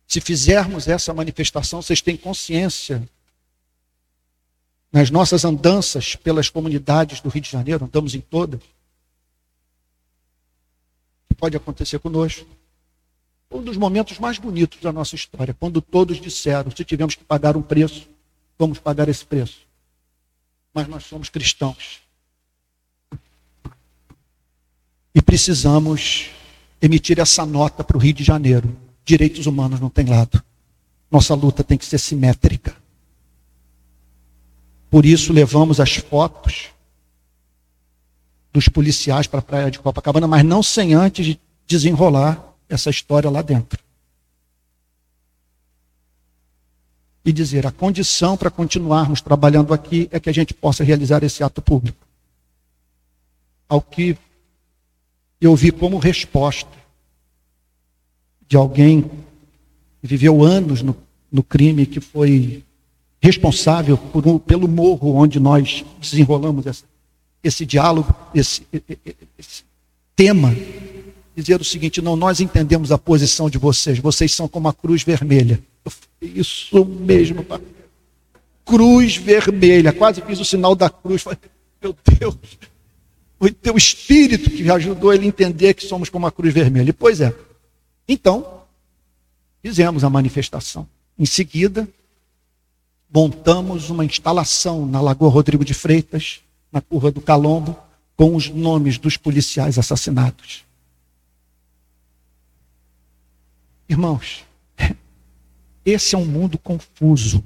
Se 0.07 0.21
fizermos 0.21 0.87
essa 0.87 1.13
manifestação, 1.13 1.83
vocês 1.83 2.01
têm 2.01 2.17
consciência. 2.17 3.07
Nas 4.93 5.11
nossas 5.11 5.45
andanças 5.45 6.15
pelas 6.15 6.49
comunidades 6.49 7.21
do 7.21 7.29
Rio 7.29 7.43
de 7.43 7.51
Janeiro, 7.51 7.85
andamos 7.85 8.15
em 8.15 8.21
todas. 8.21 8.61
Pode 11.37 11.57
acontecer 11.57 11.99
conosco. 11.99 12.47
Um 13.51 13.63
dos 13.63 13.77
momentos 13.77 14.19
mais 14.19 14.39
bonitos 14.39 14.81
da 14.81 14.93
nossa 14.93 15.15
história, 15.15 15.55
quando 15.55 15.81
todos 15.83 16.21
disseram: 16.21 16.71
se 16.71 16.85
tivemos 16.85 17.15
que 17.15 17.25
pagar 17.25 17.57
um 17.57 17.63
preço, 17.63 18.09
vamos 18.59 18.79
pagar 18.79 19.09
esse 19.09 19.25
preço. 19.25 19.67
Mas 20.73 20.89
nós 20.89 21.05
somos 21.05 21.29
cristãos. 21.29 22.01
E 25.15 25.23
precisamos 25.23 26.31
emitir 26.81 27.21
essa 27.21 27.47
nota 27.47 27.85
para 27.85 27.97
o 27.97 28.01
Rio 28.01 28.15
de 28.15 28.25
Janeiro. 28.25 28.77
Direitos 29.05 29.47
humanos 29.47 29.81
não 29.81 29.91
tem 29.91 30.07
lado. 30.07 30.43
Nossa 31.11 31.35
luta 31.35 31.63
tem 31.63 31.77
que 31.77 31.85
ser 31.85 31.99
simétrica. 31.99 32.75
Por 34.91 35.05
isso 35.05 35.33
levamos 35.33 35.81
as 35.81 35.97
fotos 35.97 36.71
dos 38.53 38.69
policiais 38.69 39.27
para 39.27 39.41
a 39.41 39.43
praia 39.43 39.71
de 39.71 39.81
Copacabana, 39.81 40.29
mas 40.29 40.45
não 40.45 40.63
sem 40.63 40.95
antes 40.95 41.37
desenrolar 41.67 42.55
essa 42.69 42.89
história 42.89 43.29
lá 43.29 43.43
dentro. 43.43 43.83
E 47.25 47.33
dizer: 47.33 47.67
a 47.67 47.73
condição 47.73 48.37
para 48.37 48.51
continuarmos 48.51 49.21
trabalhando 49.21 49.75
aqui 49.75 50.09
é 50.13 50.21
que 50.21 50.31
a 50.31 50.33
gente 50.33 50.55
possa 50.55 50.85
realizar 50.85 51.23
esse 51.25 51.43
ato 51.43 51.61
público. 51.61 52.07
Ao 53.69 53.81
que 53.81 54.17
eu 55.41 55.57
vi 55.57 55.73
como 55.73 55.99
resposta 55.99 56.84
de 58.49 58.57
alguém 58.57 59.03
que 60.01 60.07
viveu 60.07 60.43
anos 60.43 60.83
no, 60.83 60.97
no 61.31 61.43
crime, 61.43 61.87
que 61.87 62.01
foi 62.01 62.63
responsável 63.21 63.99
um, 64.15 64.39
pelo 64.39 64.69
morro 64.69 65.15
onde 65.15 65.41
nós 65.41 65.85
desenrolamos 66.01 66.67
essa, 66.67 66.85
esse 67.43 67.65
diálogo, 67.65 68.15
esse, 68.35 68.63
esse 69.39 69.65
tema, 70.15 70.55
dizer 71.35 71.61
o 71.61 71.65
seguinte: 71.65 72.03
não, 72.03 72.17
nós 72.17 72.41
entendemos 72.41 72.93
a 72.93 72.99
posição 72.99 73.49
de 73.49 73.59
vocês, 73.59 73.99
vocês 73.99 74.33
são 74.33 74.47
como 74.47 74.69
a 74.69 74.75
cruz 74.75 75.03
vermelha. 75.03 75.59
Isso 76.21 76.85
mesmo, 76.85 77.45
cruz 78.65 79.17
vermelha, 79.17 79.93
quase 79.93 80.23
fiz 80.23 80.39
o 80.41 80.45
sinal 80.45 80.75
da 80.75 80.89
cruz. 80.89 81.25
Meu 81.83 81.97
Deus, 82.19 82.37
foi 83.39 83.51
teu 83.51 83.77
espírito 83.77 84.51
que 84.51 84.71
ajudou 84.71 85.13
ele 85.13 85.25
a 85.25 85.29
entender 85.29 85.75
que 85.75 85.85
somos 85.85 86.09
como 86.09 86.27
a 86.27 86.33
cruz 86.33 86.55
vermelha. 86.55 86.91
E, 86.91 86.93
pois 86.93 87.21
é, 87.21 87.35
então, 88.09 88.63
fizemos 89.63 90.05
a 90.05 90.11
manifestação. 90.11 90.87
Em 91.19 91.27
seguida, 91.27 91.89
montamos 93.13 93.91
uma 93.91 94.05
instalação 94.05 94.85
na 94.85 95.01
Lagoa 95.01 95.31
Rodrigo 95.31 95.65
de 95.65 95.73
Freitas, 95.73 96.41
na 96.71 96.81
curva 96.81 97.11
do 97.11 97.21
Calombo, 97.21 97.79
com 98.17 98.35
os 98.35 98.49
nomes 98.49 98.99
dos 98.99 99.17
policiais 99.17 99.79
assassinados. 99.79 100.65
Irmãos, 103.89 104.45
esse 105.85 106.15
é 106.15 106.19
um 106.19 106.25
mundo 106.25 106.59
confuso. 106.59 107.45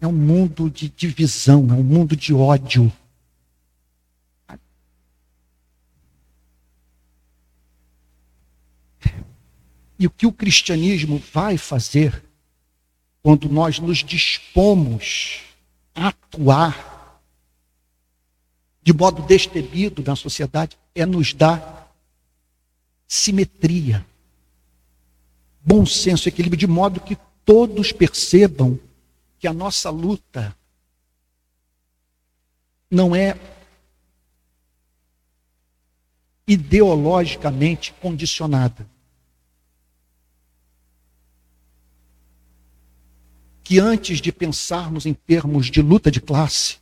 É 0.00 0.06
um 0.06 0.12
mundo 0.12 0.70
de 0.70 0.88
divisão, 0.88 1.68
é 1.70 1.74
um 1.74 1.82
mundo 1.82 2.16
de 2.16 2.32
ódio. 2.32 2.90
E 10.00 10.06
o 10.06 10.10
que 10.10 10.26
o 10.26 10.32
cristianismo 10.32 11.22
vai 11.30 11.58
fazer 11.58 12.24
quando 13.22 13.50
nós 13.50 13.78
nos 13.78 13.98
dispomos 13.98 15.42
a 15.94 16.08
atuar 16.08 17.20
de 18.82 18.94
modo 18.94 19.20
destemido 19.20 20.02
na 20.02 20.16
sociedade 20.16 20.78
é 20.94 21.04
nos 21.04 21.34
dar 21.34 21.94
simetria, 23.06 24.06
bom 25.60 25.84
senso, 25.84 26.30
equilíbrio, 26.30 26.58
de 26.58 26.66
modo 26.66 27.00
que 27.00 27.18
todos 27.44 27.92
percebam 27.92 28.80
que 29.38 29.46
a 29.46 29.52
nossa 29.52 29.90
luta 29.90 30.56
não 32.90 33.14
é 33.14 33.38
ideologicamente 36.46 37.92
condicionada. 38.00 38.88
Que 43.70 43.78
antes 43.78 44.20
de 44.20 44.32
pensarmos 44.32 45.06
em 45.06 45.14
termos 45.14 45.70
de 45.70 45.80
luta 45.80 46.10
de 46.10 46.20
classe, 46.20 46.78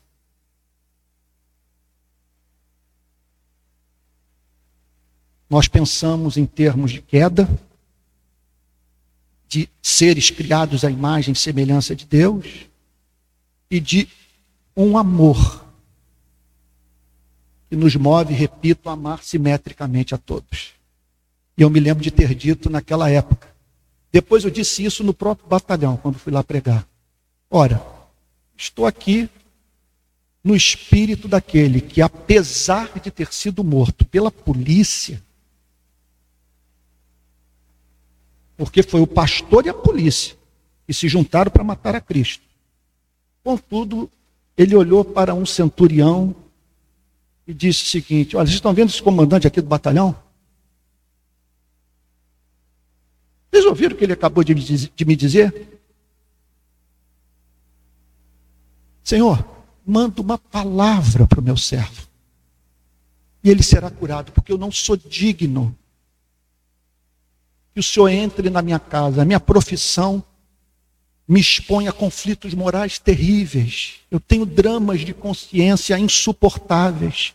nós 5.50 5.68
pensamos 5.68 6.38
em 6.38 6.46
termos 6.46 6.90
de 6.90 7.02
queda, 7.02 7.46
de 9.46 9.68
seres 9.82 10.30
criados 10.30 10.82
à 10.82 10.90
imagem 10.90 11.32
e 11.32 11.36
semelhança 11.36 11.94
de 11.94 12.06
Deus 12.06 12.46
e 13.70 13.80
de 13.80 14.08
um 14.74 14.96
amor 14.96 15.62
que 17.68 17.76
nos 17.76 17.94
move, 17.96 18.32
repito, 18.32 18.88
a 18.88 18.92
amar 18.92 19.22
simetricamente 19.22 20.14
a 20.14 20.16
todos. 20.16 20.72
E 21.54 21.60
eu 21.60 21.68
me 21.68 21.80
lembro 21.80 22.02
de 22.02 22.10
ter 22.10 22.34
dito 22.34 22.70
naquela 22.70 23.10
época: 23.10 23.47
depois 24.10 24.44
eu 24.44 24.50
disse 24.50 24.84
isso 24.84 25.04
no 25.04 25.12
próprio 25.12 25.48
batalhão, 25.48 25.96
quando 25.96 26.18
fui 26.18 26.32
lá 26.32 26.42
pregar. 26.42 26.86
Ora, 27.50 27.84
estou 28.56 28.86
aqui 28.86 29.28
no 30.42 30.56
espírito 30.56 31.28
daquele 31.28 31.80
que, 31.80 32.00
apesar 32.00 32.98
de 33.00 33.10
ter 33.10 33.32
sido 33.32 33.62
morto 33.62 34.04
pela 34.04 34.30
polícia, 34.30 35.22
porque 38.56 38.82
foi 38.82 39.00
o 39.00 39.06
pastor 39.06 39.66
e 39.66 39.68
a 39.68 39.74
polícia 39.74 40.36
que 40.86 40.94
se 40.94 41.06
juntaram 41.06 41.50
para 41.50 41.62
matar 41.62 41.94
a 41.94 42.00
Cristo. 42.00 42.42
Contudo, 43.44 44.10
ele 44.56 44.74
olhou 44.74 45.04
para 45.04 45.34
um 45.34 45.46
centurião 45.46 46.34
e 47.46 47.54
disse 47.54 47.84
o 47.84 47.86
seguinte: 47.86 48.36
Olha, 48.36 48.46
vocês 48.46 48.56
estão 48.56 48.74
vendo 48.74 48.88
esse 48.88 49.02
comandante 49.02 49.46
aqui 49.46 49.60
do 49.60 49.68
batalhão? 49.68 50.16
Vocês 53.50 53.64
ouviram 53.64 53.94
o 53.94 53.98
que 53.98 54.04
ele 54.04 54.12
acabou 54.12 54.44
de 54.44 54.54
me 54.54 55.16
dizer? 55.16 55.80
Senhor, 59.02 59.42
manda 59.86 60.20
uma 60.20 60.36
palavra 60.36 61.26
para 61.26 61.40
o 61.40 61.42
meu 61.42 61.56
servo. 61.56 62.06
E 63.42 63.50
ele 63.50 63.62
será 63.62 63.90
curado, 63.90 64.32
porque 64.32 64.52
eu 64.52 64.58
não 64.58 64.70
sou 64.70 64.96
digno 64.96 65.74
que 67.72 67.80
o 67.80 67.82
Senhor 67.82 68.08
entre 68.08 68.50
na 68.50 68.60
minha 68.60 68.78
casa. 68.78 69.22
A 69.22 69.24
minha 69.24 69.40
profissão 69.40 70.22
me 71.26 71.40
expõe 71.40 71.88
a 71.88 71.92
conflitos 71.92 72.52
morais 72.52 72.98
terríveis. 72.98 74.00
Eu 74.10 74.20
tenho 74.20 74.44
dramas 74.44 75.00
de 75.00 75.14
consciência 75.14 75.98
insuportáveis. 75.98 77.34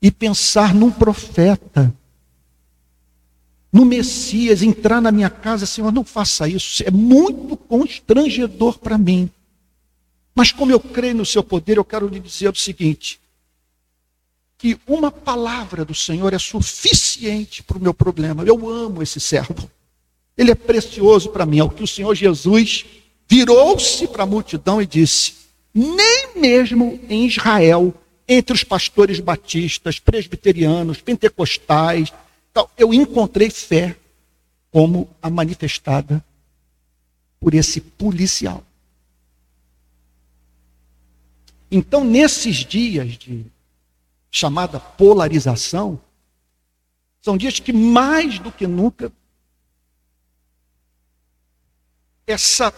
E 0.00 0.10
pensar 0.10 0.74
num 0.74 0.90
profeta 0.90 1.94
no 3.74 3.84
Messias, 3.84 4.62
entrar 4.62 5.02
na 5.02 5.10
minha 5.10 5.28
casa, 5.28 5.66
Senhor, 5.66 5.90
não 5.90 6.04
faça 6.04 6.48
isso. 6.48 6.84
É 6.86 6.92
muito 6.92 7.56
constrangedor 7.56 8.78
para 8.78 8.96
mim. 8.96 9.28
Mas 10.32 10.52
como 10.52 10.70
eu 10.70 10.78
creio 10.78 11.16
no 11.16 11.26
seu 11.26 11.42
poder, 11.42 11.76
eu 11.76 11.84
quero 11.84 12.06
lhe 12.06 12.20
dizer 12.20 12.50
o 12.50 12.54
seguinte: 12.54 13.18
que 14.56 14.78
uma 14.86 15.10
palavra 15.10 15.84
do 15.84 15.92
Senhor 15.92 16.32
é 16.32 16.38
suficiente 16.38 17.64
para 17.64 17.76
o 17.76 17.80
meu 17.80 17.92
problema. 17.92 18.44
Eu 18.44 18.68
amo 18.68 19.02
esse 19.02 19.18
servo. 19.18 19.68
Ele 20.38 20.52
é 20.52 20.54
precioso 20.54 21.30
para 21.30 21.44
mim. 21.44 21.58
É 21.58 21.64
o 21.64 21.70
que 21.70 21.82
o 21.82 21.88
Senhor 21.88 22.14
Jesus 22.14 22.84
virou-se 23.28 24.06
para 24.06 24.22
a 24.22 24.26
multidão 24.26 24.80
e 24.80 24.86
disse: 24.86 25.34
nem 25.74 26.28
mesmo 26.36 27.00
em 27.08 27.26
Israel, 27.26 27.92
entre 28.28 28.54
os 28.54 28.62
pastores 28.62 29.18
batistas, 29.18 29.98
presbiterianos, 29.98 31.00
pentecostais, 31.00 32.12
então, 32.54 32.70
eu 32.76 32.94
encontrei 32.94 33.50
fé 33.50 33.98
como 34.70 35.10
a 35.20 35.28
manifestada 35.28 36.24
por 37.40 37.52
esse 37.52 37.80
policial. 37.80 38.64
Então, 41.68 42.04
nesses 42.04 42.58
dias 42.58 43.18
de 43.18 43.44
chamada 44.30 44.78
polarização, 44.78 46.00
são 47.20 47.36
dias 47.36 47.58
que 47.58 47.72
mais 47.72 48.38
do 48.38 48.52
que 48.52 48.68
nunca 48.68 49.12
essa 52.24 52.72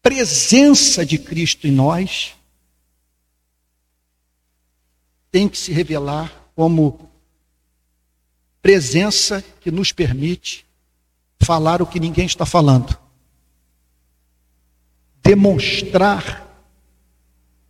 presença 0.00 1.04
de 1.04 1.18
Cristo 1.18 1.66
em 1.66 1.72
nós 1.72 2.34
tem 5.30 5.46
que 5.46 5.58
se 5.58 5.72
revelar 5.72 6.32
como 6.56 7.03
presença 8.64 9.44
que 9.60 9.70
nos 9.70 9.92
permite 9.92 10.64
falar 11.38 11.82
o 11.82 11.86
que 11.86 12.00
ninguém 12.00 12.24
está 12.24 12.46
falando. 12.46 12.98
Demonstrar 15.22 16.42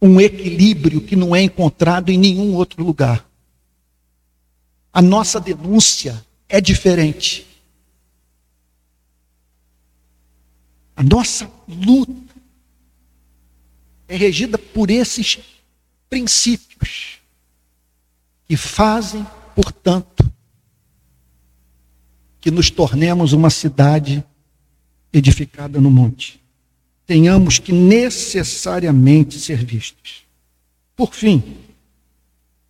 um 0.01 0.20
equilíbrio 0.20 1.01
que 1.01 1.16
não 1.16 1.34
é 1.34 1.42
encontrado 1.42 2.11
em 2.11 2.16
nenhum 2.16 2.55
outro 2.55 2.84
lugar. 2.84 3.28
A 4.92 5.03
nossa 5.03 5.40
denúncia 5.40 6.24
é 6.49 6.61
diferente. 6.61 7.45
A 10.95 11.03
nossa 11.03 11.51
luta 11.66 12.36
é 14.07 14.16
regida 14.16 14.57
por 14.57 14.90
esses 14.90 15.40
princípios 16.09 17.18
que 18.45 18.57
fazem, 18.57 19.26
portanto, 19.57 20.32
que 22.45 22.51
nos 22.51 22.68
tornemos 22.68 23.32
uma 23.32 23.49
cidade 23.49 24.22
edificada 25.11 25.80
no 25.80 25.90
monte. 25.90 26.38
Tenhamos 27.07 27.59
que 27.59 27.72
necessariamente 27.72 29.40
ser 29.40 29.64
vistos. 29.64 30.24
Por 30.95 31.14
fim, 31.14 31.42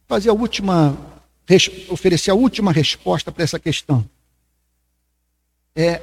fazer 0.07 0.31
a 0.31 0.33
última, 0.33 0.97
oferecer 1.89 2.31
a 2.31 2.37
última 2.37 2.71
resposta 2.71 3.33
para 3.33 3.43
essa 3.43 3.59
questão. 3.59 4.09
É 5.75 6.01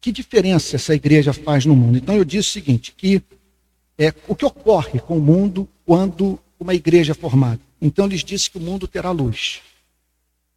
que 0.00 0.10
diferença 0.10 0.76
essa 0.76 0.94
igreja 0.94 1.34
faz 1.34 1.66
no 1.66 1.76
mundo? 1.76 1.98
Então 1.98 2.14
eu 2.14 2.24
disse 2.24 2.48
o 2.48 2.52
seguinte, 2.52 2.94
que 2.96 3.22
é, 3.98 4.14
o 4.26 4.34
que 4.34 4.46
ocorre 4.46 5.00
com 5.00 5.18
o 5.18 5.20
mundo 5.20 5.68
quando 5.84 6.40
uma 6.58 6.74
igreja 6.74 7.12
é 7.12 7.14
formada? 7.14 7.60
Então 7.78 8.06
lhes 8.06 8.24
disse 8.24 8.50
que 8.50 8.56
o 8.56 8.62
mundo 8.62 8.88
terá 8.88 9.10
luz. 9.10 9.60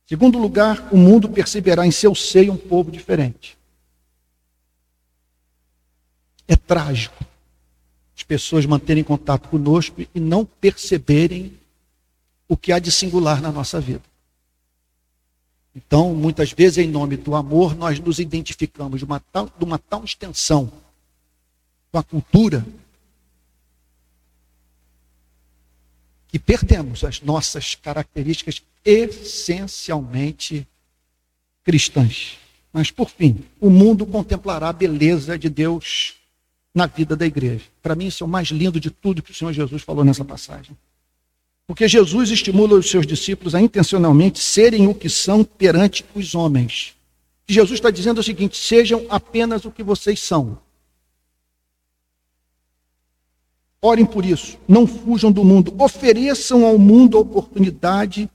Segundo 0.08 0.39
lugar, 0.39 0.88
o 0.91 0.97
mundo 0.97 1.28
perceberá 1.28 1.86
em 1.86 1.91
seu 1.91 2.16
seio 2.16 2.53
um 2.53 2.58
povo 2.58 2.89
diferente. 2.89 3.58
É 6.47 6.55
trágico 6.55 7.26
as 8.16 8.24
pessoas 8.24 8.66
manterem 8.66 9.03
contato 9.03 9.47
conosco 9.47 10.01
e 10.01 10.20
não 10.20 10.43
perceberem 10.43 11.55
o 12.47 12.58
que 12.58 12.72
há 12.72 12.80
de 12.80 12.91
singular 12.91 13.41
na 13.41 13.51
nossa 13.51 13.80
vida. 13.80 14.01
Então, 15.76 16.16
muitas 16.16 16.51
vezes, 16.51 16.80
em 16.80 16.88
nome 16.88 17.18
do 17.18 17.36
amor, 17.36 17.76
nós 17.76 17.99
nos 17.99 18.18
identificamos 18.18 18.99
de 18.99 19.05
uma 19.05 19.20
tal, 19.20 19.45
de 19.45 19.64
uma 19.64 19.78
tal 19.78 20.03
extensão 20.03 20.72
com 21.91 21.99
a 21.99 22.03
cultura 22.03 22.66
que 26.28 26.38
perdemos 26.38 27.04
as 27.04 27.22
nossas 27.22 27.76
características 27.76 28.62
essencialmente 28.84 30.68
cristãs. 31.64 32.38
Mas, 32.72 32.92
por 32.92 33.10
fim, 33.10 33.44
o 33.60 33.70
mundo 33.70 34.06
contemplará 34.06 34.70
a 34.70 34.74
beleza 34.74 35.38
de 35.38 35.50
Deus 35.50 36.16
na 36.74 36.86
vida 36.86 37.16
da 37.16 37.26
igreja. 37.26 37.66
Para 37.82 37.96
mim, 37.96 38.08
isso 38.08 38.24
é 38.24 38.28
o 38.28 38.30
mais 38.30 38.50
lindo 38.50 38.80
de 38.80 38.92
tudo 38.92 39.22
que 39.22 39.32
o 39.32 39.34
Senhor 39.34 39.52
Jesus 39.52 39.82
falou 39.82 40.04
nessa 40.04 40.24
passagem. 40.24 40.78
Porque 41.66 41.88
Jesus 41.88 42.30
estimula 42.30 42.76
os 42.76 42.90
seus 42.90 43.06
discípulos 43.06 43.54
a 43.54 43.62
intencionalmente 43.62 44.40
serem 44.40 44.88
o 44.88 44.94
que 44.94 45.10
são 45.10 45.44
perante 45.44 46.06
os 46.16 46.36
homens. 46.36 46.94
Jesus 47.48 47.80
está 47.80 47.90
dizendo 47.90 48.20
o 48.20 48.24
seguinte: 48.24 48.58
sejam 48.58 49.06
apenas 49.10 49.66
o 49.66 49.72
que 49.72 49.84
vocês 49.84 50.20
são. 50.20 50.58
Orem 53.82 54.06
por 54.06 54.26
isso, 54.26 54.58
não 54.68 54.88
fujam 54.88 55.32
do 55.32 55.44
mundo, 55.44 55.74
ofereçam 55.78 56.66
ao 56.66 56.78
mundo 56.80 57.18
a 57.18 57.22
oportunidade 57.22 58.30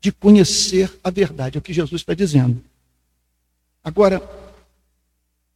de 0.00 0.12
conhecer 0.12 0.92
a 1.02 1.10
verdade, 1.10 1.56
é 1.56 1.58
o 1.58 1.62
que 1.62 1.72
Jesus 1.72 2.02
está 2.02 2.14
dizendo. 2.14 2.62
Agora, 3.82 4.22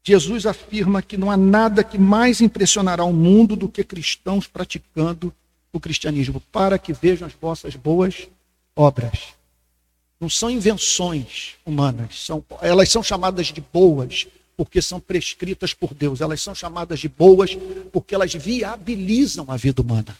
Jesus 0.02 0.46
afirma 0.46 1.02
que 1.02 1.16
não 1.16 1.30
há 1.30 1.36
nada 1.36 1.84
que 1.84 1.98
mais 1.98 2.40
impressionará 2.40 3.04
o 3.04 3.12
mundo 3.12 3.54
do 3.54 3.68
que 3.68 3.84
cristãos 3.84 4.46
praticando 4.46 5.32
o 5.72 5.78
cristianismo, 5.78 6.40
para 6.50 6.78
que 6.78 6.92
vejam 6.92 7.28
as 7.28 7.34
vossas 7.34 7.76
boas 7.76 8.26
obras. 8.74 9.34
Não 10.18 10.28
são 10.28 10.50
invenções 10.50 11.56
humanas, 11.64 12.24
são, 12.24 12.44
elas 12.62 12.88
são 12.88 13.02
chamadas 13.02 13.48
de 13.48 13.60
boas 13.60 14.26
porque 14.60 14.82
são 14.82 15.00
prescritas 15.00 15.72
por 15.72 15.94
Deus, 15.94 16.20
elas 16.20 16.42
são 16.42 16.54
chamadas 16.54 17.00
de 17.00 17.08
boas 17.08 17.56
porque 17.90 18.14
elas 18.14 18.34
viabilizam 18.34 19.46
a 19.48 19.56
vida 19.56 19.80
humana. 19.80 20.14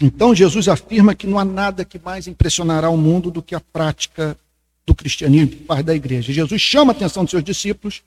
Então 0.00 0.32
Jesus 0.32 0.68
afirma 0.68 1.12
que 1.12 1.26
não 1.26 1.40
há 1.40 1.44
nada 1.44 1.84
que 1.84 1.98
mais 1.98 2.28
impressionará 2.28 2.88
o 2.88 2.96
mundo 2.96 3.32
do 3.32 3.42
que 3.42 3.56
a 3.56 3.60
prática 3.60 4.38
do 4.86 4.94
cristianismo, 4.94 5.56
parte 5.62 5.86
da 5.86 5.94
igreja. 5.96 6.32
Jesus 6.32 6.62
chama 6.62 6.92
a 6.92 6.94
atenção 6.94 7.24
dos 7.24 7.32
seus 7.32 7.42
discípulos 7.42 8.04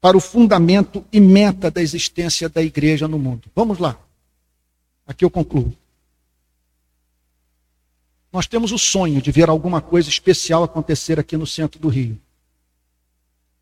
para 0.00 0.16
o 0.16 0.20
fundamento 0.20 1.04
e 1.12 1.20
meta 1.20 1.70
da 1.70 1.82
existência 1.82 2.48
da 2.48 2.62
igreja 2.62 3.06
no 3.06 3.18
mundo. 3.18 3.42
Vamos 3.54 3.78
lá. 3.78 4.00
Aqui 5.06 5.22
eu 5.22 5.30
concluo. 5.30 5.76
Nós 8.32 8.46
temos 8.46 8.70
o 8.72 8.78
sonho 8.78 9.20
de 9.20 9.32
ver 9.32 9.48
alguma 9.48 9.80
coisa 9.80 10.08
especial 10.08 10.62
acontecer 10.62 11.18
aqui 11.18 11.36
no 11.36 11.46
centro 11.46 11.80
do 11.80 11.88
Rio. 11.88 12.18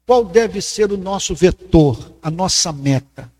Qual 0.07 0.25
deve 0.25 0.61
ser 0.61 0.93
o 0.93 0.97
nosso 0.97 1.35
vetor, 1.35 2.12
a 2.23 2.31
nossa 2.31 2.73
meta? 2.73 3.31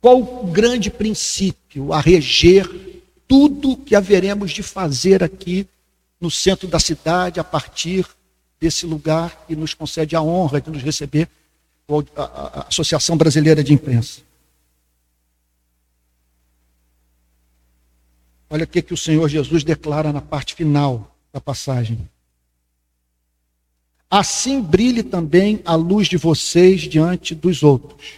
Qual 0.00 0.20
o 0.20 0.46
grande 0.46 0.90
princípio 0.90 1.92
a 1.92 2.00
reger 2.00 2.68
tudo 3.28 3.76
que 3.76 3.94
haveremos 3.94 4.50
de 4.50 4.62
fazer 4.62 5.22
aqui 5.22 5.66
no 6.20 6.30
centro 6.30 6.68
da 6.68 6.78
cidade, 6.78 7.40
a 7.40 7.44
partir 7.44 8.06
desse 8.60 8.84
lugar 8.84 9.44
que 9.46 9.56
nos 9.56 9.72
concede 9.72 10.14
a 10.14 10.20
honra 10.20 10.60
de 10.60 10.70
nos 10.70 10.82
receber 10.82 11.28
a 12.16 12.66
Associação 12.68 13.16
Brasileira 13.16 13.64
de 13.64 13.72
Imprensa. 13.72 14.20
Olha 18.52 18.64
o 18.64 18.66
que, 18.66 18.82
que 18.82 18.92
o 18.92 18.96
Senhor 18.96 19.28
Jesus 19.28 19.62
declara 19.62 20.12
na 20.12 20.20
parte 20.20 20.56
final 20.56 21.16
da 21.32 21.40
passagem. 21.40 22.10
Assim 24.10 24.60
brilhe 24.60 25.04
também 25.04 25.62
a 25.64 25.76
luz 25.76 26.08
de 26.08 26.16
vocês 26.16 26.80
diante 26.80 27.32
dos 27.32 27.62
outros, 27.62 28.14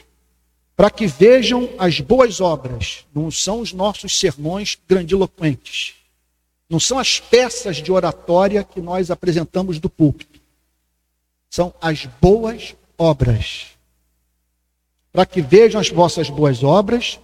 para 0.75 0.91
que 0.91 1.07
vejam 1.07 1.69
as 1.79 2.01
boas 2.01 2.41
obras, 2.41 3.05
não 3.15 3.31
são 3.31 3.61
os 3.61 3.75
nossos 3.75 4.19
sermões 4.19 4.79
grandiloquentes, 4.89 5.97
não 6.67 6.81
são 6.81 6.99
as 6.99 7.21
peças 7.21 7.77
de 7.77 7.93
oratória 7.93 8.65
que 8.65 8.81
nós 8.81 9.11
apresentamos 9.11 9.79
do 9.79 9.91
púlpito, 9.91 10.41
são 11.51 11.75
as 11.79 12.07
boas 12.07 12.75
obras. 12.97 13.67
Para 15.13 15.27
que 15.27 15.43
vejam 15.43 15.79
as 15.79 15.91
vossas 15.91 16.31
boas 16.31 16.65
obras, 16.65 17.21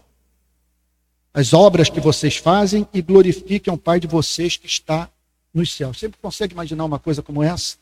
as 1.38 1.54
obras 1.54 1.88
que 1.88 2.00
vocês 2.00 2.36
fazem 2.36 2.84
e 2.92 3.00
glorifiquem 3.00 3.72
o 3.72 3.78
Pai 3.78 4.00
de 4.00 4.08
vocês 4.08 4.56
que 4.56 4.66
está 4.66 5.08
nos 5.54 5.72
céus. 5.72 5.96
Sempre 5.96 6.18
consegue 6.20 6.52
imaginar 6.52 6.84
uma 6.84 6.98
coisa 6.98 7.22
como 7.22 7.44
essa? 7.44 7.76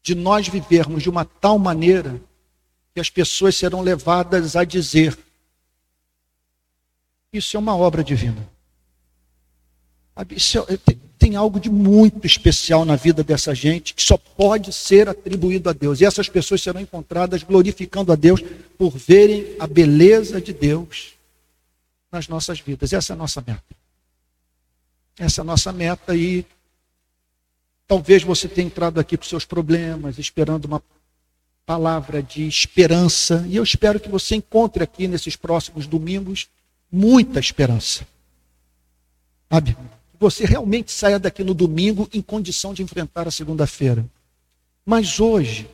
De 0.00 0.14
nós 0.14 0.46
vivermos 0.46 1.02
de 1.02 1.10
uma 1.10 1.24
tal 1.24 1.58
maneira 1.58 2.20
que 2.94 3.00
as 3.00 3.10
pessoas 3.10 3.56
serão 3.56 3.80
levadas 3.80 4.54
a 4.54 4.62
dizer: 4.62 5.18
Isso 7.32 7.56
é 7.56 7.58
uma 7.58 7.76
obra 7.76 8.04
divina. 8.04 8.48
É, 10.16 10.94
tem 11.18 11.34
algo 11.34 11.58
de 11.58 11.68
muito 11.68 12.24
especial 12.24 12.84
na 12.84 12.94
vida 12.94 13.24
dessa 13.24 13.52
gente 13.56 13.92
que 13.92 14.02
só 14.04 14.16
pode 14.16 14.72
ser 14.72 15.08
atribuído 15.08 15.68
a 15.68 15.72
Deus. 15.72 16.00
E 16.00 16.04
essas 16.04 16.28
pessoas 16.28 16.62
serão 16.62 16.80
encontradas 16.80 17.42
glorificando 17.42 18.12
a 18.12 18.14
Deus 18.14 18.40
por 18.78 18.96
verem 18.96 19.56
a 19.58 19.66
beleza 19.66 20.40
de 20.40 20.52
Deus 20.52 21.13
nas 22.14 22.28
nossas 22.28 22.60
vidas. 22.60 22.92
Essa 22.92 23.12
é 23.12 23.14
a 23.14 23.16
nossa 23.16 23.42
meta. 23.46 23.62
Essa 25.18 25.40
é 25.40 25.42
a 25.42 25.44
nossa 25.44 25.72
meta 25.72 26.16
e 26.16 26.46
talvez 27.86 28.22
você 28.22 28.48
tenha 28.48 28.66
entrado 28.66 28.98
aqui 28.98 29.16
com 29.16 29.24
seus 29.24 29.44
problemas, 29.44 30.18
esperando 30.18 30.64
uma 30.64 30.82
palavra 31.66 32.22
de 32.22 32.46
esperança, 32.46 33.44
e 33.48 33.56
eu 33.56 33.62
espero 33.62 33.98
que 33.98 34.08
você 34.08 34.36
encontre 34.36 34.82
aqui 34.84 35.08
nesses 35.08 35.34
próximos 35.34 35.86
domingos 35.86 36.48
muita 36.90 37.40
esperança. 37.40 38.06
Sabe? 39.50 39.76
você 40.24 40.44
realmente 40.44 40.90
saia 40.90 41.18
daqui 41.18 41.44
no 41.44 41.54
domingo 41.54 42.08
em 42.12 42.22
condição 42.22 42.72
de 42.72 42.82
enfrentar 42.82 43.28
a 43.28 43.30
segunda-feira. 43.30 44.04
Mas 44.84 45.20
hoje, 45.20 45.68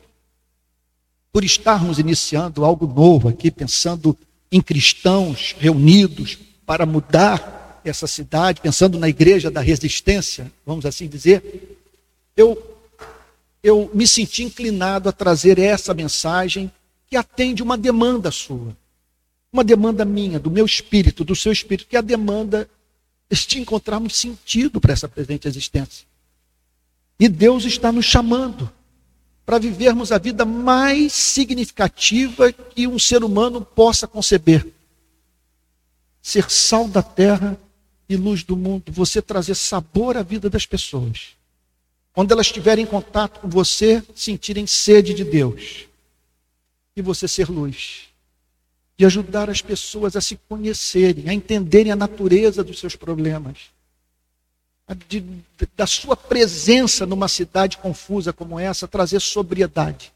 por 1.31 1.43
estarmos 1.43 1.99
iniciando 1.99 2.65
algo 2.65 2.85
novo 2.85 3.29
aqui, 3.29 3.49
pensando 3.49 4.17
em 4.51 4.61
cristãos 4.61 5.55
reunidos 5.57 6.37
para 6.65 6.85
mudar 6.85 7.81
essa 7.83 8.05
cidade, 8.05 8.61
pensando 8.61 8.99
na 8.99 9.09
igreja 9.09 9.49
da 9.49 9.61
resistência, 9.61 10.51
vamos 10.65 10.85
assim 10.85 11.07
dizer, 11.07 11.77
eu, 12.35 12.77
eu 13.63 13.89
me 13.93 14.07
senti 14.07 14.43
inclinado 14.43 15.09
a 15.09 15.11
trazer 15.11 15.57
essa 15.57 15.93
mensagem 15.93 16.71
que 17.07 17.15
atende 17.15 17.63
uma 17.63 17.77
demanda 17.77 18.29
sua. 18.31 18.75
Uma 19.51 19.63
demanda 19.63 20.05
minha, 20.05 20.39
do 20.39 20.51
meu 20.51 20.65
espírito, 20.65 21.23
do 21.23 21.35
seu 21.35 21.51
espírito, 21.51 21.89
que 21.89 21.95
é 21.95 21.99
a 21.99 22.03
demanda 22.03 22.69
de 23.29 23.59
encontrarmos 23.59 24.15
sentido 24.15 24.79
para 24.79 24.93
essa 24.93 25.07
presente 25.07 25.47
existência. 25.47 26.05
E 27.19 27.27
Deus 27.29 27.65
está 27.65 27.91
nos 27.91 28.05
chamando 28.05 28.71
para 29.51 29.59
vivermos 29.59 30.13
a 30.13 30.17
vida 30.17 30.45
mais 30.45 31.11
significativa 31.11 32.53
que 32.53 32.87
um 32.87 32.97
ser 32.97 33.21
humano 33.21 33.59
possa 33.59 34.07
conceber. 34.07 34.65
Ser 36.21 36.49
sal 36.49 36.87
da 36.87 37.03
terra 37.03 37.59
e 38.07 38.15
luz 38.15 38.43
do 38.43 38.55
mundo, 38.55 38.83
você 38.87 39.21
trazer 39.21 39.55
sabor 39.55 40.15
à 40.15 40.23
vida 40.23 40.49
das 40.49 40.65
pessoas. 40.65 41.31
Quando 42.13 42.31
elas 42.31 42.45
estiverem 42.45 42.85
em 42.85 42.87
contato 42.87 43.41
com 43.41 43.49
você, 43.49 44.01
sentirem 44.15 44.65
sede 44.65 45.13
de 45.13 45.25
Deus. 45.25 45.85
E 46.95 47.01
você 47.01 47.27
ser 47.27 47.49
luz. 47.49 48.03
E 48.97 49.03
ajudar 49.03 49.49
as 49.49 49.61
pessoas 49.61 50.15
a 50.15 50.21
se 50.21 50.39
conhecerem, 50.47 51.27
a 51.27 51.33
entenderem 51.33 51.91
a 51.91 51.95
natureza 51.97 52.63
dos 52.63 52.79
seus 52.79 52.95
problemas 52.95 53.57
de, 54.95 55.23
da 55.75 55.87
sua 55.87 56.15
presença 56.15 57.05
numa 57.05 57.27
cidade 57.27 57.77
confusa 57.77 58.33
como 58.33 58.59
essa, 58.59 58.87
trazer 58.87 59.19
sobriedade, 59.19 60.11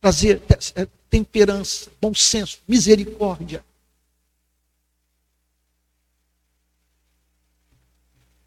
trazer 0.00 0.42
é, 0.74 0.86
temperança, 1.08 1.90
bom 2.00 2.14
senso, 2.14 2.58
misericórdia. 2.66 3.64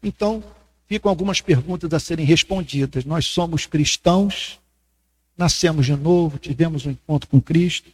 Então, 0.02 0.42
ficam 0.86 1.10
algumas 1.10 1.40
perguntas 1.40 1.92
a 1.92 2.00
serem 2.00 2.24
respondidas. 2.24 3.04
Nós 3.04 3.26
somos 3.26 3.66
cristãos, 3.66 4.58
nascemos 5.36 5.86
de 5.86 5.94
novo, 5.94 6.38
tivemos 6.38 6.86
um 6.86 6.90
encontro 6.90 7.28
com 7.28 7.40
Cristo, 7.40 7.90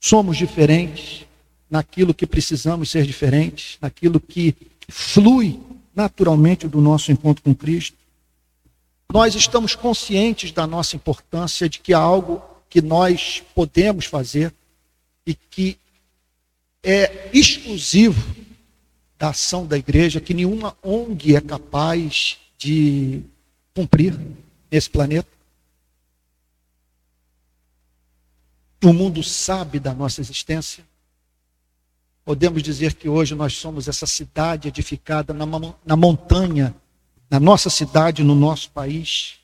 somos 0.00 0.36
diferentes 0.36 1.26
naquilo 1.70 2.12
que 2.12 2.26
precisamos 2.26 2.90
ser 2.90 3.06
diferentes, 3.06 3.78
naquilo 3.80 4.20
que 4.20 4.54
flui 4.88 5.60
naturalmente 5.94 6.66
do 6.66 6.80
nosso 6.80 7.12
encontro 7.12 7.42
com 7.42 7.54
Cristo. 7.54 7.96
Nós 9.12 9.34
estamos 9.34 9.74
conscientes 9.74 10.52
da 10.52 10.66
nossa 10.66 10.96
importância, 10.96 11.68
de 11.68 11.78
que 11.78 11.92
há 11.92 11.98
algo 11.98 12.42
que 12.70 12.80
nós 12.80 13.42
podemos 13.54 14.06
fazer 14.06 14.54
e 15.26 15.34
que 15.34 15.78
é 16.82 17.30
exclusivo 17.32 18.34
da 19.18 19.28
ação 19.28 19.66
da 19.66 19.76
igreja, 19.78 20.20
que 20.20 20.34
nenhuma 20.34 20.76
ONG 20.82 21.36
é 21.36 21.40
capaz 21.40 22.38
de 22.58 23.22
cumprir 23.74 24.18
nesse 24.70 24.90
planeta. 24.90 25.28
O 28.82 28.92
mundo 28.92 29.22
sabe 29.22 29.78
da 29.78 29.94
nossa 29.94 30.20
existência. 30.20 30.84
Podemos 32.24 32.62
dizer 32.62 32.94
que 32.94 33.08
hoje 33.08 33.34
nós 33.34 33.56
somos 33.56 33.88
essa 33.88 34.06
cidade 34.06 34.68
edificada 34.68 35.34
na, 35.34 35.44
na 35.84 35.96
montanha, 35.96 36.74
na 37.28 37.40
nossa 37.40 37.68
cidade, 37.68 38.22
no 38.22 38.34
nosso 38.34 38.70
país. 38.70 39.38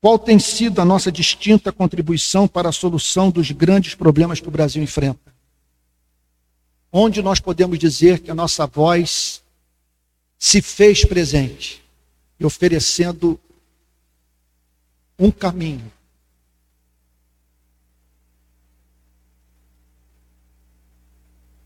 Qual 0.00 0.18
tem 0.18 0.38
sido 0.38 0.80
a 0.80 0.84
nossa 0.84 1.12
distinta 1.12 1.70
contribuição 1.70 2.48
para 2.48 2.68
a 2.68 2.72
solução 2.72 3.30
dos 3.30 3.50
grandes 3.52 3.94
problemas 3.94 4.40
que 4.40 4.48
o 4.48 4.50
Brasil 4.50 4.82
enfrenta? 4.82 5.32
Onde 6.92 7.22
nós 7.22 7.38
podemos 7.38 7.78
dizer 7.78 8.18
que 8.20 8.30
a 8.30 8.34
nossa 8.34 8.66
voz 8.66 9.42
se 10.38 10.60
fez 10.60 11.04
presente 11.04 11.82
e 12.38 12.44
oferecendo 12.44 13.40
um 15.18 15.30
caminho 15.30 15.90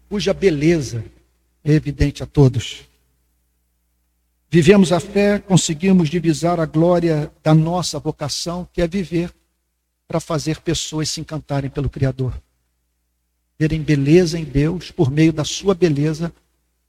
cuja 0.08 0.32
beleza 0.32 1.04
é 1.62 1.72
evidente 1.72 2.22
a 2.22 2.26
todos. 2.26 2.84
Vivemos 4.50 4.92
a 4.92 5.00
fé, 5.00 5.38
conseguimos 5.38 6.08
divisar 6.08 6.58
a 6.58 6.64
glória 6.64 7.30
da 7.42 7.54
nossa 7.54 7.98
vocação, 7.98 8.66
que 8.72 8.80
é 8.80 8.88
viver 8.88 9.30
para 10.06 10.18
fazer 10.18 10.60
pessoas 10.60 11.10
se 11.10 11.20
encantarem 11.20 11.68
pelo 11.68 11.90
Criador. 11.90 12.40
Verem 13.58 13.82
beleza 13.82 14.38
em 14.38 14.44
Deus 14.44 14.90
por 14.90 15.10
meio 15.10 15.32
da 15.32 15.44
sua 15.44 15.74
beleza 15.74 16.32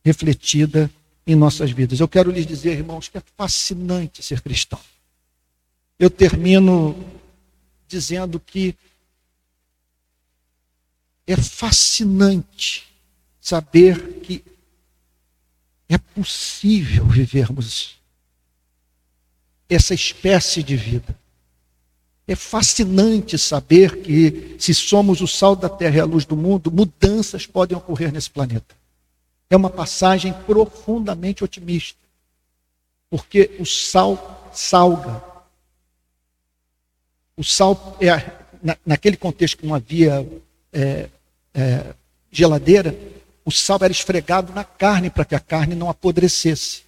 refletida 0.06 0.90
em 1.28 1.36
nossas 1.36 1.72
vidas. 1.72 2.00
Eu 2.00 2.08
quero 2.08 2.32
lhes 2.32 2.48
dizer, 2.48 2.78
irmãos, 2.78 3.10
que 3.10 3.18
é 3.18 3.24
fascinante 3.36 4.24
ser 4.24 4.42
cristão. 4.42 4.80
Eu 6.00 6.10
termino 6.10 6.96
dizendo 7.90 8.40
que 8.40 8.74
é 11.28 11.36
fascinante 11.36 12.89
saber 13.50 14.20
que 14.22 14.44
é 15.88 15.98
possível 15.98 17.06
vivermos 17.08 17.98
essa 19.68 19.94
espécie 19.94 20.62
de 20.62 20.76
vida. 20.76 21.18
É 22.28 22.36
fascinante 22.36 23.40
saber 23.40 24.04
que, 24.04 24.56
se 24.60 24.72
somos 24.76 25.20
o 25.20 25.28
sal 25.28 25.56
da 25.56 25.68
terra 25.68 25.98
e 25.98 26.00
a 26.00 26.06
luz 26.06 26.26
do 26.26 26.38
mundo, 26.38 26.72
mudanças 26.72 27.48
podem 27.48 27.76
ocorrer 27.76 28.12
nesse 28.12 28.30
planeta. 28.30 28.76
É 29.50 29.58
uma 29.58 29.72
passagem 29.72 30.32
profundamente 30.32 31.44
otimista, 31.44 31.98
porque 33.10 33.58
o 33.60 33.66
sal 33.66 34.52
salga. 34.54 35.24
O 37.36 37.44
sal, 37.44 37.98
é, 38.00 38.32
na, 38.62 38.78
naquele 38.86 39.18
contexto 39.18 39.58
que 39.58 39.66
não 39.66 39.74
havia 39.74 40.28
é, 40.72 41.10
é, 41.52 41.96
geladeira, 42.32 42.96
o 43.50 43.52
sal 43.52 43.80
era 43.82 43.92
esfregado 43.92 44.54
na 44.54 44.64
carne 44.64 45.10
para 45.10 45.26
que 45.26 45.34
a 45.34 45.40
carne 45.40 45.74
não 45.74 45.90
apodrecesse. 45.90 46.82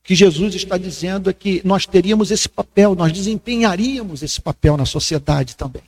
O 0.00 0.04
que 0.04 0.14
Jesus 0.14 0.54
está 0.54 0.78
dizendo 0.78 1.28
é 1.28 1.32
que 1.32 1.60
nós 1.64 1.84
teríamos 1.84 2.30
esse 2.30 2.48
papel, 2.48 2.94
nós 2.94 3.12
desempenharíamos 3.12 4.22
esse 4.22 4.40
papel 4.40 4.76
na 4.76 4.86
sociedade 4.86 5.56
também, 5.56 5.82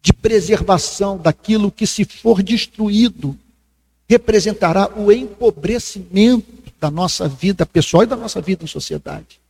de 0.00 0.14
preservação 0.14 1.18
daquilo 1.18 1.70
que, 1.70 1.86
se 1.86 2.06
for 2.06 2.42
destruído, 2.42 3.38
representará 4.08 4.90
o 4.96 5.12
empobrecimento 5.12 6.72
da 6.80 6.90
nossa 6.90 7.28
vida 7.28 7.66
pessoal 7.66 8.02
e 8.04 8.06
da 8.06 8.16
nossa 8.16 8.40
vida 8.40 8.64
em 8.64 8.66
sociedade. 8.66 9.40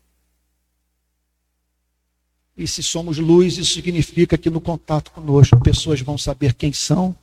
E 2.56 2.66
se 2.66 2.82
somos 2.82 3.18
luz, 3.18 3.58
isso 3.58 3.74
significa 3.74 4.36
que 4.36 4.50
no 4.50 4.60
contato 4.60 5.12
conosco, 5.12 5.60
pessoas 5.60 6.00
vão 6.00 6.18
saber 6.18 6.54
quem 6.54 6.72
são, 6.72 7.14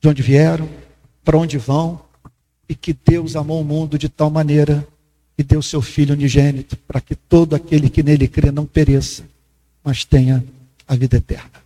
de 0.00 0.08
onde 0.08 0.20
vieram, 0.20 0.68
para 1.24 1.38
onde 1.38 1.58
vão, 1.58 2.00
e 2.68 2.74
que 2.74 2.92
Deus 2.92 3.36
amou 3.36 3.60
o 3.60 3.64
mundo 3.64 3.98
de 3.98 4.08
tal 4.08 4.30
maneira 4.30 4.86
que 5.36 5.42
deu 5.42 5.62
seu 5.62 5.80
Filho 5.80 6.14
unigênito, 6.14 6.76
para 6.76 7.00
que 7.00 7.14
todo 7.14 7.54
aquele 7.54 7.88
que 7.88 8.02
nele 8.02 8.28
crê 8.28 8.50
não 8.50 8.66
pereça, 8.66 9.24
mas 9.82 10.04
tenha 10.04 10.44
a 10.86 10.94
vida 10.94 11.16
eterna. 11.16 11.61